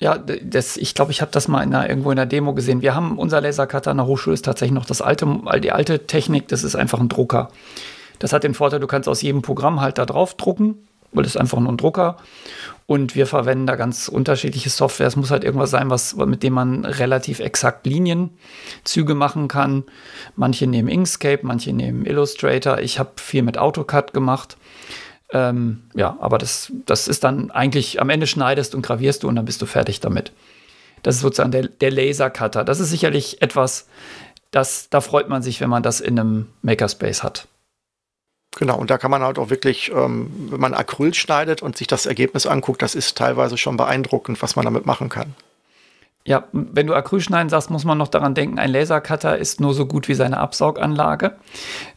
[0.00, 2.82] Ja, das, ich glaube, ich habe das mal in einer, irgendwo in der Demo gesehen.
[2.82, 5.26] Wir haben unser Lasercutter an der Hochschule ist tatsächlich noch das alte,
[5.62, 7.48] die alte Technik, das ist einfach ein Drucker.
[8.18, 10.78] Das hat den Vorteil, du kannst aus jedem Programm halt da drauf drucken,
[11.12, 12.16] weil das ist einfach nur ein Drucker.
[12.86, 15.06] Und wir verwenden da ganz unterschiedliche Software.
[15.06, 19.84] Es muss halt irgendwas sein, was, mit dem man relativ exakt Linienzüge machen kann.
[20.36, 22.80] Manche nehmen Inkscape, manche nehmen Illustrator.
[22.80, 24.58] Ich habe viel mit AutoCAD gemacht.
[25.34, 29.34] Ähm, ja, aber das, das ist dann eigentlich, am Ende schneidest und gravierst du und
[29.34, 30.32] dann bist du fertig damit.
[31.02, 32.64] Das ist sozusagen der, der Lasercutter.
[32.64, 33.88] Das ist sicherlich etwas,
[34.52, 37.48] das, da freut man sich, wenn man das in einem Makerspace hat.
[38.56, 41.88] Genau, und da kann man halt auch wirklich, ähm, wenn man Acryl schneidet und sich
[41.88, 45.34] das Ergebnis anguckt, das ist teilweise schon beeindruckend, was man damit machen kann.
[46.24, 49.74] Ja, wenn du Acryl schneiden sagst, muss man noch daran denken, ein Lasercutter ist nur
[49.74, 51.36] so gut wie seine Absauganlage.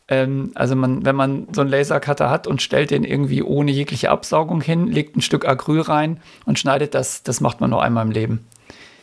[0.10, 4.10] Ähm, also man, wenn man so einen Lasercutter hat und stellt den irgendwie ohne jegliche
[4.10, 8.06] Absaugung hin, legt ein Stück Acryl rein und schneidet das, das macht man nur einmal
[8.06, 8.48] im Leben.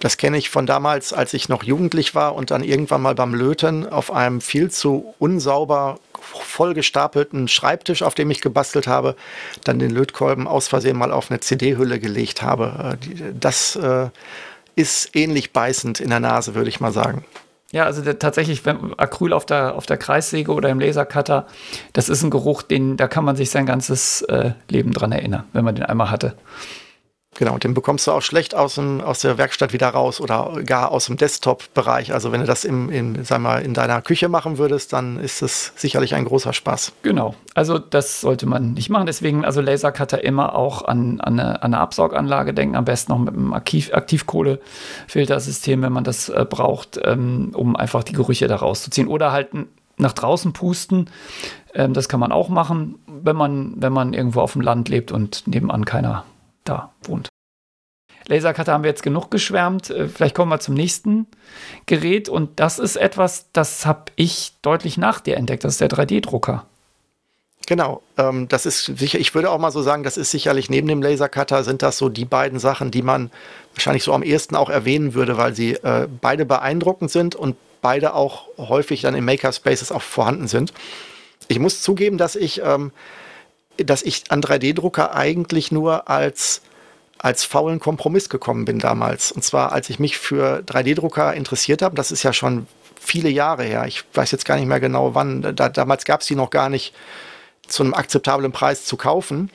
[0.00, 3.34] Das kenne ich von damals, als ich noch jugendlich war und dann irgendwann mal beim
[3.34, 9.16] Löten auf einem viel zu unsauber vollgestapelten Schreibtisch, auf dem ich gebastelt habe,
[9.64, 12.98] dann den Lötkolben aus Versehen mal auf eine CD-Hülle gelegt habe.
[13.00, 14.08] Äh, das äh,
[14.76, 17.24] ist ähnlich beißend in der Nase, würde ich mal sagen.
[17.74, 21.48] Ja, also der, tatsächlich, wenn Acryl auf der, auf der Kreissäge oder im Lasercutter,
[21.92, 25.42] das ist ein Geruch, den, da kann man sich sein ganzes äh, Leben dran erinnern,
[25.52, 26.36] wenn man den einmal hatte.
[27.34, 30.92] Genau, den bekommst du auch schlecht aus, dem, aus der Werkstatt wieder raus oder gar
[30.92, 32.12] aus dem Desktop-Bereich.
[32.12, 35.42] Also wenn du das im, in, sag mal, in deiner Küche machen würdest, dann ist
[35.42, 36.92] es sicherlich ein großer Spaß.
[37.02, 39.06] Genau, also das sollte man nicht machen.
[39.06, 42.76] Deswegen also Lasercutter immer auch an, an, eine, an eine Absauganlage denken.
[42.76, 48.04] Am besten noch mit einem Aktiv, Aktivkohlefiltersystem, wenn man das äh, braucht, ähm, um einfach
[48.04, 49.08] die Gerüche da rauszuziehen.
[49.08, 49.48] Oder halt
[49.96, 51.10] nach draußen pusten.
[51.74, 55.10] Ähm, das kann man auch machen, wenn man, wenn man irgendwo auf dem Land lebt
[55.10, 56.24] und nebenan keiner
[56.64, 57.28] da wohnt.
[58.26, 59.90] Lasercutter haben wir jetzt genug geschwärmt.
[59.90, 61.26] Äh, vielleicht kommen wir zum nächsten
[61.86, 62.28] Gerät.
[62.28, 65.64] Und das ist etwas, das habe ich deutlich nach dir entdeckt.
[65.64, 66.66] Das ist der 3D-Drucker.
[67.66, 70.86] Genau, ähm, das ist sicher, ich würde auch mal so sagen, das ist sicherlich neben
[70.86, 73.30] dem Lasercutter sind das so die beiden Sachen, die man
[73.74, 78.14] wahrscheinlich so am ehesten auch erwähnen würde, weil sie äh, beide beeindruckend sind und beide
[78.14, 80.74] auch häufig dann in Makerspaces auch vorhanden sind.
[81.48, 82.92] Ich muss zugeben, dass ich ähm,
[83.78, 86.62] dass ich an 3D-Drucker eigentlich nur als,
[87.18, 89.32] als faulen Kompromiss gekommen bin damals.
[89.32, 92.66] Und zwar, als ich mich für 3D-Drucker interessiert habe, das ist ja schon
[93.00, 93.84] viele Jahre her.
[93.86, 95.42] Ich weiß jetzt gar nicht mehr genau wann.
[95.42, 96.94] Da, damals gab es die noch gar nicht
[97.66, 99.50] zu einem akzeptablen Preis zu kaufen.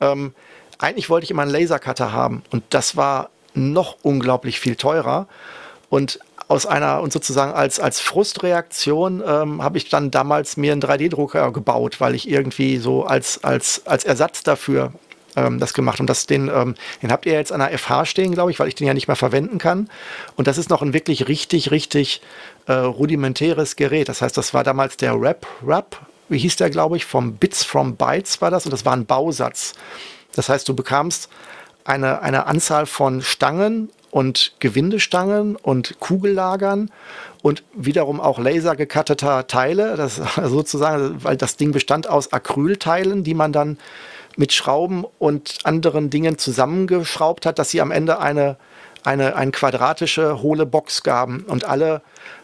[0.00, 0.34] Ähm,
[0.78, 5.28] eigentlich wollte ich immer einen Lasercutter haben und das war noch unglaublich viel teurer.
[5.88, 6.18] Und
[6.54, 11.52] aus einer und sozusagen als, als Frustreaktion ähm, habe ich dann damals mir einen 3D-Drucker
[11.52, 14.92] gebaut, weil ich irgendwie so als, als, als Ersatz dafür
[15.34, 15.98] ähm, das gemacht.
[15.98, 18.68] Und das, den, ähm, den habt ihr jetzt an der FH stehen, glaube ich, weil
[18.68, 19.90] ich den ja nicht mehr verwenden kann.
[20.36, 22.22] Und das ist noch ein wirklich richtig, richtig
[22.66, 24.08] äh, rudimentäres Gerät.
[24.08, 25.98] Das heißt, das war damals der Rap, Rap,
[26.28, 28.64] wie hieß der, glaube ich, vom Bits from Bytes war das.
[28.64, 29.74] Und das war ein Bausatz.
[30.34, 31.28] Das heißt, du bekamst
[31.84, 36.92] eine, eine Anzahl von Stangen und Gewindestangen und Kugellagern
[37.42, 43.52] und wiederum auch lasergekatteter Teile, das sozusagen, weil das Ding bestand aus Acrylteilen, die man
[43.52, 43.76] dann
[44.36, 48.56] mit Schrauben und anderen Dingen zusammengeschraubt hat, dass sie am Ende eine,
[49.02, 51.44] eine, eine quadratische hohle Box gaben.
[51.48, 52.00] Und alle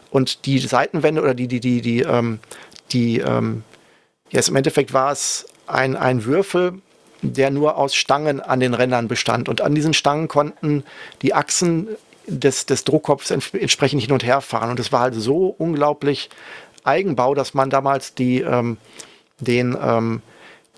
[0.09, 2.39] und die Seitenwände oder die, die, die, die, ähm,
[2.91, 3.63] die, ähm,
[4.29, 6.81] yes, im Endeffekt war es ein, ein Würfel,
[7.21, 9.49] der nur aus Stangen an den Rändern bestand.
[9.49, 10.83] Und an diesen Stangen konnten
[11.21, 11.87] die Achsen
[12.27, 14.69] des, des Druckkopfs entsprechend hin und her fahren.
[14.69, 16.29] Und es war halt so unglaublich
[16.83, 18.77] Eigenbau, dass man damals die, ähm,
[19.39, 20.21] den, ähm,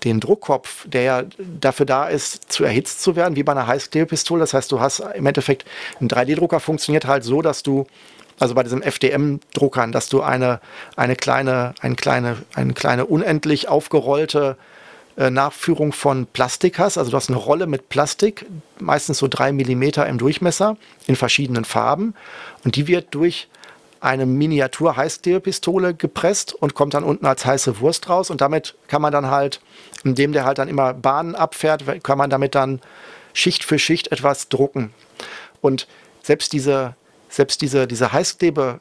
[0.04, 4.40] den Druckkopf, der ja dafür da ist, zu erhitzt zu werden, wie bei einer Heißklebepistole.
[4.40, 5.64] Das heißt, du hast im Endeffekt,
[6.00, 7.86] ein 3D-Drucker funktioniert halt so, dass du
[8.38, 10.60] also bei diesem FDM-Druckern, dass du eine,
[10.96, 14.56] eine kleine, eine kleine, eine kleine unendlich aufgerollte
[15.16, 16.98] äh, Nachführung von Plastik hast.
[16.98, 18.46] Also du hast eine Rolle mit Plastik,
[18.80, 22.14] meistens so drei Millimeter im Durchmesser, in verschiedenen Farben.
[22.64, 23.48] Und die wird durch
[24.00, 28.28] eine Miniatur-Heißklebepistole gepresst und kommt dann unten als heiße Wurst raus.
[28.28, 29.60] Und damit kann man dann halt,
[30.02, 32.80] indem der halt dann immer Bahnen abfährt, kann man damit dann
[33.32, 34.92] Schicht für Schicht etwas drucken.
[35.60, 35.86] Und
[36.22, 36.96] selbst diese,
[37.28, 38.80] selbst diese, diese Heißklebe,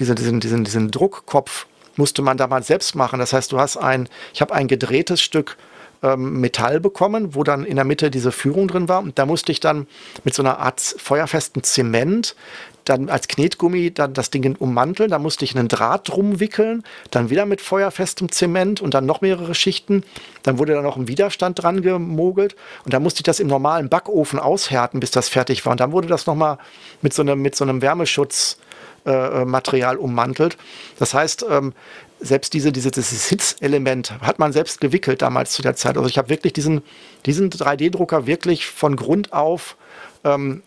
[0.00, 1.66] diese, diesen, diesen, diesen Druckkopf
[1.98, 3.18] musste man damals selbst machen.
[3.18, 5.56] Das heißt, du hast ein, ich habe ein gedrehtes Stück
[6.02, 9.00] ähm, Metall bekommen, wo dann in der Mitte diese Führung drin war.
[9.00, 9.86] Und da musste ich dann
[10.24, 12.36] mit so einer Art feuerfesten Zement
[12.84, 15.10] dann als Knetgummi dann das Ding ummanteln.
[15.10, 19.20] Da musste ich einen Draht drum wickeln, dann wieder mit feuerfestem Zement und dann noch
[19.20, 20.04] mehrere Schichten.
[20.42, 23.88] Dann wurde da noch ein Widerstand dran gemogelt und dann musste ich das im normalen
[23.88, 25.72] Backofen aushärten, bis das fertig war.
[25.72, 26.58] Und dann wurde das nochmal
[27.02, 28.67] mit so einem, mit so einem Wärmeschutzmaterial
[29.10, 30.56] äh, ummantelt.
[30.98, 31.72] Das heißt, ähm,
[32.20, 35.96] selbst diese, diese, dieses Hitzelement hat man selbst gewickelt damals zu der Zeit.
[35.96, 36.82] Also ich habe wirklich diesen,
[37.26, 39.76] diesen 3D-Drucker wirklich von Grund auf
[40.24, 40.62] ähm,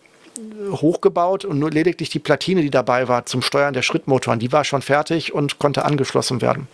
[0.72, 4.64] hochgebaut und nur lediglich die Platine, die dabei war zum Steuern der Schrittmotoren, die war
[4.64, 6.68] schon fertig und konnte angeschlossen werden.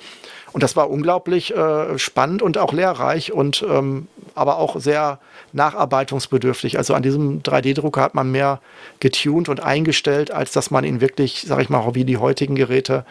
[0.54, 5.20] Und das war unglaublich äh, spannend und auch lehrreich und ähm, aber auch sehr
[5.54, 6.78] nacharbeitungsbedürftig.
[6.78, 8.60] Also an diesem 3D-Drucker hat man mehr
[9.00, 13.06] getuned und eingestellt, als dass man ihn wirklich, sag ich mal, wie die heutigen Geräte,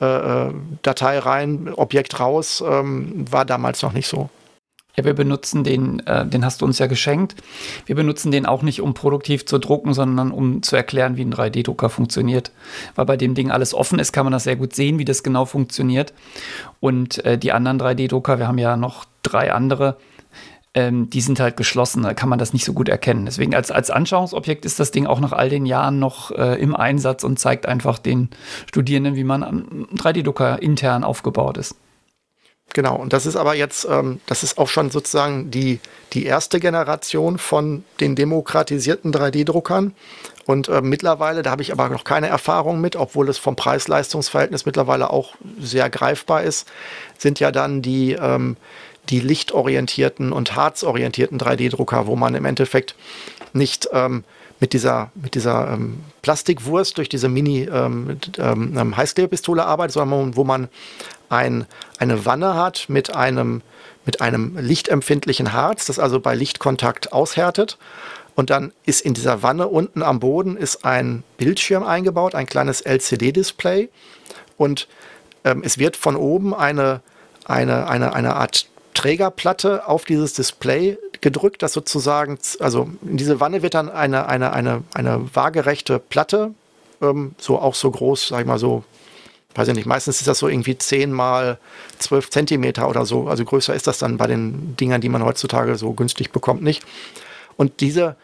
[0.00, 4.28] äh, äh Datei rein, Objekt raus, ähm, war damals noch nicht so.
[4.96, 7.34] Ja, wir benutzen den, äh, den hast du uns ja geschenkt.
[7.86, 11.32] Wir benutzen den auch nicht, um produktiv zu drucken, sondern um zu erklären, wie ein
[11.32, 12.52] 3D-Drucker funktioniert.
[12.94, 15.22] Weil bei dem Ding alles offen ist, kann man das sehr gut sehen, wie das
[15.22, 16.12] genau funktioniert.
[16.80, 19.96] Und äh, die anderen 3D-Drucker, wir haben ja noch drei andere,
[20.74, 23.24] ähm, die sind halt geschlossen, da kann man das nicht so gut erkennen.
[23.24, 26.74] Deswegen als, als Anschauungsobjekt ist das Ding auch nach all den Jahren noch äh, im
[26.76, 28.28] Einsatz und zeigt einfach den
[28.66, 31.76] Studierenden, wie man am 3D-Drucker intern aufgebaut ist.
[32.74, 35.78] Genau, und das ist aber jetzt, ähm, das ist auch schon sozusagen die,
[36.14, 39.94] die erste Generation von den demokratisierten 3D-Druckern.
[40.46, 44.64] Und äh, mittlerweile, da habe ich aber noch keine Erfahrung mit, obwohl es vom Preis-Leistungs-Verhältnis
[44.64, 46.66] mittlerweile auch sehr greifbar ist,
[47.18, 48.56] sind ja dann die, ähm,
[49.10, 52.94] die lichtorientierten und harzorientierten 3D-Drucker, wo man im Endeffekt
[53.52, 54.24] nicht ähm,
[54.60, 60.68] mit dieser, mit dieser ähm, Plastikwurst durch diese Mini-Heißklebepistole ähm, ähm, arbeitet, sondern wo man
[61.32, 61.66] ein,
[61.98, 63.62] eine Wanne hat mit einem,
[64.04, 67.78] mit einem lichtempfindlichen Harz, das also bei Lichtkontakt aushärtet.
[68.34, 72.80] Und dann ist in dieser Wanne unten am Boden ist ein Bildschirm eingebaut, ein kleines
[72.80, 73.88] LCD-Display.
[74.56, 74.88] Und
[75.44, 77.00] ähm, es wird von oben eine,
[77.44, 83.62] eine, eine, eine Art Trägerplatte auf dieses Display gedrückt, das sozusagen, also in diese Wanne
[83.62, 86.52] wird dann eine, eine, eine, eine waagerechte Platte,
[87.00, 88.84] ähm, so auch so groß, sag ich mal so
[89.54, 91.58] weiß ich nicht, meistens ist das so irgendwie 10 mal
[91.98, 93.28] 12 Zentimeter oder so.
[93.28, 96.82] Also größer ist das dann bei den Dingern, die man heutzutage so günstig bekommt, nicht.
[97.56, 98.16] Und diese,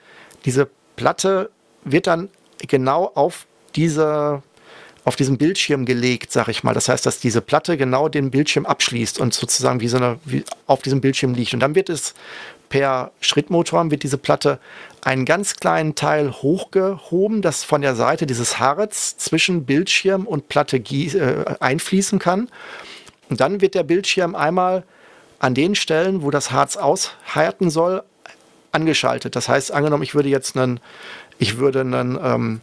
[0.44, 1.50] diese Platte
[1.84, 2.28] wird dann
[2.66, 4.42] genau auf diese
[5.04, 6.74] auf diesem Bildschirm gelegt, sag ich mal.
[6.74, 10.44] Das heißt, dass diese Platte genau den Bildschirm abschließt und sozusagen wie so eine, wie
[10.66, 11.54] auf diesem Bildschirm liegt.
[11.54, 12.14] Und dann wird es
[12.68, 14.58] per Schrittmotor wird diese Platte
[15.02, 20.76] einen ganz kleinen Teil hochgehoben, das von der Seite dieses Harz zwischen Bildschirm und Platte
[20.76, 22.48] äh, einfließen kann.
[23.28, 24.84] Und dann wird der Bildschirm einmal
[25.38, 28.02] an den Stellen, wo das Harz aushärten soll,
[28.72, 29.36] angeschaltet.
[29.36, 30.80] Das heißt, angenommen, ich würde jetzt einen,
[31.38, 32.60] ich würde einen, ähm,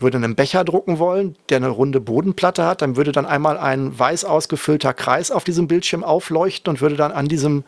[0.00, 3.98] würde einen Becher drucken wollen, der eine runde Bodenplatte hat, dann würde dann einmal ein
[3.98, 7.64] weiß ausgefüllter Kreis auf diesem Bildschirm aufleuchten und würde dann an diesem,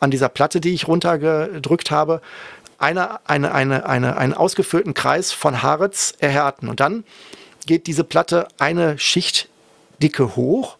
[0.00, 2.20] an dieser Platte, die ich runtergedrückt habe,
[2.78, 6.68] eine, eine, eine, eine, einen ausgefüllten Kreis von Harz erhärten.
[6.68, 7.04] Und dann
[7.66, 9.48] geht diese Platte eine Schicht
[10.02, 10.76] dicke hoch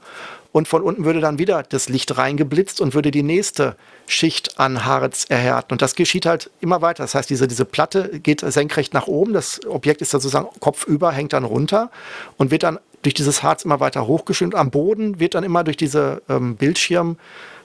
[0.53, 3.77] und von unten würde dann wieder das Licht reingeblitzt und würde die nächste
[4.07, 5.73] Schicht an Harz erhärten.
[5.73, 7.03] Und das geschieht halt immer weiter.
[7.03, 11.11] Das heißt, diese, diese Platte geht senkrecht nach oben, das Objekt ist dann sozusagen kopfüber,
[11.11, 11.91] hängt dann runter
[12.37, 14.55] und wird dann durch dieses Harz immer weiter hochgeschwimmt.
[14.55, 17.17] Am Boden wird dann immer durch diese ähm, Bildschirm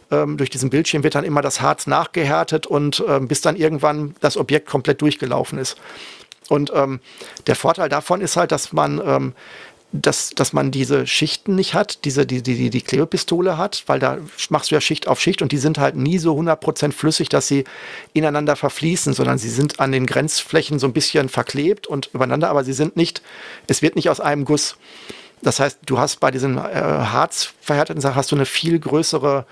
[0.09, 4.15] ähm, durch diesen Bildschirm wird dann immer das Harz nachgehärtet und ähm, bis dann irgendwann
[4.21, 5.77] das Objekt komplett durchgelaufen ist.
[6.49, 7.01] Und ähm,
[7.45, 9.33] der Vorteil davon ist halt, dass man ähm,
[9.93, 14.17] dass, dass man diese Schichten nicht hat, diese, die, die, die Klebepistole hat, weil da
[14.49, 17.47] machst du ja Schicht auf Schicht und die sind halt nie so 100% flüssig, dass
[17.47, 17.63] sie
[18.13, 22.65] ineinander verfließen, sondern sie sind an den Grenzflächen so ein bisschen verklebt und übereinander, aber
[22.65, 23.21] sie sind nicht,
[23.67, 24.75] es wird nicht aus einem Guss.
[25.41, 29.45] Das heißt, du hast bei diesen äh, harzverhärteten Sachen hast du eine viel größere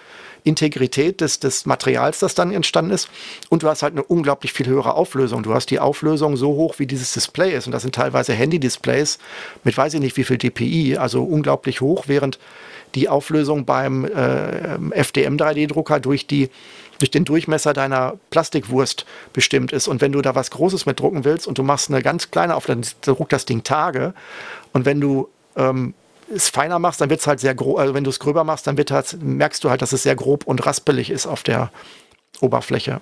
[0.46, 3.10] Integrität des, des Materials, das dann entstanden ist.
[3.50, 5.44] Und du hast halt eine unglaublich viel höhere Auflösung.
[5.44, 7.66] Du hast die Auflösung so hoch, wie dieses Display ist.
[7.66, 9.20] Und das sind teilweise Handy-Displays
[9.64, 12.40] mit weiß ich nicht wie viel DPI, also unglaublich hoch, während
[12.94, 16.50] die Auflösung beim äh, FDM 3D-Drucker durch die
[17.00, 19.90] durch den Durchmesser deiner Plastikwurst bestimmt ist.
[19.90, 22.56] Und wenn du da was Großes mit drucken willst und du machst eine ganz kleine
[22.56, 24.14] Auflösung, dann druckt das Ding Tage.
[24.72, 25.28] Und wenn du
[25.58, 25.94] ähm,
[26.34, 28.68] es feiner machst, dann wird es halt sehr grob, also wenn du es gröber machst,
[28.68, 31.72] dann wird halt, merkst du halt, dass es sehr grob und raspelig ist auf der
[32.42, 33.02] Oberfläche.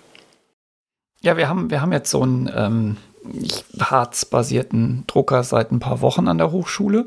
[1.22, 2.98] Ja, wir haben, wir haben jetzt so ein, ähm,
[3.80, 7.06] harzbasierten Drucker seit ein paar Wochen an der Hochschule.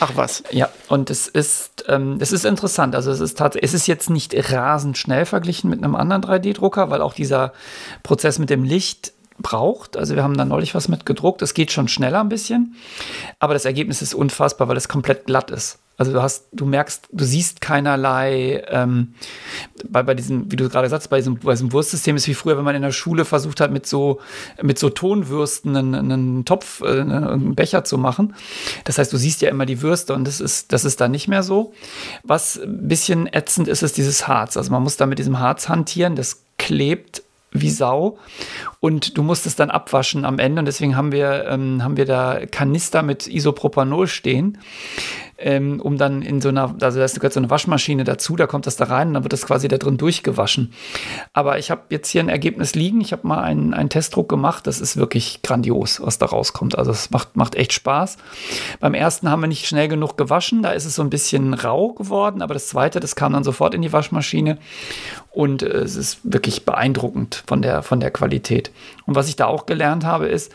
[0.00, 0.42] Ach was.
[0.50, 2.94] Ja, und es ist, ähm, es ist interessant.
[2.94, 6.90] Also es ist tatsächlich, es ist jetzt nicht rasend schnell verglichen mit einem anderen 3D-Drucker,
[6.90, 7.52] weil auch dieser
[8.02, 9.96] Prozess mit dem Licht braucht.
[9.96, 11.42] Also wir haben da neulich was mit gedruckt.
[11.42, 12.74] Es geht schon schneller ein bisschen,
[13.38, 15.78] aber das Ergebnis ist unfassbar, weil es komplett glatt ist.
[15.98, 19.14] Also du hast, du merkst, du siehst keinerlei, ähm,
[19.88, 22.56] bei, bei diesem, wie du gerade sagst, bei diesem, bei diesem Wurstsystem ist wie früher,
[22.56, 24.18] wenn man in der Schule versucht hat, mit so,
[24.62, 28.34] mit so Tonwürsten einen, einen Topf, äh, einen Becher zu machen.
[28.84, 31.28] Das heißt, du siehst ja immer die Würste und das ist, das ist da nicht
[31.28, 31.74] mehr so.
[32.24, 34.56] Was ein bisschen ätzend ist, ist dieses Harz.
[34.56, 37.22] Also man muss da mit diesem Harz hantieren, das klebt
[37.52, 38.18] wie Sau.
[38.80, 40.60] Und du musst es dann abwaschen am Ende.
[40.60, 44.58] Und deswegen haben wir, ähm, haben wir da Kanister mit Isopropanol stehen,
[45.38, 48.66] ähm, um dann in so einer, also da ist so eine Waschmaschine dazu, da kommt
[48.66, 50.72] das da rein und dann wird das quasi da drin durchgewaschen.
[51.32, 54.66] Aber ich habe jetzt hier ein Ergebnis liegen, ich habe mal einen, einen Testdruck gemacht,
[54.66, 56.78] das ist wirklich grandios, was da rauskommt.
[56.78, 58.18] Also es macht, macht echt Spaß.
[58.80, 61.92] Beim ersten haben wir nicht schnell genug gewaschen, da ist es so ein bisschen rau
[61.92, 64.58] geworden, aber das zweite, das kam dann sofort in die Waschmaschine
[65.32, 68.70] und äh, es ist wirklich beeindruckend von der, von der Qualität.
[69.06, 70.52] Und was ich da auch gelernt habe, ist,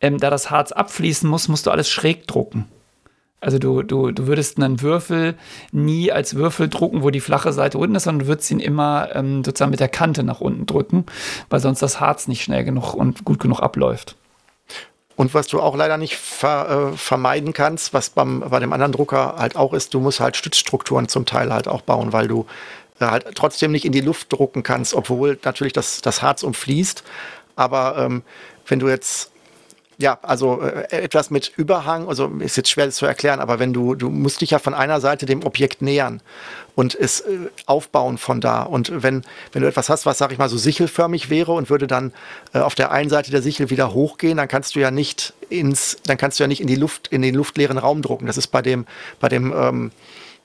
[0.00, 2.68] ähm, da das Harz abfließen muss, musst du alles schräg drucken.
[3.40, 5.34] Also du, du, du würdest einen Würfel
[5.72, 9.08] nie als Würfel drucken, wo die flache Seite unten ist, sondern du würdest ihn immer
[9.14, 11.06] ähm, sozusagen mit der Kante nach unten drücken,
[11.50, 14.14] weil sonst das Harz nicht schnell genug und gut genug abläuft.
[15.16, 18.92] Und was du auch leider nicht ver, äh, vermeiden kannst, was beim, bei dem anderen
[18.92, 22.46] Drucker halt auch ist, du musst halt Stützstrukturen zum Teil halt auch bauen, weil du
[23.10, 27.02] halt trotzdem nicht in die Luft drucken kannst, obwohl natürlich das, das Harz umfließt.
[27.56, 28.22] Aber ähm,
[28.66, 29.32] wenn du jetzt
[30.02, 33.94] ja, also äh, etwas mit Überhang, also ist jetzt schwer zu erklären, aber wenn du,
[33.94, 36.20] du musst dich ja von einer Seite dem Objekt nähern
[36.74, 38.62] und es äh, aufbauen von da.
[38.62, 39.22] Und wenn,
[39.52, 42.12] wenn du etwas hast, was, sag ich mal, so sichelförmig wäre und würde dann
[42.52, 45.98] äh, auf der einen Seite der Sichel wieder hochgehen, dann kannst du ja nicht ins,
[46.06, 48.26] dann kannst du ja nicht in die Luft, in den luftleeren Raum drucken.
[48.26, 48.86] Das ist bei dem,
[49.20, 49.90] bei dem ähm,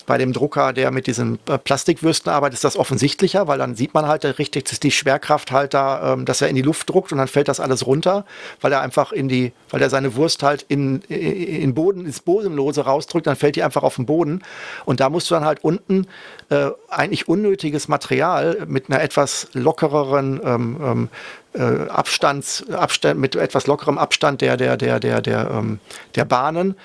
[0.08, 3.94] bei dem Drucker, der mit diesen äh, Plastikwürsten arbeitet, ist das offensichtlicher, weil dann sieht
[3.94, 7.12] man halt richtig, dass die Schwerkraft halt da, ähm, dass er in die Luft druckt
[7.12, 8.26] und dann fällt das alles runter,
[8.62, 12.82] weil er einfach in die, weil er seine Wurst halt in, in Boden, ins Bodenlose
[12.82, 14.42] rausdrückt, dann fällt die einfach auf den Boden.
[14.86, 16.08] Und da musst du dann halt unten
[16.50, 21.10] äh, eigentlich unnötiges Material mit einer etwas lockereren ähm, ähm,
[21.54, 25.80] äh, Abstands, Abstand, mit etwas lockerem Abstand der, der, der, der, der, ähm,
[26.16, 26.76] der Bahnen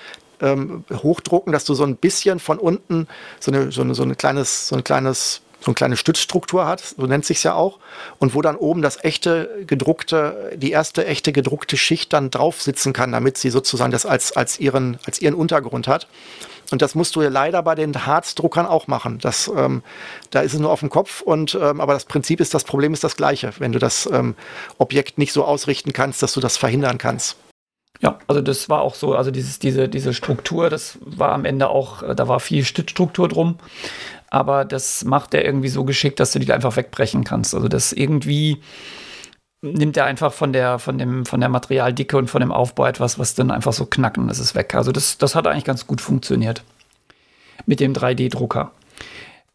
[0.43, 3.07] ähm, hochdrucken, dass du so ein bisschen von unten
[3.39, 6.81] so eine, so eine, so eine kleines, so ein kleines so eine kleine Stützstruktur hat,
[6.97, 7.79] so nennt sich ja auch,
[8.19, 12.91] und wo dann oben das echte gedruckte, die erste echte gedruckte Schicht dann drauf sitzen
[12.91, 16.07] kann, damit sie sozusagen das als, als, ihren, als ihren Untergrund hat.
[16.71, 19.19] Und das musst du ja leider bei den Harzdruckern auch machen.
[19.19, 19.83] Das, ähm,
[20.31, 22.93] da ist es nur auf dem Kopf, und, ähm, aber das Prinzip ist, das Problem
[22.93, 24.35] ist das gleiche, wenn du das ähm,
[24.79, 27.37] Objekt nicht so ausrichten kannst, dass du das verhindern kannst.
[28.01, 31.69] Ja, also das war auch so, also dieses, diese, diese Struktur, das war am Ende
[31.69, 33.57] auch, äh, da war viel Stützstruktur drum,
[34.29, 37.53] aber das macht er irgendwie so geschickt, dass du die einfach wegbrechen kannst.
[37.53, 38.61] Also das irgendwie
[39.61, 43.17] nimmt er einfach von der, von dem, von der Materialdicke und von dem Aufbau etwas,
[43.17, 44.75] was dann einfach so knackt und es ist weg.
[44.75, 46.63] Also das, das hat eigentlich ganz gut funktioniert
[47.65, 48.71] mit dem 3D-Drucker.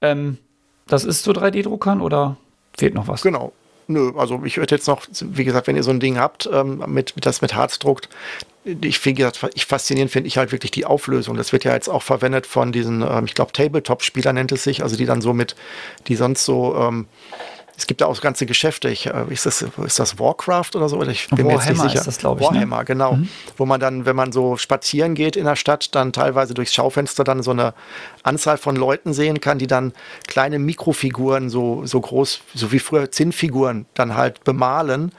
[0.00, 0.38] Ähm,
[0.86, 2.36] das ist zu 3D-Druckern oder
[2.76, 3.22] fehlt noch was?
[3.22, 3.52] Genau.
[3.90, 6.84] Nö, also ich würde jetzt noch, wie gesagt, wenn ihr so ein Ding habt, ähm,
[6.86, 8.10] mit, mit das mit Harz druckt,
[8.64, 11.38] ich finde, ich faszinierend finde ich halt wirklich die Auflösung.
[11.38, 14.82] Das wird ja jetzt auch verwendet von diesen, ähm, ich glaube, Tabletop-Spieler nennt es sich,
[14.82, 15.56] also die dann so mit,
[16.06, 17.06] die sonst so ähm,
[17.78, 18.90] es gibt da auch ganze Geschäfte.
[18.90, 21.00] Ich, äh, ist, das, ist das Warcraft oder so?
[21.02, 22.00] Ich bin Warhammer mir jetzt nicht sicher.
[22.00, 22.50] ist das, glaube ich.
[22.50, 22.56] Ne?
[22.56, 22.84] Warhammer, ne?
[22.84, 23.12] genau.
[23.12, 23.28] Mhm.
[23.56, 27.22] Wo man dann, wenn man so spazieren geht in der Stadt, dann teilweise durchs Schaufenster
[27.22, 27.74] dann so eine
[28.24, 29.92] Anzahl von Leuten sehen kann, die dann
[30.26, 35.12] kleine Mikrofiguren, so, so groß, so wie früher Zinnfiguren, dann halt bemalen.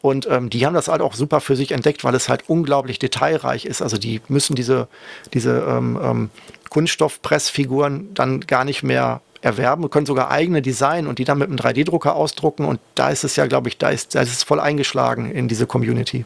[0.00, 2.98] Und ähm, die haben das halt auch super für sich entdeckt, weil es halt unglaublich
[2.98, 3.82] detailreich ist.
[3.82, 4.88] Also die müssen diese,
[5.34, 6.30] diese ähm, ähm,
[6.70, 9.88] Kunststoffpressfiguren dann gar nicht mehr erwerben.
[9.90, 12.64] Können sogar eigene Design und die dann mit einem 3D-Drucker ausdrucken.
[12.64, 15.48] Und da ist es ja, glaube ich, da ist, da ist es voll eingeschlagen in
[15.48, 16.24] diese Community.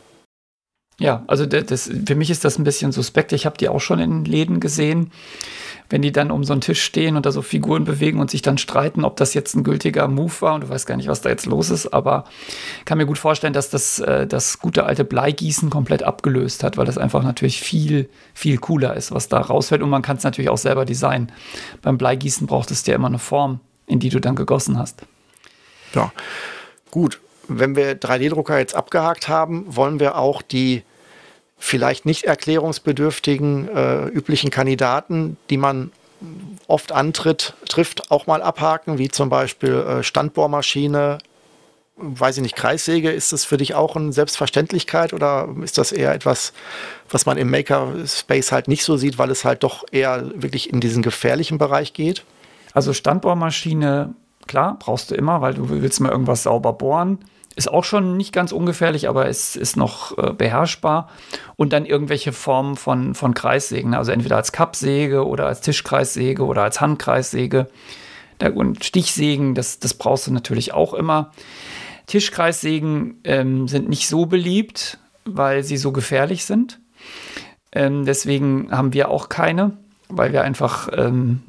[0.99, 3.33] Ja, also das, für mich ist das ein bisschen suspekt.
[3.33, 5.11] Ich habe die auch schon in Läden gesehen,
[5.89, 8.41] wenn die dann um so einen Tisch stehen und da so Figuren bewegen und sich
[8.43, 11.21] dann streiten, ob das jetzt ein gültiger Move war und du weißt gar nicht, was
[11.21, 11.93] da jetzt los ist.
[11.93, 12.25] Aber
[12.85, 16.87] kann mir gut vorstellen, dass das äh, das gute alte Bleigießen komplett abgelöst hat, weil
[16.87, 19.83] das einfach natürlich viel, viel cooler ist, was da rausfällt.
[19.83, 21.33] Und man kann es natürlich auch selber designen.
[21.81, 25.03] Beim Bleigießen braucht es ja immer eine Form, in die du dann gegossen hast.
[25.95, 26.13] Ja,
[26.91, 27.19] gut
[27.49, 30.83] wenn wir 3D-Drucker jetzt abgehakt haben, wollen wir auch die
[31.59, 35.93] vielleicht nicht erklärungsbedürftigen äh, üblichen Kandidaten, die man
[36.67, 41.19] oft antritt, trifft, auch mal abhaken, wie zum Beispiel äh, Standbohrmaschine,
[41.97, 46.15] weiß ich nicht, Kreissäge, ist das für dich auch eine Selbstverständlichkeit oder ist das eher
[46.15, 46.53] etwas,
[47.11, 50.81] was man im Makerspace halt nicht so sieht, weil es halt doch eher wirklich in
[50.81, 52.25] diesen gefährlichen Bereich geht?
[52.73, 54.15] Also Standbohrmaschine,
[54.47, 57.19] klar, brauchst du immer, weil du willst mal irgendwas sauber bohren.
[57.55, 61.11] Ist auch schon nicht ganz ungefährlich, aber es ist noch äh, beherrschbar.
[61.57, 66.63] Und dann irgendwelche Formen von, von Kreissägen, also entweder als Kappsäge oder als Tischkreissäge oder
[66.63, 67.69] als Handkreissäge.
[68.55, 71.31] Und Stichsägen, das, das brauchst du natürlich auch immer.
[72.07, 76.81] Tischkreissägen ähm, sind nicht so beliebt, weil sie so gefährlich sind.
[77.73, 79.77] Ähm, deswegen haben wir auch keine,
[80.09, 81.43] weil wir einfach ähm,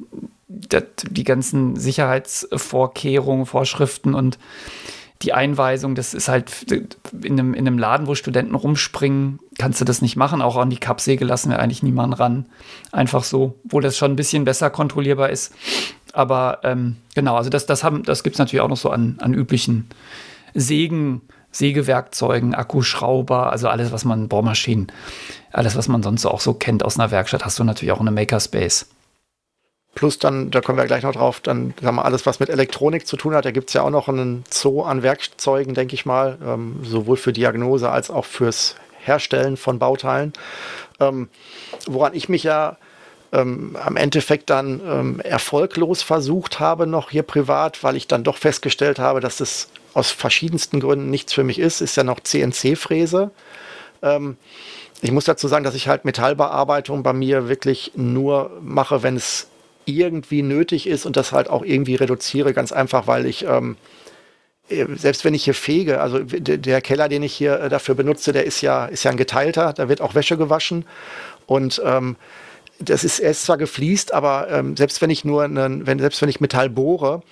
[0.48, 4.38] die ganzen Sicherheitsvorkehrungen, Vorschriften und
[5.22, 6.66] die Einweisung, das ist halt
[7.22, 10.42] in einem, in einem Laden, wo Studenten rumspringen, kannst du das nicht machen.
[10.42, 12.46] Auch an die Kappsäge lassen wir eigentlich niemanden ran.
[12.92, 15.54] Einfach so, wo das schon ein bisschen besser kontrollierbar ist.
[16.12, 19.34] Aber ähm, genau, also das, das, das gibt es natürlich auch noch so an, an
[19.34, 19.88] üblichen
[20.54, 24.90] Sägen, Sägewerkzeugen, Akkuschrauber, also alles, was man, Bohrmaschinen,
[25.52, 28.08] alles, was man sonst auch so kennt aus einer Werkstatt, hast du natürlich auch in
[28.08, 28.86] einem Makerspace.
[29.94, 33.06] Plus dann, da kommen wir gleich noch drauf, dann sagen wir alles, was mit Elektronik
[33.06, 33.44] zu tun hat.
[33.44, 37.16] Da gibt es ja auch noch einen Zoo an Werkzeugen, denke ich mal, ähm, sowohl
[37.16, 40.32] für Diagnose als auch fürs Herstellen von Bauteilen.
[41.00, 41.28] Ähm,
[41.86, 42.76] woran ich mich ja
[43.32, 48.36] ähm, am Endeffekt dann ähm, erfolglos versucht habe, noch hier privat, weil ich dann doch
[48.36, 53.30] festgestellt habe, dass das aus verschiedensten Gründen nichts für mich ist, ist ja noch CNC-Fräse.
[54.02, 54.36] Ähm,
[55.02, 59.48] ich muss dazu sagen, dass ich halt Metallbearbeitung bei mir wirklich nur mache, wenn es
[59.86, 63.76] irgendwie nötig ist und das halt auch irgendwie reduziere, ganz einfach, weil ich ähm,
[64.68, 68.32] äh, selbst wenn ich hier fege, also der Keller, den ich hier äh, dafür benutze,
[68.32, 70.84] der ist ja, ist ja ein geteilter, da wird auch Wäsche gewaschen.
[71.46, 72.16] Und ähm,
[72.80, 76.28] das ist, er zwar gefliest, aber ähm, selbst wenn ich nur, einen, wenn, selbst wenn
[76.28, 77.22] ich Metall bohre,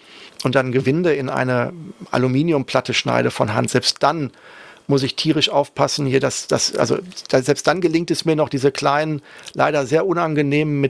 [0.45, 1.73] und dann Gewinde in eine
[2.11, 4.31] Aluminiumplatte schneide von Hand, selbst dann
[4.89, 6.99] muss ich tierisch aufpassen hier, dass das, also
[7.31, 9.23] selbst dann gelingt es mir noch, diese kleinen,
[9.55, 10.81] leider sehr unangenehmen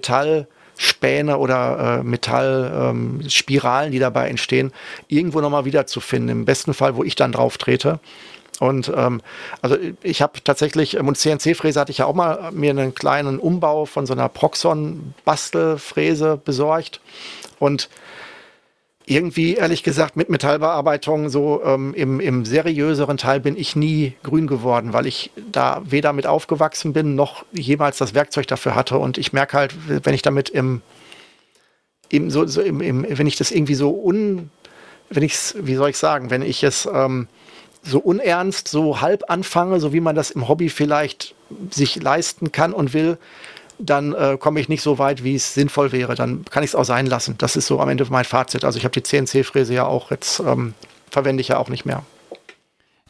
[0.83, 4.73] Metallspäne oder äh, Metallspiralen, ähm, die dabei entstehen,
[5.09, 6.41] irgendwo nochmal wiederzufinden.
[6.41, 8.01] Im besten Fall, wo ich dann drauf trete.
[8.61, 9.23] Und ähm,
[9.61, 13.87] also ich habe tatsächlich, und CNC-Fräse hatte ich ja auch mal mir einen kleinen Umbau
[13.87, 17.01] von so einer Proxon-Bastelfräse besorgt.
[17.59, 17.89] Und
[19.13, 24.47] irgendwie, ehrlich gesagt, mit Metallbearbeitung so ähm, im, im seriöseren Teil bin ich nie grün
[24.47, 28.99] geworden, weil ich da weder mit aufgewachsen bin, noch jemals das Werkzeug dafür hatte.
[28.99, 30.83] Und ich merke halt, wenn ich damit im,
[32.09, 34.51] im, so, so im, im, wenn ich das irgendwie so un,
[35.11, 37.29] wenn ich es, wie soll ich sagen, wenn ich es ähm,
[37.83, 41.35] so unernst, so halb anfange, so wie man das im Hobby vielleicht
[41.71, 43.19] sich leisten kann und will,
[43.83, 46.15] dann äh, komme ich nicht so weit, wie es sinnvoll wäre.
[46.15, 47.37] Dann kann ich es auch sein lassen.
[47.39, 48.65] Das ist so am Ende mein Fazit.
[48.65, 50.75] Also ich habe die CNC-Fräse ja auch jetzt, ähm,
[51.11, 52.03] verwende ich ja auch nicht mehr.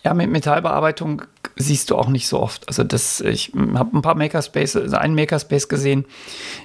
[0.04, 1.22] Ja, mit Metallbearbeitung
[1.54, 2.66] siehst du auch nicht so oft.
[2.66, 6.06] Also das, ich habe ein paar Makerspace, also einen Makerspace gesehen,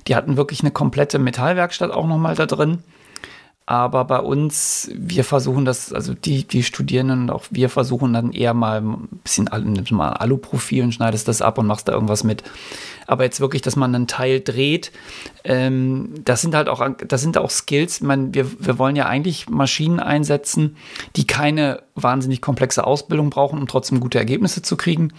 [0.07, 2.83] die hatten wirklich eine komplette Metallwerkstatt auch nochmal da drin.
[3.69, 8.31] Aber bei uns, wir versuchen das, also die, die Studierenden und auch wir versuchen dann
[8.31, 9.49] eher mal ein bisschen
[9.91, 12.43] mal Aluprofil und schneidest das ab und machst da irgendwas mit.
[13.07, 14.93] Aber jetzt wirklich, dass man einen Teil dreht,
[15.43, 17.99] ähm, das sind halt auch, das sind auch Skills.
[17.99, 20.77] Man, wir, wir wollen ja eigentlich Maschinen einsetzen,
[21.17, 25.13] die keine wahnsinnig komplexe Ausbildung brauchen, um trotzdem gute Ergebnisse zu kriegen.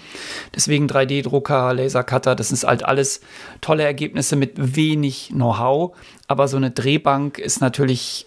[0.55, 3.20] Deswegen 3D-Drucker, Lasercutter, das ist halt alles
[3.61, 5.97] tolle Ergebnisse mit wenig Know-how.
[6.26, 8.26] Aber so eine Drehbank ist natürlich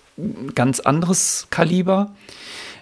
[0.55, 2.13] ganz anderes Kaliber.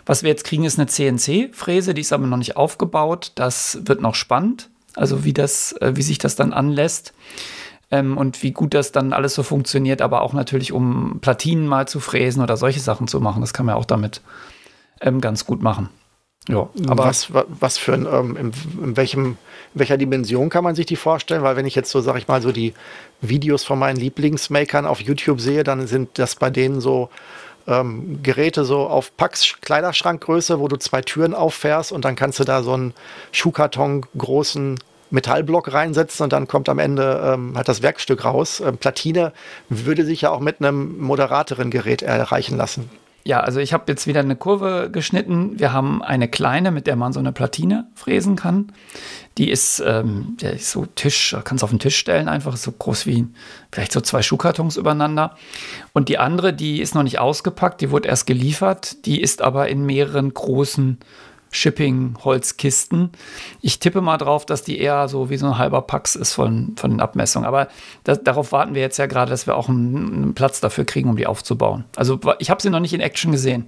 [0.05, 3.32] Was wir jetzt kriegen, ist eine CNC-Fräse, die ist aber noch nicht aufgebaut.
[3.36, 7.13] Das wird noch spannend, also wie, das, äh, wie sich das dann anlässt
[7.91, 11.88] ähm, und wie gut das dann alles so funktioniert, aber auch natürlich, um Platinen mal
[11.88, 13.41] zu fräsen oder solche Sachen zu machen.
[13.41, 14.22] Das kann man auch damit
[15.01, 15.89] ähm, ganz gut machen.
[16.47, 18.51] Ja, aber was, was für ein, ähm, in,
[18.83, 19.37] in, welchem, in
[19.75, 21.43] welcher Dimension kann man sich die vorstellen?
[21.43, 22.73] Weil wenn ich jetzt so, sag ich mal, so die
[23.21, 27.09] Videos von meinen Lieblingsmakern auf YouTube sehe, dann sind das bei denen so
[27.67, 32.45] ähm, Geräte so auf Pax Kleiderschrankgröße, wo du zwei Türen auffährst und dann kannst du
[32.45, 32.93] da so einen
[33.31, 34.79] Schuhkarton großen
[35.11, 38.59] Metallblock reinsetzen und dann kommt am Ende ähm, halt das Werkstück raus.
[38.59, 39.33] Ähm, Platine
[39.69, 42.89] würde sich ja auch mit einem moderateren Gerät erreichen lassen.
[43.24, 45.59] Ja, also ich habe jetzt wieder eine Kurve geschnitten.
[45.59, 48.72] Wir haben eine kleine, mit der man so eine Platine fräsen kann.
[49.38, 53.05] Die ist, ähm, der ist so Tisch, kannst auf den Tisch stellen, einfach so groß
[53.05, 53.28] wie
[53.72, 55.36] vielleicht so zwei Schuhkartons übereinander.
[55.93, 59.05] Und die andere, die ist noch nicht ausgepackt, die wurde erst geliefert.
[59.05, 60.97] Die ist aber in mehreren großen
[61.51, 63.11] Shipping-Holzkisten.
[63.61, 66.75] Ich tippe mal drauf, dass die eher so wie so ein halber Pax ist von,
[66.77, 67.47] von den Abmessungen.
[67.47, 67.67] Aber
[68.03, 71.09] das, darauf warten wir jetzt ja gerade, dass wir auch einen, einen, Platz dafür kriegen,
[71.09, 71.85] um die aufzubauen.
[71.95, 73.65] Also ich habe sie noch nicht in Action gesehen.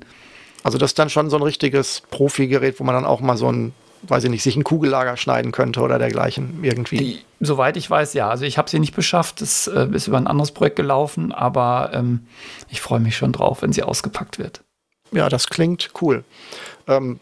[0.63, 3.51] Also das ist dann schon so ein richtiges Profi-Gerät, wo man dann auch mal so
[3.51, 3.73] ein,
[4.03, 6.97] weiß ich nicht, sich ein Kugellager schneiden könnte oder dergleichen irgendwie.
[6.97, 8.29] Die, soweit ich weiß, ja.
[8.29, 11.89] Also ich habe sie nicht beschafft, es äh, ist über ein anderes Projekt gelaufen, aber
[11.93, 12.27] ähm,
[12.69, 14.61] ich freue mich schon drauf, wenn sie ausgepackt wird.
[15.11, 16.23] Ja, das klingt cool.
[16.87, 17.19] Ähm,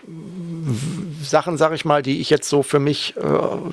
[1.22, 3.22] Sachen, sage ich mal, die ich jetzt so für mich äh,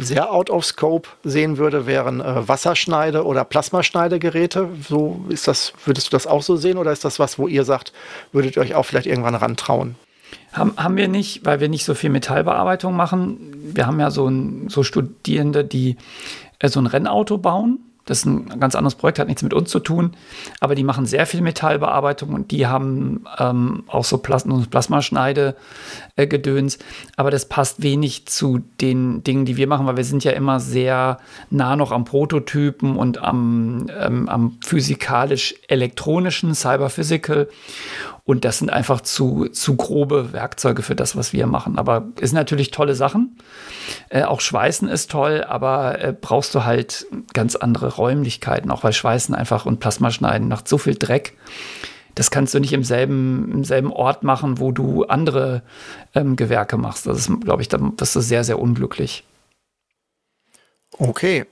[0.03, 4.69] sehr out of scope sehen würde, wären äh, Wasserschneide- oder Plasmaschneidegeräte.
[4.87, 7.65] So ist das, würdest du das auch so sehen oder ist das was, wo ihr
[7.65, 7.93] sagt,
[8.33, 9.97] würdet ihr euch auch vielleicht irgendwann rantrauen?
[10.53, 13.73] Haben, haben wir nicht, weil wir nicht so viel Metallbearbeitung machen.
[13.75, 15.97] Wir haben ja so, ein, so Studierende, die
[16.59, 19.69] äh, so ein Rennauto bauen das ist ein ganz anderes Projekt, hat nichts mit uns
[19.69, 20.13] zu tun.
[20.61, 26.77] Aber die machen sehr viel Metallbearbeitung und die haben ähm, auch so Plas Plasmaschneide-Gedöns.
[26.77, 26.79] Äh,
[27.17, 30.61] aber das passt wenig zu den Dingen, die wir machen, weil wir sind ja immer
[30.61, 31.19] sehr
[31.51, 37.49] nah noch am Prototypen und am, ähm, am physikalisch-elektronischen, Cyber-Physical.
[38.27, 41.79] Und das sind einfach zu, zu grobe Werkzeuge für das, was wir machen.
[41.79, 43.39] Aber es sind natürlich tolle Sachen.
[44.09, 48.93] Äh, auch Schweißen ist toll, aber äh, brauchst du halt ganz andere Räumlichkeiten, auch weil
[48.93, 51.35] Schweißen einfach und Plasmaschneiden macht so viel Dreck.
[52.17, 55.63] Das kannst du nicht im selben, im selben Ort machen, wo du andere
[56.13, 57.07] ähm, Gewerke machst.
[57.07, 59.23] Das ist, glaube ich, da bist du sehr, sehr unglücklich.
[60.99, 61.45] Okay.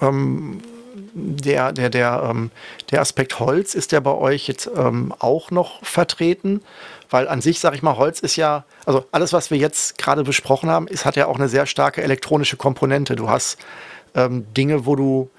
[0.00, 0.62] Ähm,
[0.94, 2.50] der, der, der, ähm,
[2.90, 6.62] der Aspekt Holz, ist der bei euch jetzt ähm, auch noch vertreten?
[7.10, 10.24] Weil an sich, sage ich mal, Holz ist ja, also alles, was wir jetzt gerade
[10.24, 13.16] besprochen haben, ist, hat ja auch eine sehr starke elektronische Komponente.
[13.16, 13.58] Du hast
[14.14, 15.30] ähm, Dinge, wo du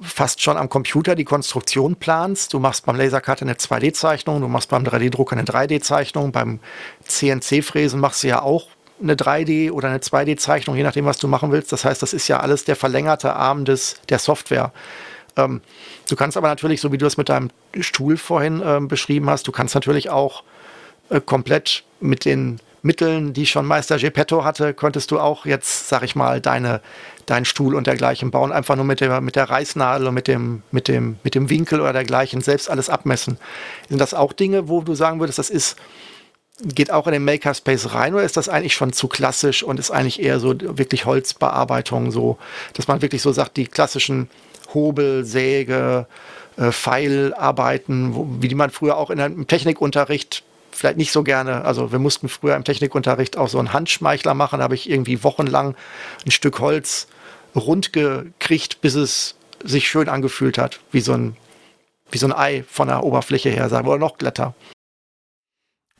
[0.00, 2.54] fast schon am Computer die Konstruktion planst.
[2.54, 6.60] Du machst beim Lasercutter eine 2D-Zeichnung, du machst beim 3D-Drucker eine 3D-Zeichnung, beim
[7.04, 8.68] CNC-Fräsen machst du ja auch
[9.02, 11.72] eine 3D- oder eine 2D-Zeichnung, je nachdem, was du machen willst.
[11.72, 14.72] Das heißt, das ist ja alles der verlängerte Arm des, der Software.
[15.36, 15.60] Ähm,
[16.08, 19.46] du kannst aber natürlich, so wie du es mit deinem Stuhl vorhin ähm, beschrieben hast,
[19.46, 20.42] du kannst natürlich auch
[21.08, 26.02] äh, komplett mit den Mitteln, die schon Meister Geppetto hatte, könntest du auch jetzt, sag
[26.02, 26.80] ich mal, deine,
[27.26, 28.52] deinen Stuhl und dergleichen bauen.
[28.52, 31.80] Einfach nur mit der, mit der Reißnadel und mit dem, mit, dem, mit dem Winkel
[31.80, 33.38] oder dergleichen selbst alles abmessen.
[33.88, 35.76] Sind das auch Dinge, wo du sagen würdest, das ist
[36.62, 39.90] geht auch in den Makerspace rein oder ist das eigentlich schon zu klassisch und ist
[39.90, 42.38] eigentlich eher so wirklich Holzbearbeitung, so,
[42.74, 44.28] dass man wirklich so sagt, die klassischen
[44.74, 46.06] Hobel, Säge,
[46.56, 51.64] äh, Pfeilarbeiten, wo, wie die man früher auch in einem Technikunterricht vielleicht nicht so gerne,
[51.64, 55.24] also wir mussten früher im Technikunterricht auch so einen Handschmeichler machen, da habe ich irgendwie
[55.24, 55.74] wochenlang
[56.24, 57.08] ein Stück Holz
[57.54, 59.34] rund gekriegt, bis es
[59.64, 61.36] sich schön angefühlt hat, wie so ein,
[62.10, 64.54] wie so ein Ei von der Oberfläche her, sagen wir, oder noch glatter.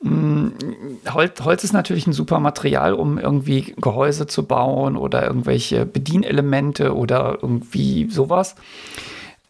[0.03, 6.97] Holz, Holz, ist natürlich ein super Material, um irgendwie Gehäuse zu bauen oder irgendwelche Bedienelemente
[6.97, 8.55] oder irgendwie sowas.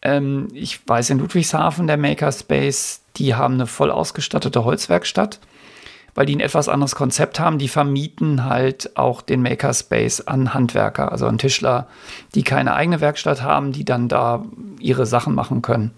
[0.01, 5.39] Ähm, ich weiß in Ludwigshafen, der Makerspace, die haben eine voll ausgestattete Holzwerkstatt,
[6.15, 7.57] weil die ein etwas anderes Konzept haben.
[7.57, 11.87] Die vermieten halt auch den Makerspace an Handwerker, also an Tischler,
[12.35, 14.43] die keine eigene Werkstatt haben, die dann da
[14.79, 15.91] ihre Sachen machen können.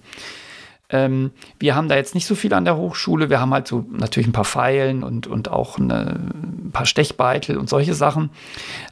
[0.94, 3.32] Ähm, wir haben da jetzt nicht so viel an der Hochschule.
[3.32, 6.30] Wir haben halt so natürlich ein paar Pfeilen und, und auch eine,
[6.66, 8.30] ein paar Stechbeitel und solche Sachen.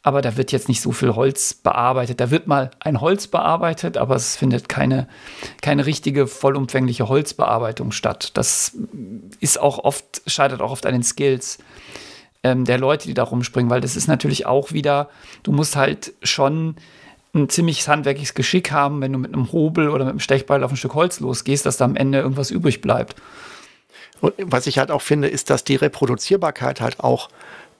[0.02, 2.20] Aber da wird jetzt nicht so viel Holz bearbeitet.
[2.20, 5.08] Da wird mal ein Holz bearbeitet, aber es findet keine,
[5.62, 8.32] keine richtige vollumfängliche Holzbearbeitung statt.
[8.34, 8.76] Das
[9.40, 11.60] ist auch oft, scheitert auch oft an den Skills
[12.44, 15.10] ähm, der Leute, die da rumspringen, weil das ist natürlich auch wieder,
[15.44, 16.78] du musst halt schon
[17.34, 20.72] ein ziemlich handwerkliches Geschick haben, wenn du mit einem Hobel oder mit einem Stechbeil auf
[20.72, 23.16] ein Stück Holz losgehst, dass da am Ende irgendwas übrig bleibt.
[24.20, 27.30] Und was ich halt auch finde, ist, dass die Reproduzierbarkeit halt auch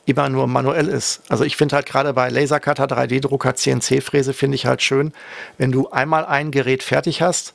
[0.06, 1.22] immer nur manuell ist.
[1.30, 5.14] Also ich finde halt gerade bei Lasercutter, 3D-Drucker, CNC-Fräse finde ich halt schön,
[5.58, 7.54] wenn du einmal ein Gerät fertig hast,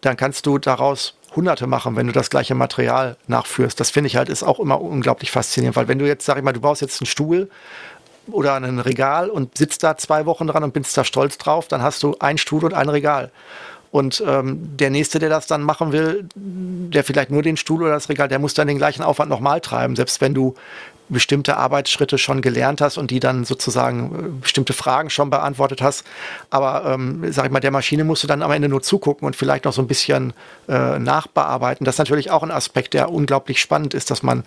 [0.00, 3.78] dann kannst du daraus hunderte machen, wenn du das gleiche Material nachführst.
[3.78, 6.42] Das finde ich halt ist auch immer unglaublich faszinierend, weil wenn du jetzt, sag ich
[6.42, 7.48] mal, du baust jetzt einen Stuhl
[8.30, 11.82] oder ein Regal und sitzt da zwei Wochen dran und bist da stolz drauf, dann
[11.82, 13.30] hast du ein Stuhl und ein Regal.
[13.92, 17.92] Und ähm, der Nächste, der das dann machen will, der vielleicht nur den Stuhl oder
[17.92, 19.96] das Regal, der muss dann den gleichen Aufwand nochmal treiben.
[19.96, 20.54] Selbst wenn du
[21.12, 26.04] bestimmte Arbeitsschritte schon gelernt hast und die dann sozusagen äh, bestimmte Fragen schon beantwortet hast.
[26.50, 29.36] Aber ähm, sag ich mal, der Maschine musst du dann am Ende nur zugucken und
[29.36, 30.32] vielleicht noch so ein bisschen
[30.68, 31.84] äh, nachbearbeiten.
[31.84, 34.44] Das ist natürlich auch ein Aspekt, der unglaublich spannend ist, dass man,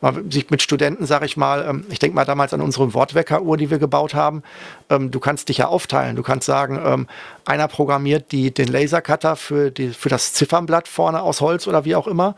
[0.00, 3.56] man sich mit Studenten, sag ich mal, ähm, ich denke mal damals an unsere Wortweckeruhr,
[3.56, 4.42] die wir gebaut haben,
[4.90, 6.16] ähm, du kannst dich ja aufteilen.
[6.16, 7.06] Du kannst sagen, ähm,
[7.44, 12.06] einer programmiert die, den Lasercutter für, für das Ziffernblatt vorne aus Holz oder wie auch
[12.06, 12.34] immer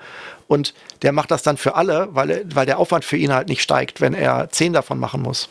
[0.50, 3.62] und der macht das dann für alle, weil, weil der Aufwand für ihn halt nicht
[3.62, 5.48] steigt, wenn er zehn davon machen muss.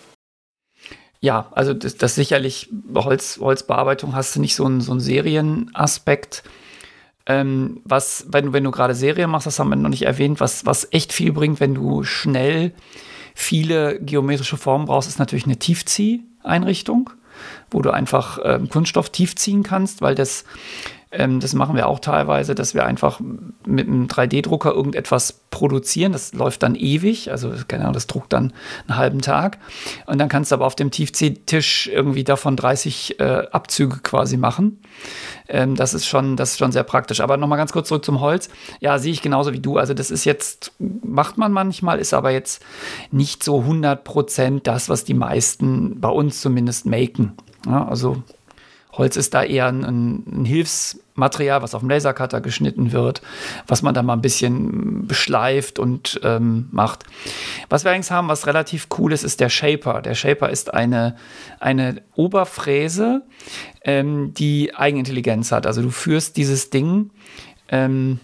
[1.22, 6.43] Ja, also das, das sicherlich Holz, Holzbearbeitung hast du nicht so einen, so einen Serienaspekt.
[7.26, 10.66] Ähm, was, wenn, wenn du gerade Serie machst, das haben wir noch nicht erwähnt, was,
[10.66, 12.74] was echt viel bringt, wenn du schnell
[13.34, 17.12] viele geometrische Formen brauchst, ist natürlich eine Tiefzieheinrichtung,
[17.72, 20.43] wo du einfach ähm, Kunststoff tief ziehen kannst, weil das
[21.12, 23.20] ähm, das machen wir auch teilweise, dass wir einfach
[23.66, 26.12] mit einem 3D-Drucker irgendetwas produzieren.
[26.12, 28.53] Das läuft dann ewig, also genau, das druckt dann
[28.88, 29.57] einen halben Tag.
[30.05, 34.82] Und dann kannst du aber auf dem Tiefziehtisch irgendwie davon 30 äh, Abzüge quasi machen.
[35.47, 37.22] Ähm, das, ist schon, das ist schon sehr praktisch.
[37.22, 38.49] Aber nochmal ganz kurz zurück zum Holz.
[38.80, 39.78] Ja, sehe ich genauso wie du.
[39.78, 42.64] Also das ist jetzt, macht man manchmal, ist aber jetzt
[43.10, 47.34] nicht so 100 Prozent das, was die meisten bei uns zumindest maken.
[47.66, 48.24] Ja, also
[48.92, 53.22] Holz ist da eher ein, ein, Hilfsmaterial, was auf dem Lasercutter geschnitten wird,
[53.68, 57.04] was man da mal ein bisschen beschleift und ähm, macht.
[57.70, 60.02] Was wir eigentlich haben, was relativ cool ist, ist der Shaper.
[60.02, 61.16] Der Shaper ist eine,
[61.60, 63.22] eine Oberfräse,
[63.84, 65.68] ähm, die Eigenintelligenz hat.
[65.68, 67.12] Also du führst dieses Ding
[67.70, 68.20] ähm,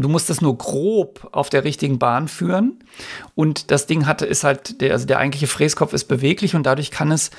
[0.00, 2.78] Du musst es nur grob auf der richtigen Bahn führen.
[3.34, 6.90] Und das Ding hatte, ist halt, der, also der eigentliche Fräskopf ist beweglich und dadurch
[6.90, 7.30] kann es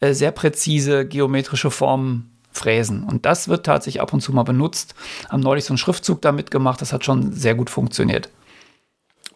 [0.00, 3.04] äh, sehr präzise geometrische Formen fräsen.
[3.04, 4.94] Und das wird tatsächlich ab und zu mal benutzt.
[5.28, 6.80] Haben neulich so einen Schriftzug damit gemacht.
[6.80, 8.28] Das hat schon sehr gut funktioniert.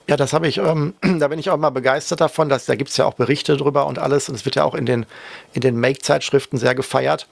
[0.08, 2.90] Ja, das habe ich, ähm, da bin ich auch mal begeistert davon, dass da gibt
[2.90, 4.28] es ja auch Berichte drüber und alles.
[4.28, 5.06] Und es wird ja auch in den,
[5.52, 7.26] in den Make-Zeitschriften sehr gefeiert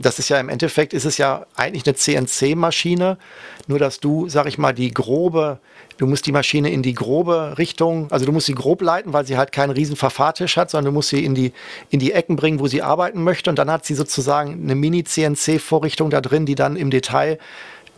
[0.00, 3.18] das ist ja im Endeffekt, ist es ja eigentlich eine CNC-Maschine,
[3.66, 5.58] nur dass du, sag ich mal, die grobe,
[5.98, 9.26] du musst die Maschine in die grobe Richtung, also du musst sie grob leiten, weil
[9.26, 11.52] sie halt keinen riesen Verfahrtisch hat, sondern du musst sie in die,
[11.90, 13.50] in die Ecken bringen, wo sie arbeiten möchte.
[13.50, 17.38] Und dann hat sie sozusagen eine Mini-CNC-Vorrichtung da drin, die dann im Detail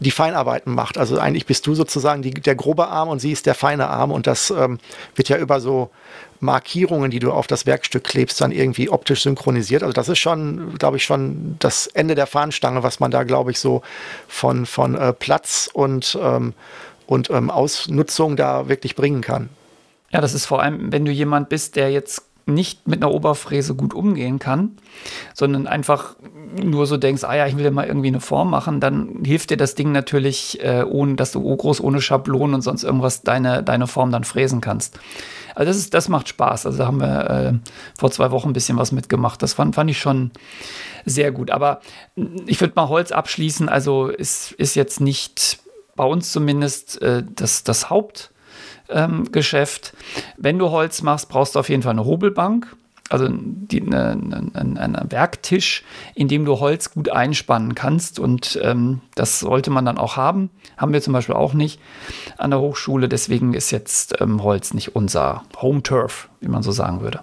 [0.03, 0.99] die Feinarbeiten macht.
[0.99, 4.11] Also eigentlich bist du sozusagen die, der grobe Arm und sie ist der feine Arm
[4.11, 4.79] und das ähm,
[5.15, 5.91] wird ja über so
[6.41, 9.83] Markierungen, die du auf das Werkstück klebst, dann irgendwie optisch synchronisiert.
[9.83, 13.53] Also das ist schon, glaube ich, schon das Ende der Fahnenstange, was man da, glaube
[13.53, 13.83] ich, so
[14.27, 16.55] von, von äh, Platz und, ähm,
[17.07, 19.51] und ähm, Ausnutzung da wirklich bringen kann.
[20.11, 23.75] Ja, das ist vor allem, wenn du jemand bist, der jetzt nicht mit einer Oberfräse
[23.75, 24.77] gut umgehen kann,
[25.35, 26.17] sondern einfach
[26.63, 29.51] nur so denkst, ah ja, ich will ja mal irgendwie eine Form machen, dann hilft
[29.51, 33.63] dir das Ding natürlich, äh, ohne dass du groß ohne Schablonen und sonst irgendwas deine,
[33.63, 34.99] deine Form dann fräsen kannst.
[35.55, 36.67] Also das, ist, das macht Spaß.
[36.67, 37.53] Also da haben wir äh,
[37.99, 39.43] vor zwei Wochen ein bisschen was mitgemacht.
[39.43, 40.31] Das fand, fand ich schon
[41.05, 41.51] sehr gut.
[41.51, 41.81] Aber
[42.47, 43.69] ich würde mal Holz abschließen.
[43.69, 45.59] Also ist, ist jetzt nicht
[45.95, 48.32] bei uns zumindest äh, das, das Hauptgeschäft.
[48.93, 49.29] Ähm,
[50.37, 52.77] Wenn du Holz machst, brauchst du auf jeden Fall eine Hobelbank
[53.13, 53.69] also ein
[55.11, 55.85] Werktisch,
[56.15, 58.19] in dem du Holz gut einspannen kannst.
[58.19, 60.51] Und ähm, das sollte man dann auch haben.
[60.77, 61.79] Haben wir zum Beispiel auch nicht
[62.39, 63.09] an der Hochschule.
[63.09, 67.21] Deswegen ist jetzt ähm, Holz nicht unser Home Turf, wie man so sagen würde.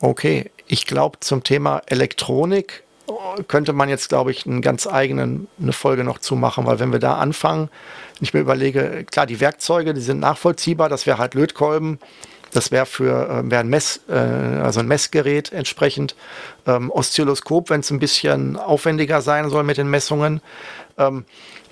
[0.00, 2.82] Okay, ich glaube, zum Thema Elektronik
[3.48, 6.92] könnte man jetzt, glaube ich, einen ganz eigenen eine Folge noch zu machen, weil wenn
[6.92, 7.68] wir da anfangen,
[8.20, 11.98] ich mir überlege, klar, die Werkzeuge, die sind nachvollziehbar, das wäre halt Lötkolben,
[12.52, 16.16] das wäre für äh, wär ein Mess, äh, also ein Messgerät entsprechend.
[16.66, 20.40] Ähm, Oszilloskop, wenn es ein bisschen aufwendiger sein soll mit den Messungen.
[20.96, 21.24] Ähm,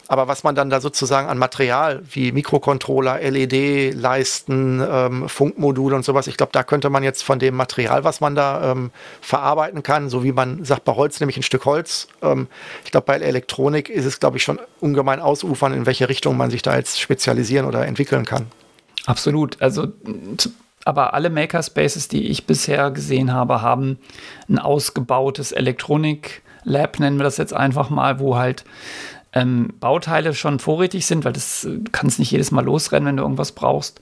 [0.08, 6.26] aber was man dann da sozusagen an Material wie Mikrocontroller, LED-Leisten, ähm, Funkmodule und sowas,
[6.26, 8.90] ich glaube, da könnte man jetzt von dem Material, was man da ähm,
[9.20, 12.08] verarbeiten kann, so wie man sagt bei Holz, nämlich ein Stück Holz.
[12.22, 12.48] Ähm,
[12.84, 16.50] ich glaube, bei Elektronik ist es, glaube ich, schon ungemein ausufern, in welche Richtung man
[16.50, 18.46] sich da jetzt spezialisieren oder entwickeln kann.
[19.06, 19.60] Absolut.
[19.60, 19.88] Also
[20.84, 23.98] aber alle Makerspaces, die ich bisher gesehen habe, haben
[24.48, 28.64] ein ausgebautes Elektronik-Lab, nennen wir das jetzt einfach mal, wo halt
[29.34, 33.24] ähm, Bauteile schon vorrätig sind, weil das du kannst nicht jedes Mal losrennen, wenn du
[33.24, 34.00] irgendwas brauchst.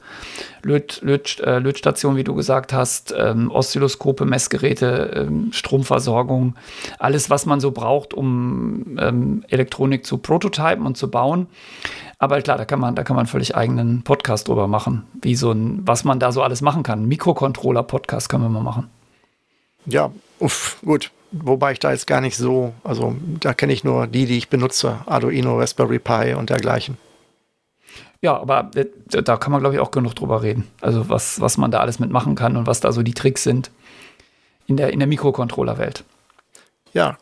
[0.62, 6.54] Löt, Löt, äh, Lötstation, wie du gesagt hast, ähm, Oszilloskope, Messgeräte, ähm, Stromversorgung,
[6.98, 11.46] alles, was man so braucht, um ähm, Elektronik zu prototypen und zu bauen.
[12.18, 15.50] Aber klar, da kann man, da kann man völlig eigenen Podcast drüber machen, wie so
[15.50, 17.08] ein, was man da so alles machen kann.
[17.08, 18.90] Mikrocontroller-Podcast können wir mal machen.
[19.86, 21.10] Ja, uff, gut.
[21.32, 24.50] Wobei ich da jetzt gar nicht so, also da kenne ich nur die, die ich
[24.50, 26.98] benutze, Arduino, Raspberry Pi und dergleichen.
[28.20, 30.68] Ja, aber äh, da kann man, glaube ich, auch genug drüber reden.
[30.80, 33.70] Also was, was man da alles mitmachen kann und was da so die Tricks sind
[34.66, 36.04] in der, in der Mikrocontroller-Welt.
[36.92, 37.16] Ja,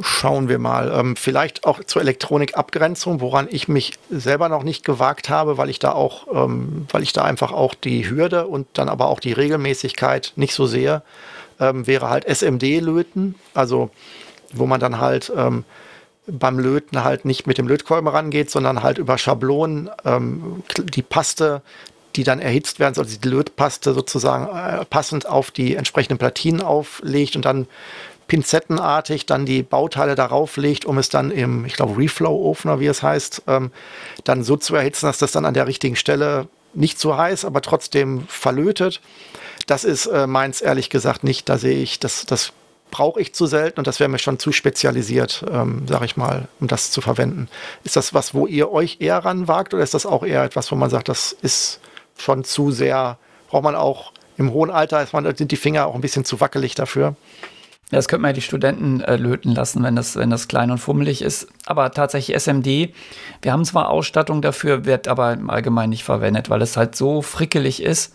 [0.00, 0.92] schauen wir mal.
[0.94, 5.78] Ähm, vielleicht auch zur Elektronikabgrenzung, woran ich mich selber noch nicht gewagt habe, weil ich
[5.78, 9.32] da auch, ähm, weil ich da einfach auch die Hürde und dann aber auch die
[9.32, 11.02] Regelmäßigkeit nicht so sehe,
[11.60, 13.90] ähm, wäre halt SMD-Löten, also
[14.52, 15.64] wo man dann halt ähm,
[16.26, 21.62] beim Löten halt nicht mit dem Lötkolben rangeht, sondern halt über Schablonen ähm, die Paste,
[22.16, 27.36] die dann erhitzt werden, also die Lötpaste sozusagen äh, passend auf die entsprechenden Platinen auflegt
[27.36, 27.66] und dann
[28.26, 33.02] pinzettenartig dann die Bauteile darauf legt, um es dann im, ich glaube, Reflow-Ofen wie es
[33.02, 33.70] heißt, ähm,
[34.24, 37.62] dann so zu erhitzen, dass das dann an der richtigen Stelle nicht so heiß, aber
[37.62, 39.00] trotzdem verlötet.
[39.66, 41.48] Das ist äh, meins ehrlich gesagt nicht.
[41.48, 42.52] Da sehe ich, das, das
[42.90, 46.48] brauche ich zu selten und das wäre mir schon zu spezialisiert, ähm, sage ich mal,
[46.60, 47.48] um das zu verwenden.
[47.84, 50.76] Ist das was, wo ihr euch eher ranwagt oder ist das auch eher etwas, wo
[50.76, 51.80] man sagt, das ist
[52.16, 53.18] schon zu sehr,
[53.48, 56.40] braucht man auch im hohen Alter, ist man, sind die Finger auch ein bisschen zu
[56.40, 57.16] wackelig dafür?
[57.90, 60.72] Ja, das könnte man ja die Studenten äh, löten lassen, wenn das, wenn das klein
[60.72, 61.46] und fummelig ist.
[61.66, 62.92] Aber tatsächlich SMD,
[63.42, 67.22] wir haben zwar Ausstattung dafür, wird aber im Allgemeinen nicht verwendet, weil es halt so
[67.22, 68.12] frickelig ist,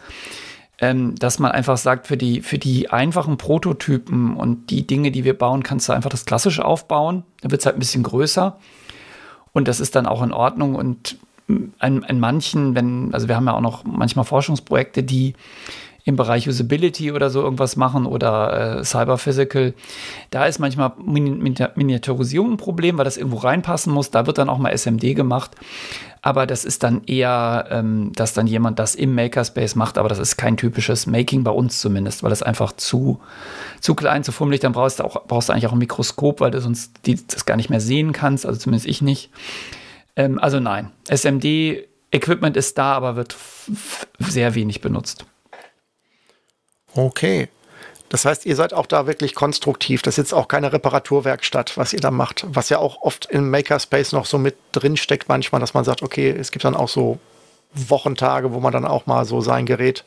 [0.82, 5.24] ähm, dass man einfach sagt, für die, für die einfachen Prototypen und die Dinge, die
[5.24, 7.24] wir bauen, kannst du einfach das Klassische aufbauen.
[7.42, 8.58] Da wird es halt ein bisschen größer.
[9.54, 10.74] Und das ist dann auch in Ordnung.
[10.74, 11.18] Und
[11.78, 15.36] an, an manchen, wenn, also wir haben ja auch noch manchmal Forschungsprojekte, die
[16.04, 19.76] im Bereich Usability oder so irgendwas machen oder äh, Cyber Physical.
[20.32, 24.10] Da ist manchmal Min Miniaturisierung ein Problem, weil das irgendwo reinpassen muss.
[24.10, 25.52] Da wird dann auch mal SMD gemacht.
[26.24, 29.98] Aber das ist dann eher, ähm, dass dann jemand das im Makerspace macht.
[29.98, 33.20] Aber das ist kein typisches Making bei uns zumindest, weil das einfach zu,
[33.80, 34.60] zu klein, zu fummelig.
[34.60, 37.46] Dann brauchst du, auch, brauchst du eigentlich auch ein Mikroskop, weil du sonst die, das
[37.46, 38.46] gar nicht mehr sehen kannst.
[38.46, 39.32] Also zumindest ich nicht.
[40.16, 43.36] Ähm, also nein, SMD Equipment ist da, aber wird
[44.20, 45.26] sehr wenig benutzt.
[46.94, 47.50] Okay.
[48.12, 50.02] Das heißt, ihr seid auch da wirklich konstruktiv.
[50.02, 52.46] Das ist jetzt auch keine Reparaturwerkstatt, was ihr da macht.
[52.46, 56.04] Was ja auch oft im Makerspace noch so mit drin steckt manchmal, dass man sagt,
[56.04, 57.20] okay, es gibt dann auch so
[57.74, 60.04] Wochentage, wo man dann auch mal so sein Gerät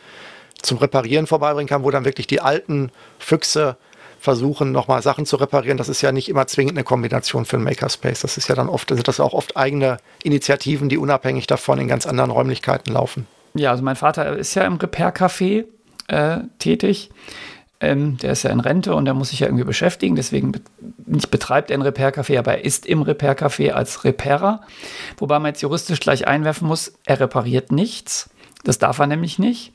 [0.61, 3.79] zum Reparieren vorbeibringen kann, wo dann wirklich die alten Füchse
[4.21, 5.79] versuchen, nochmal Sachen zu reparieren.
[5.79, 8.21] Das ist ja nicht immer zwingend eine Kombination für einen Makerspace.
[8.21, 11.89] Das ist ja dann oft, sind das auch oft eigene Initiativen, die unabhängig davon in
[11.89, 13.27] ganz anderen Räumlichkeiten laufen.
[13.55, 15.65] Ja, also mein Vater ist ja im Repair-Café
[16.09, 17.11] äh, tätig.
[17.85, 20.17] Ähm, der ist ja in Rente und der muss sich ja irgendwie beschäftigen.
[20.17, 20.61] Deswegen be
[21.07, 24.63] nicht betreibt er ein Repair-Café, aber er ist im Repair-Café als Repairer.
[25.19, 28.31] Wobei man jetzt juristisch gleich einwerfen muss, er repariert nichts.
[28.65, 29.75] Das darf er nämlich nicht,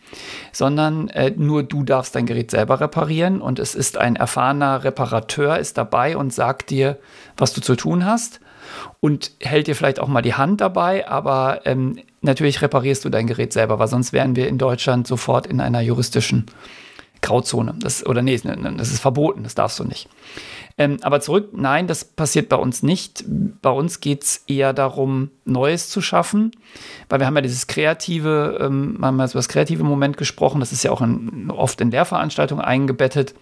[0.52, 5.60] sondern äh, nur du darfst dein Gerät selber reparieren und es ist ein erfahrener Reparateur
[5.60, 6.98] ist dabei und sagt dir,
[7.38, 8.40] was du zu tun hast
[9.00, 13.28] und hält dir vielleicht auch mal die Hand dabei, aber ähm, natürlich reparierst du dein
[13.28, 16.48] Gerät selber, weil sonst wären wir in Deutschland sofort in einer juristischen
[17.22, 17.76] Grauzone.
[17.80, 20.10] Das, oder nee, das ist verboten, das darfst du nicht.
[20.78, 23.26] Ähm, aber zurück, nein, das passiert bei uns nicht.
[23.62, 26.52] Bei uns geht es eher darum, Neues zu schaffen,
[27.10, 30.72] weil wir haben ja dieses kreative, ähm, haben ja über das kreative Moment gesprochen, das
[30.72, 33.36] ist ja auch in, oft in Lehrveranstaltungen eingebettet.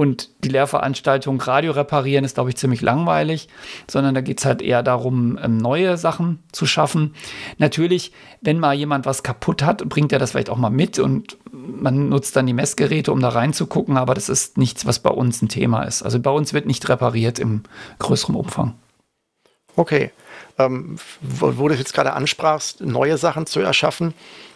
[0.00, 3.48] Und die Lehrveranstaltung Radio reparieren ist, glaube ich, ziemlich langweilig,
[3.86, 7.14] sondern da geht es halt eher darum, ähm, neue Sachen zu schaffen.
[7.58, 8.10] Natürlich,
[8.40, 12.08] wenn mal jemand was kaputt hat, bringt er das vielleicht auch mal mit und man
[12.08, 15.50] nutzt dann die Messgeräte, um da reinzugucken, aber das ist nichts, was bei uns ein
[15.50, 16.02] Thema ist.
[16.02, 17.64] Also bei uns wird nicht repariert im
[17.98, 18.76] größeren Umfang.
[19.76, 20.12] Okay.
[20.56, 24.14] Ähm, wo, du jetzt gerade ansprachst, neue Sachen zu erschaffen,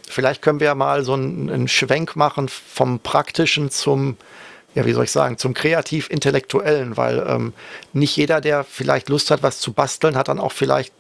[0.09, 4.17] vielleicht können wir ja mal so einen, einen Schwenk machen vom Praktischen zum
[4.75, 7.53] ja, wie soll ich sagen, zum kreativ-intellektuellen, weil ähm,
[7.93, 10.93] nicht jeder, der vielleicht Lust hat, was zu basteln, hat dann auch vielleicht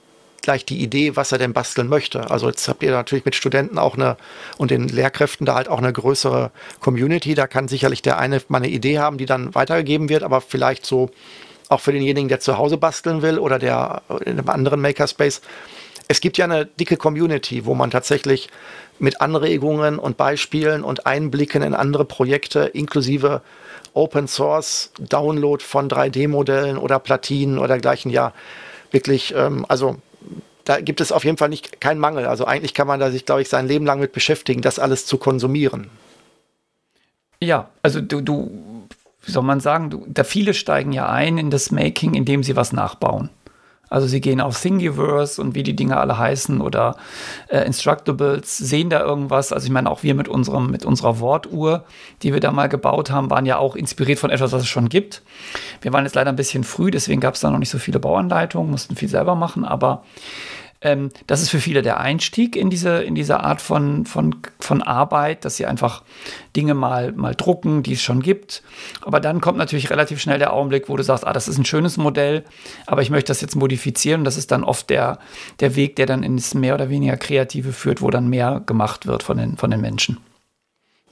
[0.42, 2.30] gleich die Idee, was er denn basteln möchte.
[2.30, 4.16] Also jetzt habt ihr natürlich mit Studenten auch eine
[4.58, 7.34] und den Lehrkräften da halt auch eine größere Community.
[7.34, 10.86] Da kann sicherlich der eine mal eine Idee haben, die dann weitergegeben wird, aber vielleicht
[10.86, 11.10] so
[11.68, 15.40] auch für denjenigen, der zu Hause basteln will oder der in einem anderen Makerspace.
[16.08, 18.50] Es gibt ja eine dicke Community, wo man tatsächlich
[18.98, 23.40] mit Anregungen und Beispielen und Einblicken in andere Projekte inklusive
[23.94, 28.32] Open Source Download von 3D-Modellen oder Platinen oder dergleichen, ja,
[28.90, 29.96] wirklich, ähm, also
[30.64, 32.26] da gibt es auf jeden Fall nicht keinen Mangel.
[32.26, 35.06] Also eigentlich kann man da sich, glaube ich, sein Leben lang mit beschäftigen, das alles
[35.06, 35.90] zu konsumieren.
[37.40, 38.88] Ja, also du, du,
[39.22, 42.56] wie soll man sagen, du, da viele steigen ja ein in das Making, indem sie
[42.56, 43.30] was nachbauen.
[43.94, 46.96] Also sie gehen auf Thingiverse und wie die Dinge alle heißen oder
[47.46, 49.52] äh, Instructables, sehen da irgendwas.
[49.52, 51.84] Also ich meine, auch wir mit, unserem, mit unserer Wortuhr,
[52.24, 54.88] die wir da mal gebaut haben, waren ja auch inspiriert von etwas, was es schon
[54.88, 55.22] gibt.
[55.80, 58.00] Wir waren jetzt leider ein bisschen früh, deswegen gab es da noch nicht so viele
[58.00, 60.02] Bauanleitungen, mussten viel selber machen, aber
[60.84, 64.82] ähm, das ist für viele der Einstieg in diese, in diese Art von, von, von
[64.82, 66.02] Arbeit, dass sie einfach
[66.54, 68.62] Dinge mal, mal drucken, die es schon gibt.
[69.00, 71.64] Aber dann kommt natürlich relativ schnell der Augenblick, wo du sagst, ah, das ist ein
[71.64, 72.44] schönes Modell,
[72.86, 74.20] aber ich möchte das jetzt modifizieren.
[74.20, 75.18] Und das ist dann oft der,
[75.60, 79.22] der Weg, der dann ins mehr oder weniger Kreative führt, wo dann mehr gemacht wird
[79.22, 80.18] von den, von den Menschen.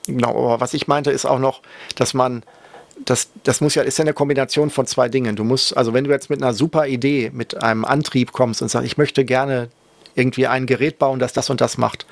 [0.06, 1.62] Genau, aber was ich meinte, ist auch noch,
[1.96, 2.42] dass man
[3.04, 5.36] das, das muss ja, ist ja eine Kombination von zwei Dingen.
[5.36, 8.68] Du musst, also wenn du jetzt mit einer super Idee, mit einem Antrieb kommst und
[8.68, 9.68] sagst, ich möchte gerne
[10.14, 12.06] irgendwie ein Gerät bauen, das das und das macht,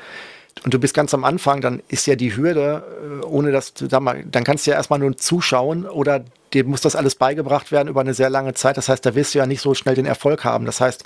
[0.64, 2.82] und du bist ganz am Anfang, dann ist ja die Hürde,
[3.22, 6.64] äh, ohne dass du da mal, dann kannst du ja erstmal nur zuschauen oder dir
[6.64, 8.76] muss das alles beigebracht werden über eine sehr lange Zeit.
[8.76, 10.66] Das heißt, da wirst du ja nicht so schnell den Erfolg haben.
[10.66, 11.04] Das heißt,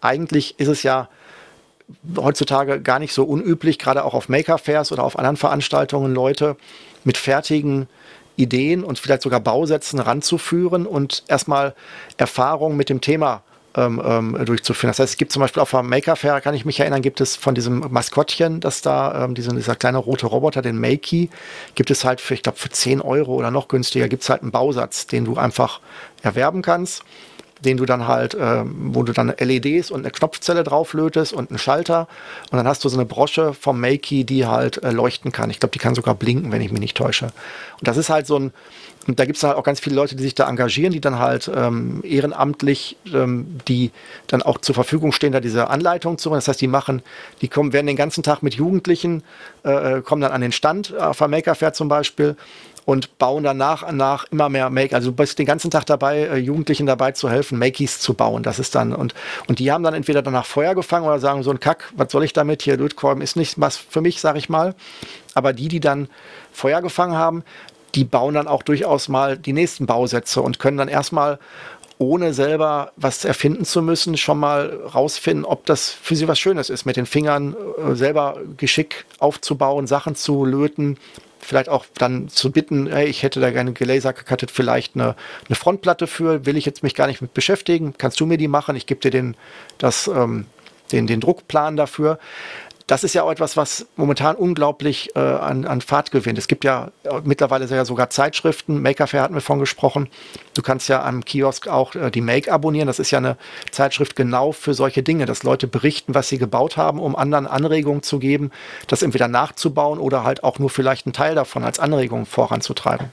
[0.00, 1.08] eigentlich ist es ja
[2.16, 6.56] heutzutage gar nicht so unüblich, gerade auch auf Maker-Fairs oder auf anderen Veranstaltungen, Leute
[7.04, 7.88] mit fertigen
[8.40, 11.74] Ideen und vielleicht sogar Bausätzen ranzuführen und erstmal
[12.16, 13.42] Erfahrung mit dem Thema
[13.76, 14.90] ähm, ähm, durchzuführen.
[14.90, 17.20] Das heißt, es gibt zum Beispiel auf der Maker Fair, kann ich mich erinnern, gibt
[17.20, 21.30] es von diesem Maskottchen, das da, ähm, diesen, dieser kleine rote Roboter, den Makey,
[21.74, 24.42] gibt es halt für, ich glaube, für 10 Euro oder noch günstiger, gibt es halt
[24.42, 25.80] einen Bausatz, den du einfach
[26.22, 27.04] erwerben kannst
[27.64, 31.58] den du dann halt, äh, wo du dann LEDs und eine Knopfzelle drauflötest und einen
[31.58, 32.08] Schalter
[32.50, 35.50] und dann hast du so eine Brosche vom Makey, die halt äh, leuchten kann.
[35.50, 37.26] Ich glaube, die kann sogar blinken, wenn ich mich nicht täusche.
[37.26, 38.52] Und das ist halt so ein,
[39.06, 41.18] und da gibt es halt auch ganz viele Leute, die sich da engagieren, die dann
[41.18, 43.90] halt ähm, ehrenamtlich, ähm, die
[44.26, 46.38] dann auch zur Verfügung stehen, da diese Anleitung zu machen.
[46.38, 47.02] Das heißt, die machen,
[47.40, 49.22] die kommen, werden den ganzen Tag mit Jugendlichen,
[49.64, 52.36] äh, äh kommen dann an den Stand auf der Maker Fair zum Beispiel
[52.84, 54.94] und bauen dann nach und nach immer mehr Make.
[54.94, 58.42] Also du bist den ganzen Tag dabei, äh, Jugendlichen dabei zu helfen, Makeys zu bauen.
[58.42, 59.14] Das ist dann, und,
[59.46, 62.24] und die haben dann entweder danach Feuer gefangen oder sagen, so ein Kack, was soll
[62.24, 62.62] ich damit?
[62.62, 64.74] Hier, Lötkolben ist nicht was für mich, sag ich mal.
[65.34, 66.08] Aber die, die dann
[66.52, 67.44] Feuer gefangen haben,
[67.94, 71.38] die bauen dann auch durchaus mal die nächsten Bausätze und können dann erstmal
[71.98, 76.70] ohne selber was erfinden zu müssen, schon mal rausfinden, ob das für sie was Schönes
[76.70, 80.96] ist, mit den Fingern äh, selber Geschick aufzubauen, Sachen zu löten,
[81.50, 85.16] vielleicht auch dann zu bitten, hey, ich hätte da gerne gelaser gecuttet, vielleicht eine,
[85.48, 88.46] eine Frontplatte für, will ich jetzt mich gar nicht mit beschäftigen, kannst du mir die
[88.46, 89.36] machen, ich gebe dir den,
[89.76, 90.46] das, ähm,
[90.92, 92.20] den, den Druckplan dafür
[92.90, 96.38] das ist ja auch etwas, was momentan unglaublich äh, an, an Fahrt gewinnt.
[96.38, 98.82] Es gibt ja äh, mittlerweile ja sogar Zeitschriften.
[98.82, 100.08] Maker Fair hatten wir von gesprochen.
[100.54, 102.88] Du kannst ja am Kiosk auch äh, die Make abonnieren.
[102.88, 103.36] Das ist ja eine
[103.70, 108.02] Zeitschrift genau für solche Dinge, dass Leute berichten, was sie gebaut haben, um anderen Anregungen
[108.02, 108.50] zu geben,
[108.88, 113.12] das entweder nachzubauen oder halt auch nur vielleicht einen Teil davon als Anregung voranzutreiben.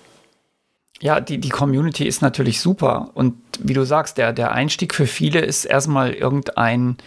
[0.99, 3.11] Ja, die, die Community ist natürlich super.
[3.14, 6.98] Und wie du sagst, der, der Einstieg für viele ist erstmal irgendein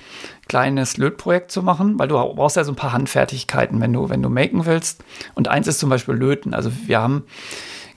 [0.48, 4.22] kleines Lötprojekt zu machen, weil du brauchst ja so ein paar Handfertigkeiten, wenn du, wenn
[4.22, 5.02] du maken willst.
[5.34, 6.54] Und eins ist zum Beispiel Löten.
[6.54, 7.24] Also wir haben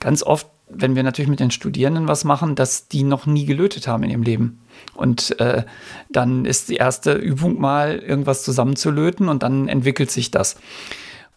[0.00, 3.86] ganz oft, wenn wir natürlich mit den Studierenden was machen, dass die noch nie gelötet
[3.86, 4.60] haben in ihrem Leben.
[4.94, 5.62] Und äh,
[6.10, 10.56] dann ist die erste Übung mal, irgendwas zusammenzulöten und dann entwickelt sich das.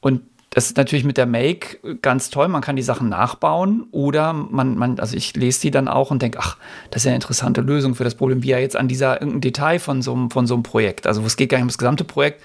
[0.01, 2.47] Und das ist natürlich mit der Make ganz toll.
[2.47, 6.21] Man kann die Sachen nachbauen oder man, man also ich lese die dann auch und
[6.21, 6.57] denke, ach,
[6.89, 9.41] das ist ja eine interessante Lösung für das Problem, wie ja jetzt an dieser irgendein
[9.41, 11.05] Detail von so, einem, von so einem Projekt.
[11.05, 12.41] Also es geht gar nicht um das gesamte Projekt.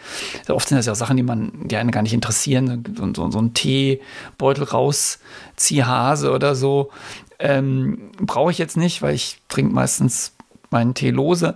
[0.49, 2.85] Oft sind das ja auch Sachen, die man, die einen gar nicht interessieren.
[2.97, 6.91] So, so, so ein Teebeutel rausziehhase oder so.
[7.39, 10.35] Ähm, Brauche ich jetzt nicht, weil ich trinke meistens
[10.73, 11.55] meinen Tee lose.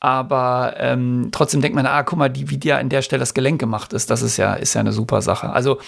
[0.00, 3.34] Aber ähm, trotzdem denkt man, ah, guck mal, die, wie dir an der Stelle das
[3.34, 5.50] Gelenk gemacht ist, das ist ja, ist ja eine super Sache.
[5.50, 5.78] Also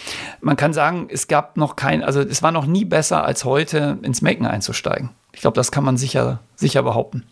[0.40, 3.98] man kann sagen, es gab noch kein, also es war noch nie besser als heute
[4.02, 5.10] ins Maken einzusteigen.
[5.32, 7.24] Ich glaube, das kann man sicher, sicher behaupten.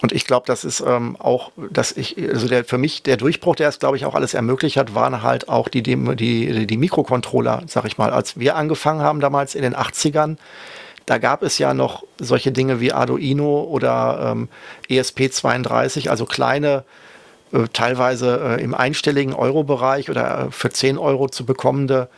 [0.00, 3.56] Und ich glaube, das ist ähm, auch, dass ich, also der, für mich der Durchbruch,
[3.56, 6.76] der es, glaube ich, auch alles ermöglicht hat, waren halt auch die, die, die, die
[6.76, 8.10] Mikrocontroller, sag ich mal.
[8.10, 10.36] Als wir angefangen haben damals in den 80ern,
[11.08, 14.48] da gab es ja noch solche Dinge wie Arduino oder ähm,
[14.90, 16.84] ESP32, also kleine,
[17.50, 22.10] äh, teilweise äh, im einstelligen Euro-Bereich oder äh, für 10 Euro zu bekommende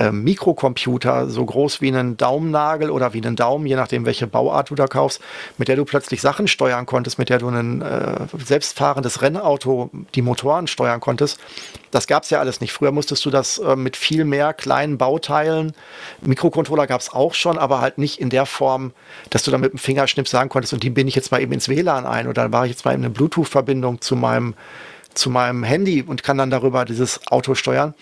[0.00, 4.70] äh, Mikrocomputer, so groß wie einen Daumennagel oder wie einen Daumen, je nachdem, welche Bauart
[4.70, 5.20] du da kaufst,
[5.58, 10.22] mit der du plötzlich Sachen steuern konntest, mit der du ein äh, selbstfahrendes Rennauto, die
[10.22, 11.38] Motoren steuern konntest.
[11.90, 12.72] Das gab es ja alles nicht.
[12.72, 15.74] Früher musstest du das äh, mit viel mehr kleinen Bauteilen.
[16.22, 18.92] Mikrocontroller gab es auch schon, aber halt nicht in der Form,
[19.28, 21.52] dass du da mit dem Fingerschnips sagen konntest, und die bin ich jetzt mal eben
[21.52, 24.54] ins WLAN ein oder dann war ich jetzt mal in eine Bluetooth-Verbindung zu meinem
[25.14, 27.94] zu meinem Handy und kann dann darüber dieses Auto steuern.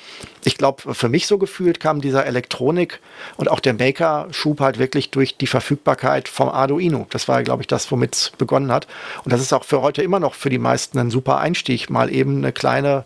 [0.45, 3.01] Ich glaube, für mich so gefühlt kam dieser Elektronik
[3.37, 7.07] und auch der Maker-Schub halt wirklich durch die Verfügbarkeit vom Arduino.
[7.11, 8.87] Das war, glaube ich, das, womit es begonnen hat.
[9.25, 12.13] Und das ist auch für heute immer noch für die meisten ein super Einstieg, mal
[12.13, 13.05] eben eine kleine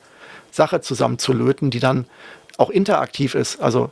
[0.50, 2.06] Sache zusammenzulöten, die dann
[2.58, 3.60] auch interaktiv ist.
[3.60, 3.90] Also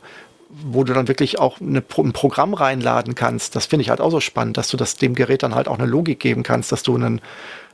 [0.51, 3.55] wo du dann wirklich auch eine, ein Programm reinladen kannst.
[3.55, 5.79] Das finde ich halt auch so spannend, dass du das dem Gerät dann halt auch
[5.79, 7.21] eine Logik geben kannst, dass du einen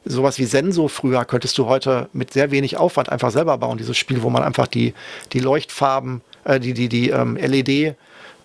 [0.09, 3.77] sowas wie Sensor früher könntest du heute mit sehr wenig Aufwand einfach selber bauen.
[3.77, 4.93] Dieses Spiel, wo man einfach die,
[5.34, 7.95] die Leuchtfarben, äh, die, die, die ähm, LED äh,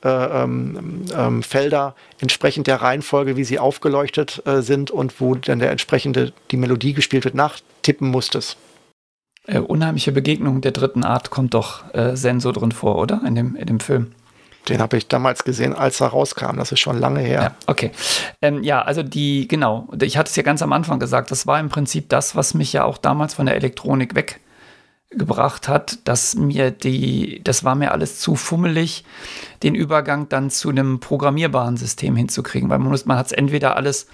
[0.05, 5.70] ähm, ähm, Felder entsprechend der Reihenfolge, wie sie aufgeleuchtet äh, sind und wo dann der
[5.70, 8.56] entsprechende die Melodie gespielt wird, nachtippen musstest.
[9.47, 13.22] Äh, unheimliche Begegnung der dritten Art kommt doch äh, Sensor drin vor, oder?
[13.26, 14.12] In dem, in dem Film.
[14.68, 16.56] Den habe ich damals gesehen, als er rauskam.
[16.56, 17.43] Das ist schon lange her.
[17.43, 17.90] Ja, okay.
[18.40, 19.89] Ähm, ja, also die, genau.
[20.01, 22.72] Ich hatte es ja ganz am Anfang gesagt, das war im Prinzip das, was mich
[22.72, 24.40] ja auch damals von der Elektronik weg
[25.10, 29.05] gebracht hat, dass mir die, das war mir alles zu fummelig,
[29.62, 34.06] den Übergang dann zu einem programmierbaren System hinzukriegen, weil man, man hat es entweder alles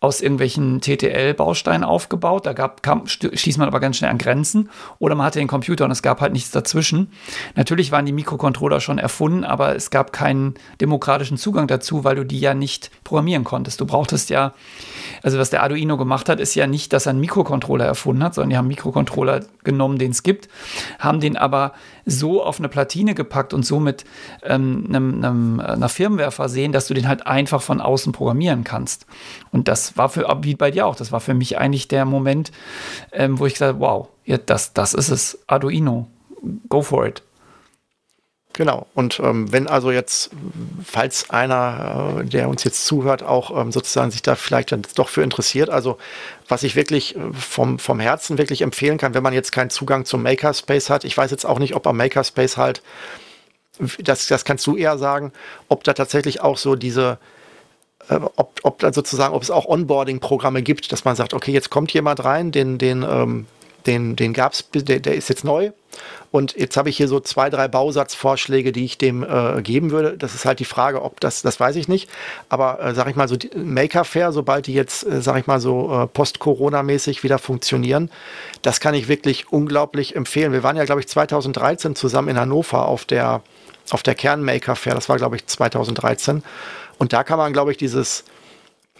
[0.00, 5.14] aus irgendwelchen TTL-Bausteinen aufgebaut, da gab, kam, stieß man aber ganz schnell an Grenzen, oder
[5.14, 7.10] man hatte den Computer und es gab halt nichts dazwischen.
[7.54, 12.24] Natürlich waren die Mikrocontroller schon erfunden, aber es gab keinen demokratischen Zugang dazu, weil du
[12.24, 13.80] die ja nicht programmieren konntest.
[13.80, 14.54] Du brauchtest ja,
[15.22, 18.34] also was der Arduino gemacht hat, ist ja nicht, dass er einen Mikrocontroller erfunden hat,
[18.34, 20.48] sondern die haben einen Mikrocontroller genommen, den es gibt,
[20.98, 21.72] haben den aber
[22.06, 24.04] so auf eine Platine gepackt und so mit
[24.44, 29.06] ähm, einem, einem, einer Firmware versehen, dass du den halt einfach von außen programmieren kannst.
[29.52, 32.52] Und das war für, wie bei dir auch, das war für mich eigentlich der Moment,
[33.12, 36.08] ähm, wo ich gesagt habe, wow, ja, das, das ist es, Arduino,
[36.68, 37.22] go for it.
[38.56, 38.86] Genau.
[38.94, 40.30] Und ähm, wenn also jetzt,
[40.82, 45.10] falls einer, äh, der uns jetzt zuhört, auch ähm, sozusagen sich da vielleicht dann doch
[45.10, 45.98] für interessiert, also
[46.48, 50.06] was ich wirklich äh, vom, vom Herzen wirklich empfehlen kann, wenn man jetzt keinen Zugang
[50.06, 52.82] zum Makerspace hat, ich weiß jetzt auch nicht, ob am Makerspace halt,
[53.98, 55.32] das, das kannst du eher sagen,
[55.68, 57.18] ob da tatsächlich auch so diese,
[58.08, 61.70] äh, ob, ob da sozusagen, ob es auch Onboarding-Programme gibt, dass man sagt, okay, jetzt
[61.70, 63.46] kommt jemand rein, den, den, ähm,
[63.86, 65.70] den, den gab es, der, der ist jetzt neu
[66.30, 70.18] und jetzt habe ich hier so zwei, drei Bausatzvorschläge, die ich dem äh, geben würde.
[70.18, 72.10] Das ist halt die Frage, ob das, das weiß ich nicht.
[72.48, 75.60] Aber äh, sag ich mal so, Maker Fair, sobald die jetzt, äh, sag ich mal
[75.60, 78.10] so, äh, post-Corona-mäßig wieder funktionieren,
[78.62, 80.52] das kann ich wirklich unglaublich empfehlen.
[80.52, 83.42] Wir waren ja, glaube ich, 2013 zusammen in Hannover auf der,
[83.90, 84.94] auf der Kernmaker Fair.
[84.94, 86.42] Das war, glaube ich, 2013.
[86.98, 88.24] Und da kann man, glaube ich, dieses,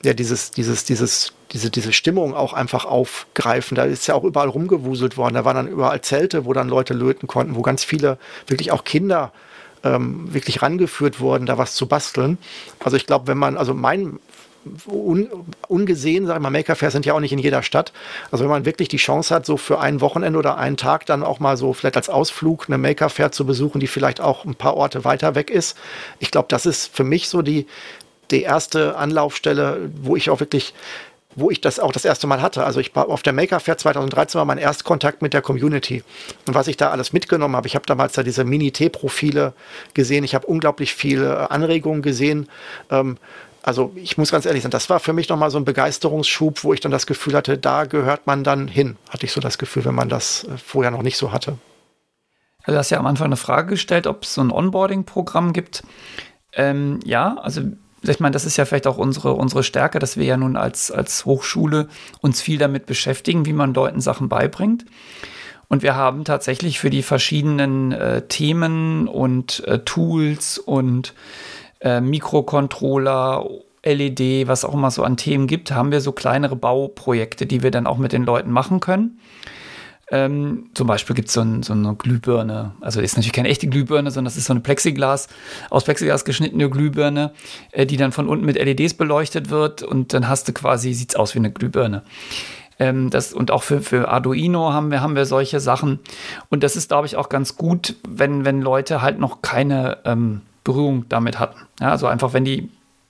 [0.02, 3.74] ja, dieses, dieses, dieses, diese, diese Stimmung auch einfach aufgreifen.
[3.74, 5.34] Da ist ja auch überall rumgewuselt worden.
[5.34, 8.84] Da waren dann überall Zelte, wo dann Leute löten konnten, wo ganz viele, wirklich auch
[8.84, 9.32] Kinder,
[9.84, 12.38] ähm, wirklich rangeführt wurden, da was zu basteln.
[12.80, 14.18] Also ich glaube, wenn man, also mein
[14.86, 15.28] un,
[15.68, 17.92] ungesehen, sag ich mal, Maker-Fairs sind ja auch nicht in jeder Stadt.
[18.30, 21.22] Also wenn man wirklich die Chance hat, so für ein Wochenende oder einen Tag dann
[21.22, 24.76] auch mal so vielleicht als Ausflug eine Maker-Fair zu besuchen, die vielleicht auch ein paar
[24.76, 25.76] Orte weiter weg ist.
[26.18, 27.66] Ich glaube, das ist für mich so die,
[28.30, 30.74] die erste Anlaufstelle, wo ich auch wirklich
[31.36, 32.64] wo ich das auch das erste Mal hatte.
[32.64, 36.02] Also ich war auf der Maker Fair 2013 war mein Erstkontakt mit der Community.
[36.46, 39.52] Und was ich da alles mitgenommen habe, ich habe damals da diese Mini-T-Profile
[39.92, 42.48] gesehen, ich habe unglaublich viele Anregungen gesehen.
[42.90, 43.18] Ähm,
[43.66, 46.72] also ich muss ganz ehrlich sein, das war für mich nochmal so ein Begeisterungsschub, wo
[46.72, 48.96] ich dann das Gefühl hatte, da gehört man dann hin.
[49.10, 51.58] Hatte ich so das Gefühl, wenn man das äh, vorher noch nicht so hatte.
[52.62, 55.82] Also du hast ja am Anfang eine Frage gestellt, ob es so ein Onboarding-Programm gibt.
[56.52, 57.62] Ähm, ja, also
[58.02, 60.92] ich meine, das ist ja vielleicht auch unsere, unsere Stärke, dass wir ja nun als,
[60.92, 61.88] als Hochschule
[62.20, 64.84] uns viel damit beschäftigen, wie man Leuten Sachen beibringt.
[65.66, 71.14] Und wir haben tatsächlich für die verschiedenen äh, Themen und äh, Tools und
[71.86, 73.48] äh, Mikrocontroller,
[73.84, 77.70] LED, was auch immer so an Themen gibt, haben wir so kleinere Bauprojekte, die wir
[77.70, 79.20] dann auch mit den Leuten machen können.
[80.10, 82.72] Ähm, zum Beispiel gibt so es so eine Glühbirne.
[82.80, 85.28] Also ist natürlich keine echte Glühbirne, sondern das ist so eine Plexiglas,
[85.70, 87.32] aus Plexiglas geschnittene Glühbirne,
[87.70, 91.10] äh, die dann von unten mit LEDs beleuchtet wird und dann hast du quasi, sieht
[91.10, 92.02] es aus wie eine Glühbirne.
[92.80, 96.00] Ähm, das, und auch für, für Arduino haben wir, haben wir solche Sachen.
[96.48, 100.42] Und das ist, glaube ich, auch ganz gut, wenn, wenn Leute halt noch keine ähm,
[100.66, 101.60] Berührung damit hatten.
[101.80, 102.68] Ja, also einfach, wenn die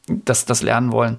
[0.08, 1.16] das, das lernen wollen.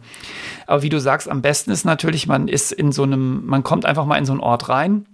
[0.65, 3.85] Aber wie du sagst, am besten ist natürlich, man ist in so einem, man kommt
[3.85, 5.05] einfach mal in so einen Ort rein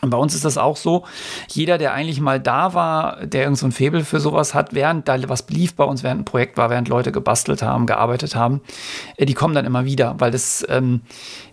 [0.00, 1.04] und bei uns ist das auch so,
[1.48, 5.06] jeder, der eigentlich mal da war, der irgend so ein Faible für sowas hat, während
[5.06, 8.62] da was lief bei uns, während ein Projekt war, während Leute gebastelt haben, gearbeitet haben,
[9.18, 11.02] äh, die kommen dann immer wieder, weil das, ähm,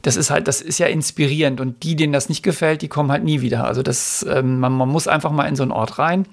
[0.04, 3.12] das ist halt, das ist ja inspirierend und die, denen das nicht gefällt, die kommen
[3.12, 3.66] halt nie wieder.
[3.66, 6.26] Also das, ähm, man, man muss einfach mal in so einen Ort rein.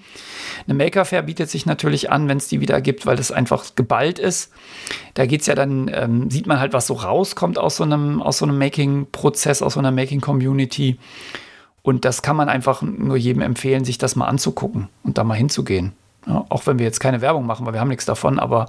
[0.66, 3.74] Eine Maker Fair bietet sich natürlich an, wenn es die wieder gibt, weil das einfach
[3.74, 4.52] geballt ist.
[5.14, 8.22] Da geht es ja dann, ähm, sieht man halt, was so rauskommt aus so einem,
[8.22, 10.98] aus so einem Making-Prozess, aus so einer Making-Community.
[11.86, 15.36] Und das kann man einfach nur jedem empfehlen, sich das mal anzugucken und da mal
[15.36, 15.92] hinzugehen.
[16.26, 18.66] Ja, auch wenn wir jetzt keine Werbung machen, weil wir haben nichts davon, aber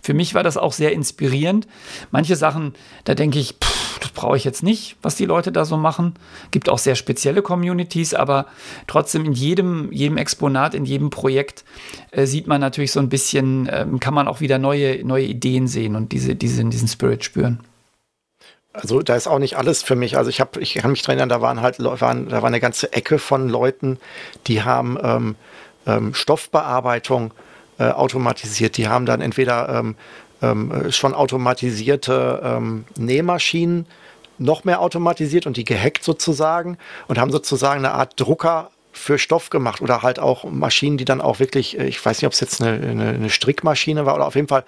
[0.00, 1.68] für mich war das auch sehr inspirierend.
[2.10, 2.72] Manche Sachen,
[3.04, 6.14] da denke ich, pff, das brauche ich jetzt nicht, was die Leute da so machen.
[6.52, 8.46] Gibt auch sehr spezielle Communities, aber
[8.86, 11.66] trotzdem in jedem, jedem Exponat, in jedem Projekt
[12.12, 15.68] äh, sieht man natürlich so ein bisschen, äh, kann man auch wieder neue, neue Ideen
[15.68, 17.60] sehen und diese, diese, diesen Spirit spüren.
[18.74, 20.16] Also da ist auch nicht alles für mich.
[20.16, 22.92] Also ich habe, ich kann mich erinnern, da waren halt, waren, da war eine ganze
[22.92, 23.98] Ecke von Leuten,
[24.48, 25.36] die haben ähm,
[25.86, 27.32] ähm, Stoffbearbeitung
[27.78, 28.76] äh, automatisiert.
[28.76, 29.96] Die haben dann entweder ähm,
[30.42, 33.86] ähm schon automatisierte ähm, Nähmaschinen
[34.38, 36.76] noch mehr automatisiert und die gehackt sozusagen
[37.06, 41.20] und haben sozusagen eine Art Drucker für Stoff gemacht oder halt auch Maschinen, die dann
[41.20, 44.26] auch wirklich, äh, ich weiß nicht, ob es jetzt eine, eine, eine, Strickmaschine war oder
[44.26, 44.64] auf jeden Fall,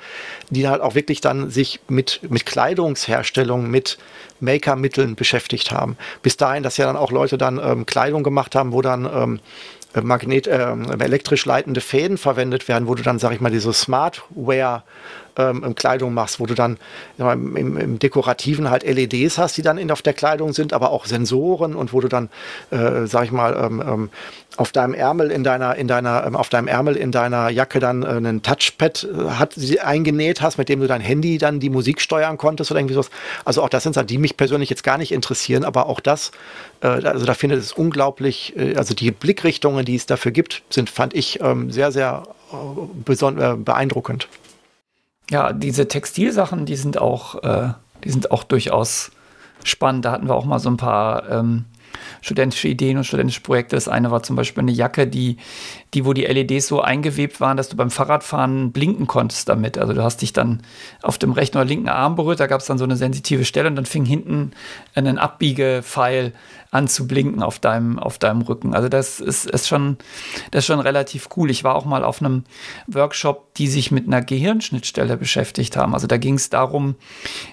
[0.51, 3.98] die halt auch wirklich dann sich mit, mit Kleidungsherstellung, mit
[4.40, 5.97] Makermitteln beschäftigt haben.
[6.23, 9.40] Bis dahin, dass ja dann auch Leute dann ähm, Kleidung gemacht haben, wo dann ähm,
[10.02, 14.82] Magnet, äh, elektrisch leitende Fäden verwendet werden, wo du dann, sag ich mal, diese Smartware
[15.36, 16.78] ähm, Kleidung machst, wo du dann
[17.18, 21.06] im, im, Dekorativen halt LEDs hast, die dann in, auf der Kleidung sind, aber auch
[21.06, 22.31] Sensoren und wo du dann,
[22.70, 24.10] äh, sag ich mal, ähm, ähm,
[24.57, 28.03] auf deinem Ärmel in deiner, in deiner, ähm, auf deinem Ärmel in deiner Jacke dann
[28.03, 32.01] äh, einen Touchpad äh, hat, eingenäht hast, mit dem du dein Handy dann die Musik
[32.01, 33.11] steuern konntest oder irgendwie sowas.
[33.45, 36.33] Also auch das sind Sachen, die mich persönlich jetzt gar nicht interessieren, aber auch das,
[36.83, 40.91] äh, also da findet es unglaublich, äh, also die Blickrichtungen, die es dafür gibt, sind,
[40.91, 42.23] fand ich ähm, sehr, sehr
[42.53, 44.28] äh, äh, beeindruckend
[45.31, 47.73] ja, diese Textilsachen, die sind auch, äh,
[48.05, 49.11] die sind auch durchaus
[49.65, 50.05] spannend.
[50.05, 51.65] Da hatten wir auch mal so ein paar ähm,
[52.20, 53.77] studentische Ideen und studentische Projekte.
[53.77, 55.36] Das eine war zum Beispiel eine Jacke, die,
[55.97, 59.78] die, wo die LEDs so eingewebt waren, dass du beim Fahrradfahren blinken konntest damit.
[59.78, 60.60] Also du hast dich dann
[61.01, 63.68] auf dem rechten oder linken Arm berührt, da gab es dann so eine sensitive Stelle
[63.68, 64.52] und dann fing hinten
[64.94, 66.35] ein Abbiegepfeil
[66.70, 68.74] an zu blinken auf deinem, auf deinem Rücken.
[68.74, 69.97] Also das ist, ist, schon,
[70.51, 71.51] das ist schon relativ cool.
[71.51, 72.44] Ich war auch mal auf einem
[72.86, 75.94] Workshop, die sich mit einer Gehirnschnittstelle beschäftigt haben.
[75.94, 76.97] Also da ging es darum,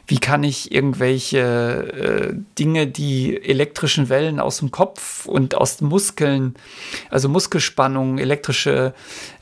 [0.08, 5.88] wie kann ich irgendwelche äh, Dinge, die elektrischen Wellen aus dem Kopf und aus den
[5.88, 6.56] Muskeln,
[7.10, 8.33] also Muskelspannungen, elektrische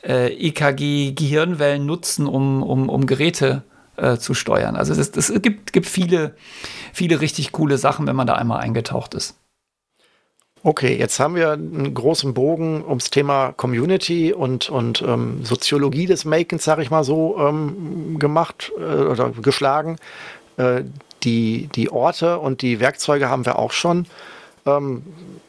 [0.02, 3.62] äh, EKG-Gehirnwellen nutzen, um, um, um Geräte
[3.96, 4.76] äh, zu steuern.
[4.76, 6.34] Also es, es gibt, gibt viele,
[6.92, 9.36] viele richtig coole Sachen, wenn man da einmal eingetaucht ist.
[10.64, 16.24] Okay, jetzt haben wir einen großen Bogen ums Thema Community und, und ähm, Soziologie des
[16.24, 19.96] Makens, sage ich mal so, ähm, gemacht äh, oder geschlagen.
[20.58, 20.84] Äh,
[21.24, 24.06] die, die Orte und die Werkzeuge haben wir auch schon.
[24.64, 25.02] Ähm,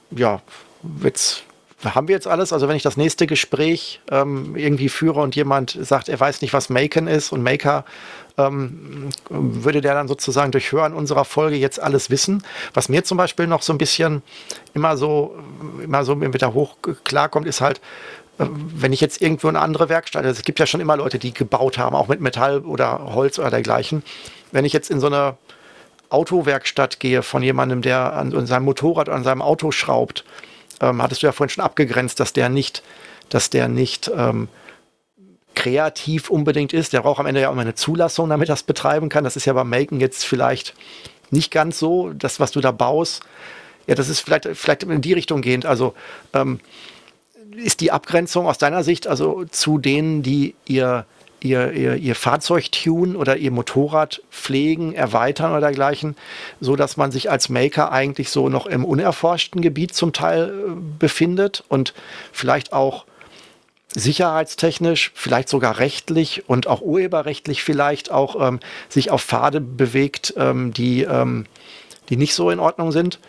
[0.09, 0.41] ja,
[1.03, 1.43] jetzt
[1.83, 2.53] haben wir jetzt alles.
[2.53, 6.53] Also wenn ich das nächste Gespräch ähm, irgendwie führe und jemand sagt, er weiß nicht,
[6.53, 7.85] was Maken ist und Maker
[8.37, 12.43] ähm, würde der dann sozusagen durch Hören unserer Folge jetzt alles wissen.
[12.73, 14.23] Was mir zum Beispiel noch so ein bisschen
[14.73, 15.35] immer so,
[15.83, 17.79] immer so wieder hoch klarkommt, ist halt,
[18.39, 21.19] äh, wenn ich jetzt irgendwo eine andere Werkstatt, also es gibt ja schon immer Leute,
[21.19, 24.03] die gebaut haben, auch mit Metall oder Holz oder dergleichen.
[24.51, 25.37] Wenn ich jetzt in so eine
[26.09, 30.23] Autowerkstatt gehe von jemandem, der an, an seinem Motorrad an seinem Auto schraubt,
[30.83, 32.83] ähm, hattest du ja vorhin schon abgegrenzt, dass der nicht,
[33.29, 34.49] dass der nicht ähm,
[35.55, 36.93] kreativ unbedingt ist.
[36.93, 39.23] Der braucht am Ende ja auch mal eine Zulassung, damit er das betreiben kann.
[39.23, 40.73] Das ist ja beim Maken jetzt vielleicht
[41.31, 42.11] nicht ganz so.
[42.11, 43.23] Das, was du da baust,
[43.87, 45.65] ja, das ist vielleicht, vielleicht in die Richtung gehend.
[45.65, 45.93] Also
[46.33, 46.59] ähm,
[47.55, 51.05] ist die Abgrenzung aus deiner Sicht also zu denen, die ihr,
[51.43, 56.15] ihr, ihr, ihr Fahrzeug tunen oder ihr Motorrad pflegen, erweitern oder dergleichen,
[56.59, 60.71] so dass man sich als Maker eigentlich so noch im unerforschten Gebiet zum Teil äh,
[60.99, 61.93] befindet und
[62.31, 63.05] vielleicht auch
[63.95, 68.59] sicherheitstechnisch, vielleicht sogar rechtlich und auch urheberrechtlich vielleicht auch ähm,
[68.89, 71.45] sich auf Pfade bewegt, ähm, die, ähm,
[72.09, 73.19] die nicht so in Ordnung sind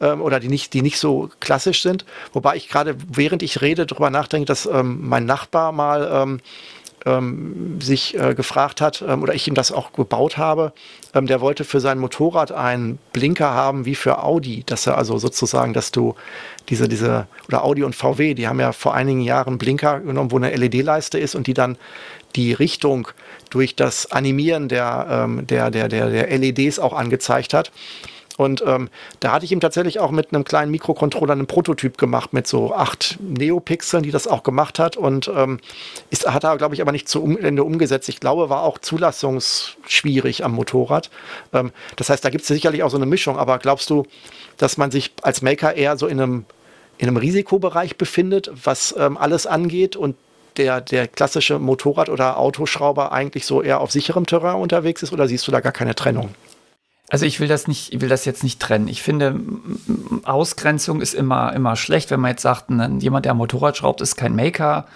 [0.00, 2.04] ähm, oder die nicht, die nicht so klassisch sind.
[2.32, 6.38] Wobei ich gerade, während ich rede, darüber nachdenke, dass ähm, mein Nachbar mal
[7.06, 10.72] ähm, sich äh, gefragt hat, ähm, oder ich ihm das auch gebaut habe,
[11.14, 15.18] ähm, der wollte für sein Motorrad einen Blinker haben wie für Audi, dass er also
[15.18, 16.14] sozusagen, dass du
[16.68, 20.36] diese, diese, oder Audi und VW, die haben ja vor einigen Jahren Blinker genommen, wo
[20.36, 21.76] eine LED-Leiste ist und die dann
[22.36, 23.08] die Richtung
[23.50, 27.72] durch das Animieren der, ähm, der, der, der, der LEDs auch angezeigt hat.
[28.40, 28.88] Und ähm,
[29.20, 32.74] da hatte ich ihm tatsächlich auch mit einem kleinen Mikrocontroller einen Prototyp gemacht mit so
[32.74, 34.96] acht Neopixeln, die das auch gemacht hat.
[34.96, 35.60] Und ähm,
[36.08, 38.08] ist, hat er, glaube ich, aber nicht zu Ende umgesetzt.
[38.08, 41.10] Ich glaube, war auch zulassungsschwierig am Motorrad.
[41.52, 43.38] Ähm, das heißt, da gibt es sicherlich auch so eine Mischung.
[43.38, 44.06] Aber glaubst du,
[44.56, 46.46] dass man sich als Maker eher so in einem,
[46.96, 50.16] in einem Risikobereich befindet, was ähm, alles angeht und
[50.56, 55.28] der, der klassische Motorrad- oder Autoschrauber eigentlich so eher auf sicherem Terrain unterwegs ist oder
[55.28, 56.30] siehst du da gar keine Trennung?
[57.10, 58.86] Also ich will das nicht, ich will das jetzt nicht trennen.
[58.86, 59.38] Ich finde,
[60.22, 62.12] Ausgrenzung ist immer, immer schlecht.
[62.12, 62.70] Wenn man jetzt sagt,
[63.00, 64.86] jemand, der Motorrad schraubt, ist kein Maker,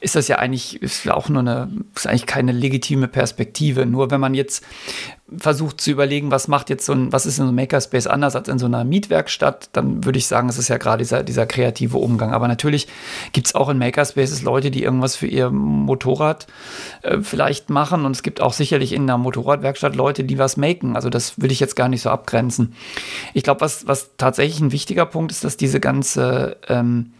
[0.00, 3.84] ist das ja eigentlich, ist auch nur eine, ist eigentlich keine legitime Perspektive.
[3.84, 4.64] Nur wenn man jetzt
[5.36, 8.36] versucht zu überlegen, was macht jetzt so ein, was ist in so einem Makerspace anders
[8.36, 11.46] als in so einer Mietwerkstatt, dann würde ich sagen, es ist ja gerade dieser, dieser
[11.46, 12.32] kreative Umgang.
[12.32, 12.88] Aber natürlich
[13.32, 16.46] gibt es auch in Makerspaces Leute, die irgendwas für ihr Motorrad
[17.02, 18.04] äh, vielleicht machen.
[18.04, 20.96] Und es gibt auch sicherlich in einer Motorradwerkstatt Leute, die was maken.
[20.96, 22.74] Also das würde ich jetzt gar nicht so abgrenzen.
[23.34, 27.12] Ich glaube, was, was tatsächlich ein wichtiger Punkt ist, dass diese ganze ähm,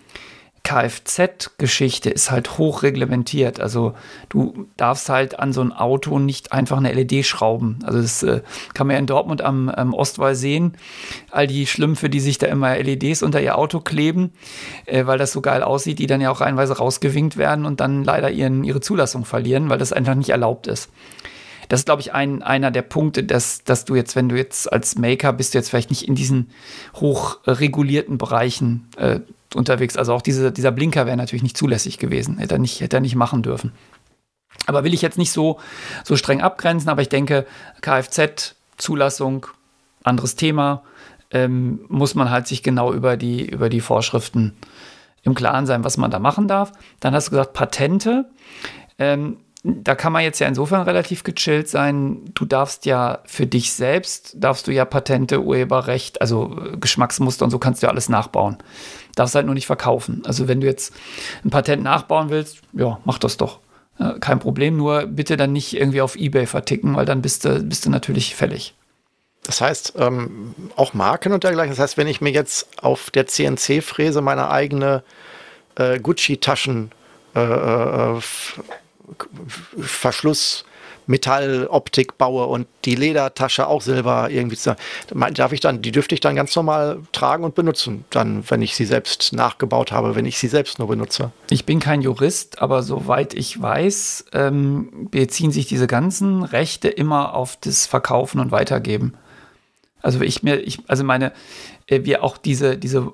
[0.62, 3.60] Kfz-Geschichte ist halt hochreglementiert.
[3.60, 3.94] Also
[4.28, 7.78] du darfst halt an so ein Auto nicht einfach eine LED schrauben.
[7.82, 8.42] Also das äh,
[8.74, 10.76] kann man ja in Dortmund am, am Ostwall sehen.
[11.30, 14.32] All die Schlümpfe, die sich da immer LEDs unter ihr Auto kleben,
[14.86, 18.04] äh, weil das so geil aussieht, die dann ja auch reihenweise rausgewinkt werden und dann
[18.04, 20.90] leider ihren, ihre Zulassung verlieren, weil das einfach nicht erlaubt ist.
[21.70, 24.72] Das ist, glaube ich, ein, einer der Punkte, dass, dass du jetzt, wenn du jetzt
[24.72, 26.50] als Maker bist, du jetzt vielleicht nicht in diesen
[26.96, 29.20] hochregulierten Bereichen äh,
[29.54, 29.96] unterwegs.
[29.96, 33.00] Also auch diese, dieser Blinker wäre natürlich nicht zulässig gewesen, hätte er nicht, hätte er
[33.00, 33.72] nicht machen dürfen.
[34.66, 35.58] Aber will ich jetzt nicht so,
[36.04, 37.46] so streng abgrenzen, aber ich denke,
[37.80, 39.46] Kfz, Zulassung,
[40.02, 40.82] anderes Thema,
[41.30, 44.56] ähm, muss man halt sich genau über die, über die Vorschriften
[45.22, 46.72] im Klaren sein, was man da machen darf.
[47.00, 48.30] Dann hast du gesagt, Patente.
[48.98, 52.22] Ähm, da kann man jetzt ja insofern relativ gechillt sein.
[52.34, 57.50] Du darfst ja für dich selbst, darfst du ja Patente, Urheberrecht, also äh, Geschmacksmuster und
[57.50, 58.58] so kannst du ja alles nachbauen.
[59.16, 60.22] Darfst halt nur nicht verkaufen.
[60.24, 60.94] Also wenn du jetzt
[61.44, 63.60] ein Patent nachbauen willst, ja, mach das doch.
[64.20, 67.84] kein Problem, nur bitte dann nicht irgendwie auf Ebay verticken, weil dann bist du, bist
[67.84, 68.74] du natürlich fällig.
[69.42, 71.72] Das heißt, ähm, auch Marken und dergleichen.
[71.72, 75.02] Das heißt, wenn ich mir jetzt auf der CNC-Fräse meine eigene
[75.76, 76.92] äh, Gucci-Taschen
[77.34, 78.20] äh, äh,
[79.78, 80.64] Verschluss
[81.10, 84.56] Metalloptik baue und die Ledertasche auch Silber irgendwie
[85.34, 88.76] darf ich dann, die dürfte ich dann ganz normal tragen und benutzen, dann, wenn ich
[88.76, 91.32] sie selbst nachgebaut habe, wenn ich sie selbst nur benutze.
[91.50, 97.34] Ich bin kein Jurist, aber soweit ich weiß, ähm, beziehen sich diese ganzen Rechte immer
[97.34, 99.14] auf das Verkaufen und Weitergeben.
[100.02, 101.32] Also ich mir, ich, also meine,
[101.86, 103.12] äh, wir auch diese, diese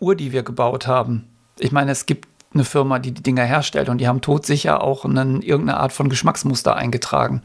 [0.00, 1.28] Uhr, die wir gebaut haben.
[1.58, 5.04] Ich meine, es gibt eine Firma, die die Dinger herstellt und die haben todsicher auch
[5.04, 7.42] einen, irgendeine Art von Geschmacksmuster eingetragen.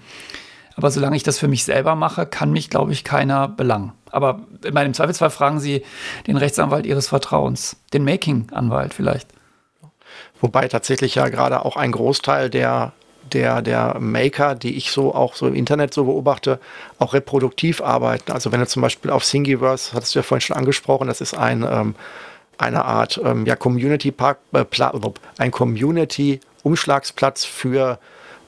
[0.76, 3.92] Aber solange ich das für mich selber mache, kann mich, glaube ich, keiner belangen.
[4.12, 5.84] Aber in meinem Zweifelsfall fragen Sie
[6.28, 9.28] den Rechtsanwalt Ihres Vertrauens, den Making-Anwalt vielleicht.
[10.42, 12.94] Wobei tatsächlich ja gerade auch ein Großteil der,
[13.32, 16.60] der, der Maker, die ich so auch so im Internet so beobachte,
[17.00, 18.32] auch reproduktiv arbeiten.
[18.32, 21.36] Also wenn du zum Beispiel auf Thingiverse, hattest du ja vorhin schon angesprochen, das ist
[21.36, 21.96] ein ähm,
[22.58, 24.66] eine Art ähm, ja, Community Park, äh,
[25.38, 28.00] ein Community Umschlagsplatz für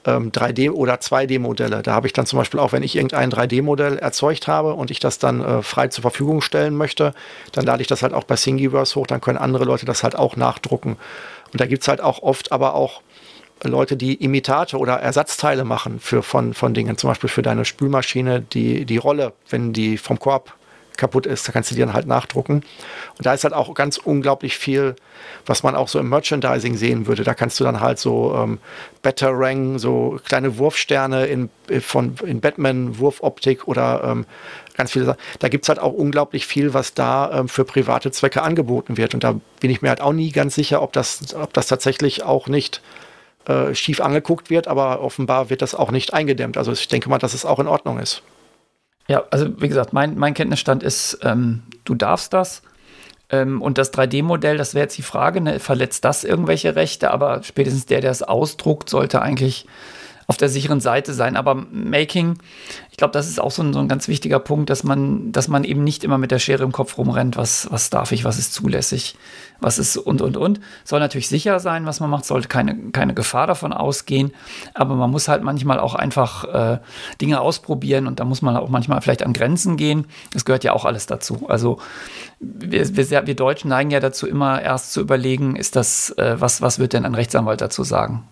[0.05, 1.81] ähm, 3D oder 2D-Modelle.
[1.81, 4.99] Da habe ich dann zum Beispiel auch, wenn ich irgendein 3D-Modell erzeugt habe und ich
[4.99, 7.13] das dann äh, frei zur Verfügung stellen möchte,
[7.51, 10.15] dann lade ich das halt auch bei Thingiverse hoch, dann können andere Leute das halt
[10.15, 10.97] auch nachdrucken.
[11.51, 13.01] Und da gibt es halt auch oft aber auch
[13.63, 18.41] Leute, die Imitate oder Ersatzteile machen für, von, von Dingen, zum Beispiel für deine Spülmaschine,
[18.41, 20.53] die, die Rolle, wenn die vom Korb
[20.97, 22.63] kaputt ist, da kannst du dir dann halt nachdrucken.
[23.17, 24.95] Und da ist halt auch ganz unglaublich viel,
[25.45, 27.23] was man auch so im Merchandising sehen würde.
[27.23, 28.59] Da kannst du dann halt so ähm,
[29.01, 34.25] Batarang, so kleine Wurfsterne in, äh, von, in Batman-Wurfoptik oder ähm,
[34.75, 35.19] ganz viele Sachen.
[35.39, 39.13] Da gibt es halt auch unglaublich viel, was da ähm, für private Zwecke angeboten wird.
[39.13, 42.23] Und da bin ich mir halt auch nie ganz sicher, ob das, ob das tatsächlich
[42.23, 42.81] auch nicht
[43.45, 46.57] äh, schief angeguckt wird, aber offenbar wird das auch nicht eingedämmt.
[46.57, 48.23] Also ich denke mal, dass es auch in Ordnung ist.
[49.07, 52.63] Ja, also wie gesagt, mein, mein Kenntnisstand ist, ähm, du darfst das.
[53.29, 57.11] Ähm, und das 3D-Modell, das wäre jetzt die Frage, ne, verletzt das irgendwelche Rechte?
[57.11, 59.67] Aber spätestens der, der es ausdruckt, sollte eigentlich
[60.27, 61.35] auf der sicheren Seite sein.
[61.35, 62.37] Aber Making,
[62.91, 65.47] ich glaube, das ist auch so ein, so ein, ganz wichtiger Punkt, dass man, dass
[65.47, 68.39] man eben nicht immer mit der Schere im Kopf rumrennt, was, was darf ich, was
[68.39, 69.17] ist zulässig,
[69.59, 70.59] was ist und, und, und.
[70.83, 74.33] Soll natürlich sicher sein, was man macht, sollte keine, keine Gefahr davon ausgehen.
[74.73, 76.79] Aber man muss halt manchmal auch einfach äh,
[77.21, 80.07] Dinge ausprobieren und da muss man auch manchmal vielleicht an Grenzen gehen.
[80.33, 81.47] Das gehört ja auch alles dazu.
[81.47, 81.77] Also
[82.39, 86.61] wir, wir, wir Deutschen neigen ja dazu, immer erst zu überlegen, ist das, äh, was,
[86.61, 88.23] was wird denn ein Rechtsanwalt dazu sagen?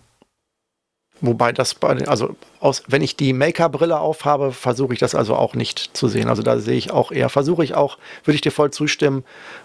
[1.26, 5.96] Wobei das, also aus, wenn ich die Maker-Brille aufhabe, versuche ich das also auch nicht
[5.96, 6.28] zu sehen.
[6.28, 9.24] Also da sehe ich auch eher, versuche ich auch, würde ich dir voll zustimmen,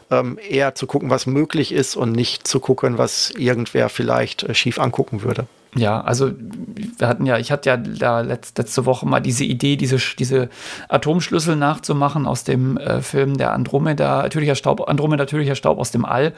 [0.10, 4.56] ähm, eher zu gucken, was möglich ist und nicht zu gucken, was irgendwer vielleicht äh,
[4.56, 5.48] schief angucken würde.
[5.76, 6.32] Ja, also
[6.98, 10.50] wir hatten ja, ich hatte ja da letzte, Woche mal diese Idee, diese, diese
[10.88, 16.06] Atomschlüssel nachzumachen aus dem äh, Film der Andromeda, natürlicher Staub, Andromeda, natürlicher Staub aus dem
[16.06, 16.34] All.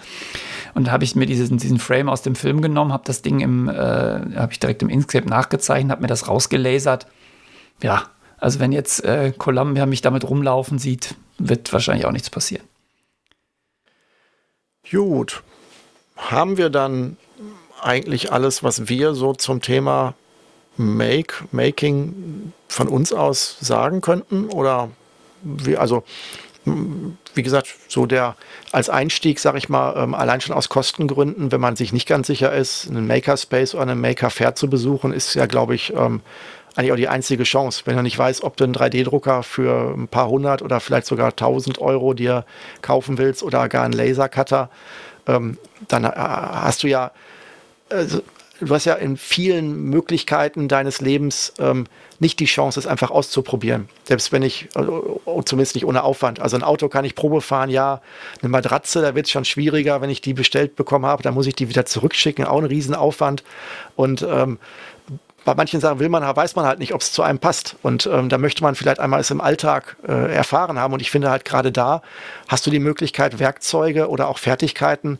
[0.73, 3.39] Und da habe ich mir diesen, diesen Frame aus dem Film genommen, habe das Ding
[3.39, 7.07] im, äh, habe ich direkt im Inkscape nachgezeichnet, habe mir das rausgelasert.
[7.81, 8.03] Ja,
[8.37, 12.65] also wenn jetzt äh, Columbia mich damit rumlaufen sieht, wird wahrscheinlich auch nichts passieren.
[14.89, 15.41] Gut.
[16.17, 17.17] Haben wir dann
[17.81, 20.13] eigentlich alles, was wir so zum Thema
[20.77, 24.45] Make, Making von uns aus sagen könnten?
[24.49, 24.89] Oder
[25.43, 26.03] wie, also,
[26.65, 28.35] wie gesagt, so der
[28.71, 32.27] als Einstieg, sage ich mal, ähm, allein schon aus Kostengründen, wenn man sich nicht ganz
[32.27, 36.21] sicher ist, einen Makerspace oder einen Maker Fair zu besuchen, ist ja, glaube ich, ähm,
[36.75, 37.81] eigentlich auch die einzige Chance.
[37.85, 41.35] Wenn du nicht weißt, ob du einen 3D-Drucker für ein paar hundert oder vielleicht sogar
[41.35, 42.45] tausend Euro dir
[42.81, 44.69] kaufen willst oder gar einen Lasercutter,
[45.27, 47.11] ähm, dann äh, hast du ja,
[47.91, 48.21] also,
[48.59, 51.85] du hast ja in vielen Möglichkeiten deines Lebens ähm,
[52.19, 53.89] nicht die Chance, es einfach auszuprobieren.
[54.03, 56.39] Selbst wenn ich, äh, zumindest nicht ohne Aufwand.
[56.39, 58.01] Also ein Auto kann ich Probe fahren, ja.
[58.41, 61.47] Eine Matratze, da wird es schon schwieriger, wenn ich die bestellt bekommen habe, dann muss
[61.47, 63.43] ich die wieder zurückschicken, auch ein Riesenaufwand.
[63.95, 64.59] Und ähm,
[65.43, 67.75] bei manchen Sachen will man, weiß man halt nicht, ob es zu einem passt.
[67.81, 70.93] Und ähm, da möchte man vielleicht einmal es im Alltag äh, erfahren haben.
[70.93, 72.03] Und ich finde halt gerade da
[72.47, 75.17] hast du die Möglichkeit, Werkzeuge oder auch Fertigkeiten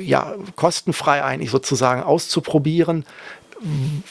[0.00, 3.04] ja kostenfrei eigentlich sozusagen auszuprobieren,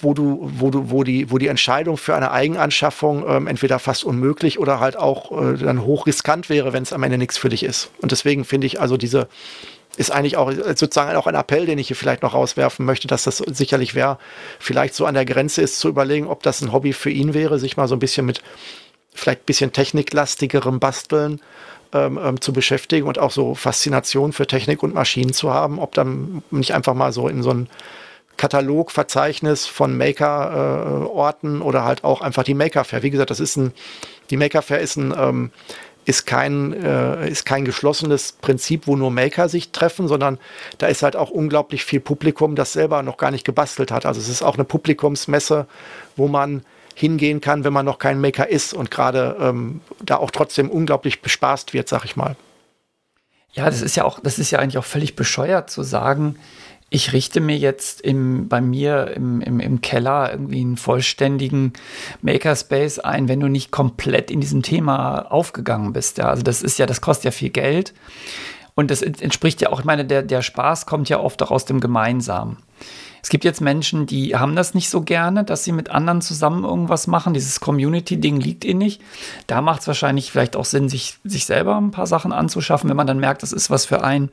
[0.02, 4.04] wo du, wo du, wo die, wo die Entscheidung für eine Eigenanschaffung ähm, entweder fast
[4.04, 7.64] unmöglich oder halt auch äh, dann hochriskant wäre, wenn es am Ende nichts für dich
[7.64, 7.90] ist.
[8.02, 9.28] Und deswegen finde ich also diese
[9.98, 13.26] ist eigentlich auch sozusagen auch ein Appell, den ich hier vielleicht noch rauswerfen möchte, dass
[13.26, 14.20] das sicherlich wäre,
[14.58, 17.60] vielleicht so an der Grenze ist zu überlegen, ob das ein Hobby für ihn wäre,
[17.60, 18.42] sich mal so ein bisschen mit
[19.14, 21.42] vielleicht ein bisschen techniklastigerem Basteln
[21.94, 25.94] ähm, ähm, zu beschäftigen und auch so Faszination für Technik und Maschinen zu haben, ob
[25.94, 27.70] dann nicht einfach mal so in so ein
[28.38, 33.04] Katalogverzeichnis von Maker-Orten äh, oder halt auch einfach die Maker Fair.
[33.04, 33.74] Wie gesagt, das ist ein,
[34.30, 35.52] die Maker Fair ist ein ähm,
[36.04, 40.40] ist kein, äh, ist kein geschlossenes Prinzip, wo nur Maker sich treffen, sondern
[40.80, 44.06] da ist halt auch unglaublich viel Publikum, das selber noch gar nicht gebastelt hat.
[44.06, 45.68] Also es ist auch eine Publikumsmesse,
[46.16, 46.64] wo man
[47.02, 51.22] hingehen kann, wenn man noch kein Maker ist und gerade ähm, da auch trotzdem unglaublich
[51.22, 52.36] bespaßt wird, sag ich mal.
[53.54, 56.38] Ja, das ist ja auch, das ist ja eigentlich auch völlig bescheuert zu sagen,
[56.94, 61.74] ich richte mir jetzt im, bei mir im, im, im Keller irgendwie einen vollständigen
[62.22, 66.18] Makerspace ein, wenn du nicht komplett in diesem Thema aufgegangen bist.
[66.18, 67.94] Ja, also das ist ja, das kostet ja viel Geld.
[68.76, 71.66] Und das entspricht ja auch, ich meine, der, der Spaß kommt ja oft auch aus
[71.66, 72.58] dem Gemeinsamen.
[73.24, 76.64] Es gibt jetzt Menschen, die haben das nicht so gerne, dass sie mit anderen zusammen
[76.64, 77.34] irgendwas machen.
[77.34, 79.02] Dieses Community-Ding liegt ihnen nicht.
[79.48, 82.98] Da macht es wahrscheinlich vielleicht auch Sinn, sich, sich selber ein paar Sachen anzuschaffen, wenn
[82.98, 84.30] man dann merkt, das ist was für einen.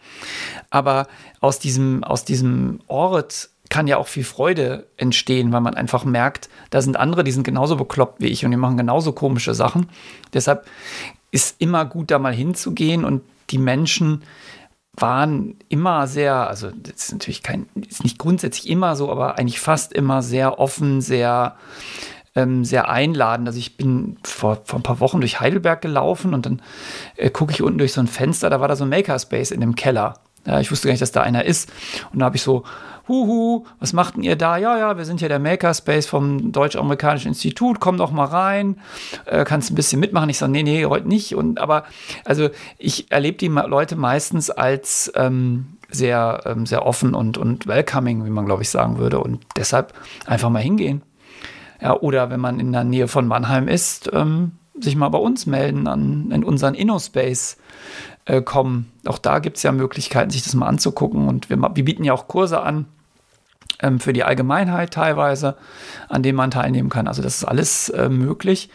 [0.70, 1.06] Aber
[1.40, 6.48] aus diesem, aus diesem Ort kann ja auch viel Freude entstehen, weil man einfach merkt,
[6.70, 9.88] da sind andere, die sind genauso bekloppt wie ich und die machen genauso komische Sachen.
[10.32, 10.66] Deshalb
[11.30, 14.22] ist immer gut, da mal hinzugehen und die Menschen
[15.00, 19.60] waren immer sehr, also das ist natürlich kein, ist nicht grundsätzlich immer so, aber eigentlich
[19.60, 21.56] fast immer sehr offen, sehr,
[22.34, 23.48] ähm, sehr einladend.
[23.48, 26.62] Also ich bin vor, vor ein paar Wochen durch Heidelberg gelaufen und dann
[27.16, 29.60] äh, gucke ich unten durch so ein Fenster, da war da so ein Makerspace in
[29.60, 30.14] dem Keller.
[30.46, 31.70] Ja, ich wusste gar nicht, dass da einer ist.
[32.12, 32.64] Und da habe ich so
[33.08, 34.56] huhu, was macht denn ihr da?
[34.56, 38.78] Ja, ja, wir sind ja der Makerspace vom Deutsch-Amerikanischen Institut, komm doch mal rein,
[39.24, 40.28] äh, kannst ein bisschen mitmachen.
[40.28, 41.34] Ich sage, nee, nee, heute nicht.
[41.34, 41.84] Und aber,
[42.24, 48.24] also ich erlebe die Leute meistens als ähm, sehr, ähm, sehr offen und, und welcoming,
[48.24, 49.20] wie man, glaube ich, sagen würde.
[49.20, 49.94] Und deshalb
[50.26, 51.02] einfach mal hingehen.
[51.80, 55.46] Ja, oder wenn man in der Nähe von Mannheim ist, ähm, sich mal bei uns
[55.46, 57.56] melden an, in unseren InnoSpace
[58.26, 58.92] äh, kommen.
[59.06, 61.28] Auch da gibt es ja Möglichkeiten, sich das mal anzugucken.
[61.28, 62.86] Und wir, wir bieten ja auch Kurse an
[63.80, 65.56] ähm, für die Allgemeinheit teilweise,
[66.08, 67.08] an denen man teilnehmen kann.
[67.08, 68.70] Also das ist alles äh, möglich.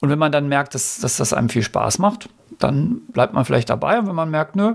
[0.00, 3.44] Und wenn man dann merkt, dass, dass das einem viel Spaß macht, dann bleibt man
[3.44, 3.98] vielleicht dabei.
[3.98, 4.74] Und wenn man merkt, nö,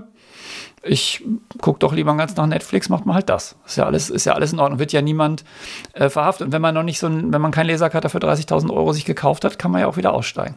[0.82, 1.24] ich
[1.60, 3.56] gucke doch lieber ganz nach Netflix, macht man halt das.
[3.66, 4.78] Ist ja alles, ist ja alles in Ordnung.
[4.78, 5.44] Wird ja niemand
[5.92, 6.46] äh, verhaftet.
[6.46, 9.04] Und wenn man noch nicht so ein, wenn man keinen Lasercutter für 30.000 Euro sich
[9.04, 10.56] gekauft hat, kann man ja auch wieder aussteigen.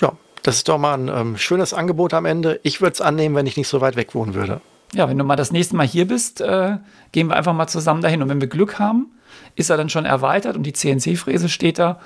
[0.00, 0.12] Ja,
[0.42, 2.60] das ist doch mal ein ähm, schönes Angebot am Ende.
[2.62, 4.60] Ich würde es annehmen, wenn ich nicht so weit weg wohnen würde
[4.94, 6.78] ja, wenn du mal das nächste Mal hier bist, äh,
[7.12, 8.22] gehen wir einfach mal zusammen dahin.
[8.22, 9.12] Und wenn wir Glück haben,
[9.56, 12.00] ist er dann schon erweitert und die CNC-Fräse steht da.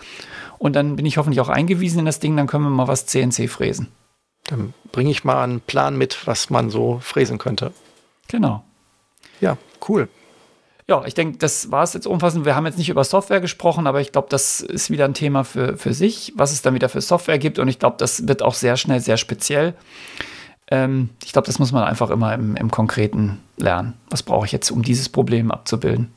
[0.59, 3.07] Und dann bin ich hoffentlich auch eingewiesen in das Ding, dann können wir mal was
[3.07, 3.89] CNC fräsen.
[4.45, 7.73] Dann bringe ich mal einen Plan mit, was man so fräsen könnte.
[8.29, 8.65] Genau.
[9.41, 9.57] Ja,
[9.89, 10.09] cool.
[10.89, 12.45] Ja, ich denke, das war es jetzt umfassend.
[12.45, 15.45] Wir haben jetzt nicht über Software gesprochen, aber ich glaube, das ist wieder ein Thema
[15.45, 17.59] für, für sich, was es dann wieder für Software gibt.
[17.59, 19.75] Und ich glaube, das wird auch sehr schnell sehr speziell.
[20.71, 23.95] Ähm, ich glaube, das muss man einfach immer im, im Konkreten lernen.
[24.11, 26.13] Was brauche ich jetzt, um dieses Problem abzubilden?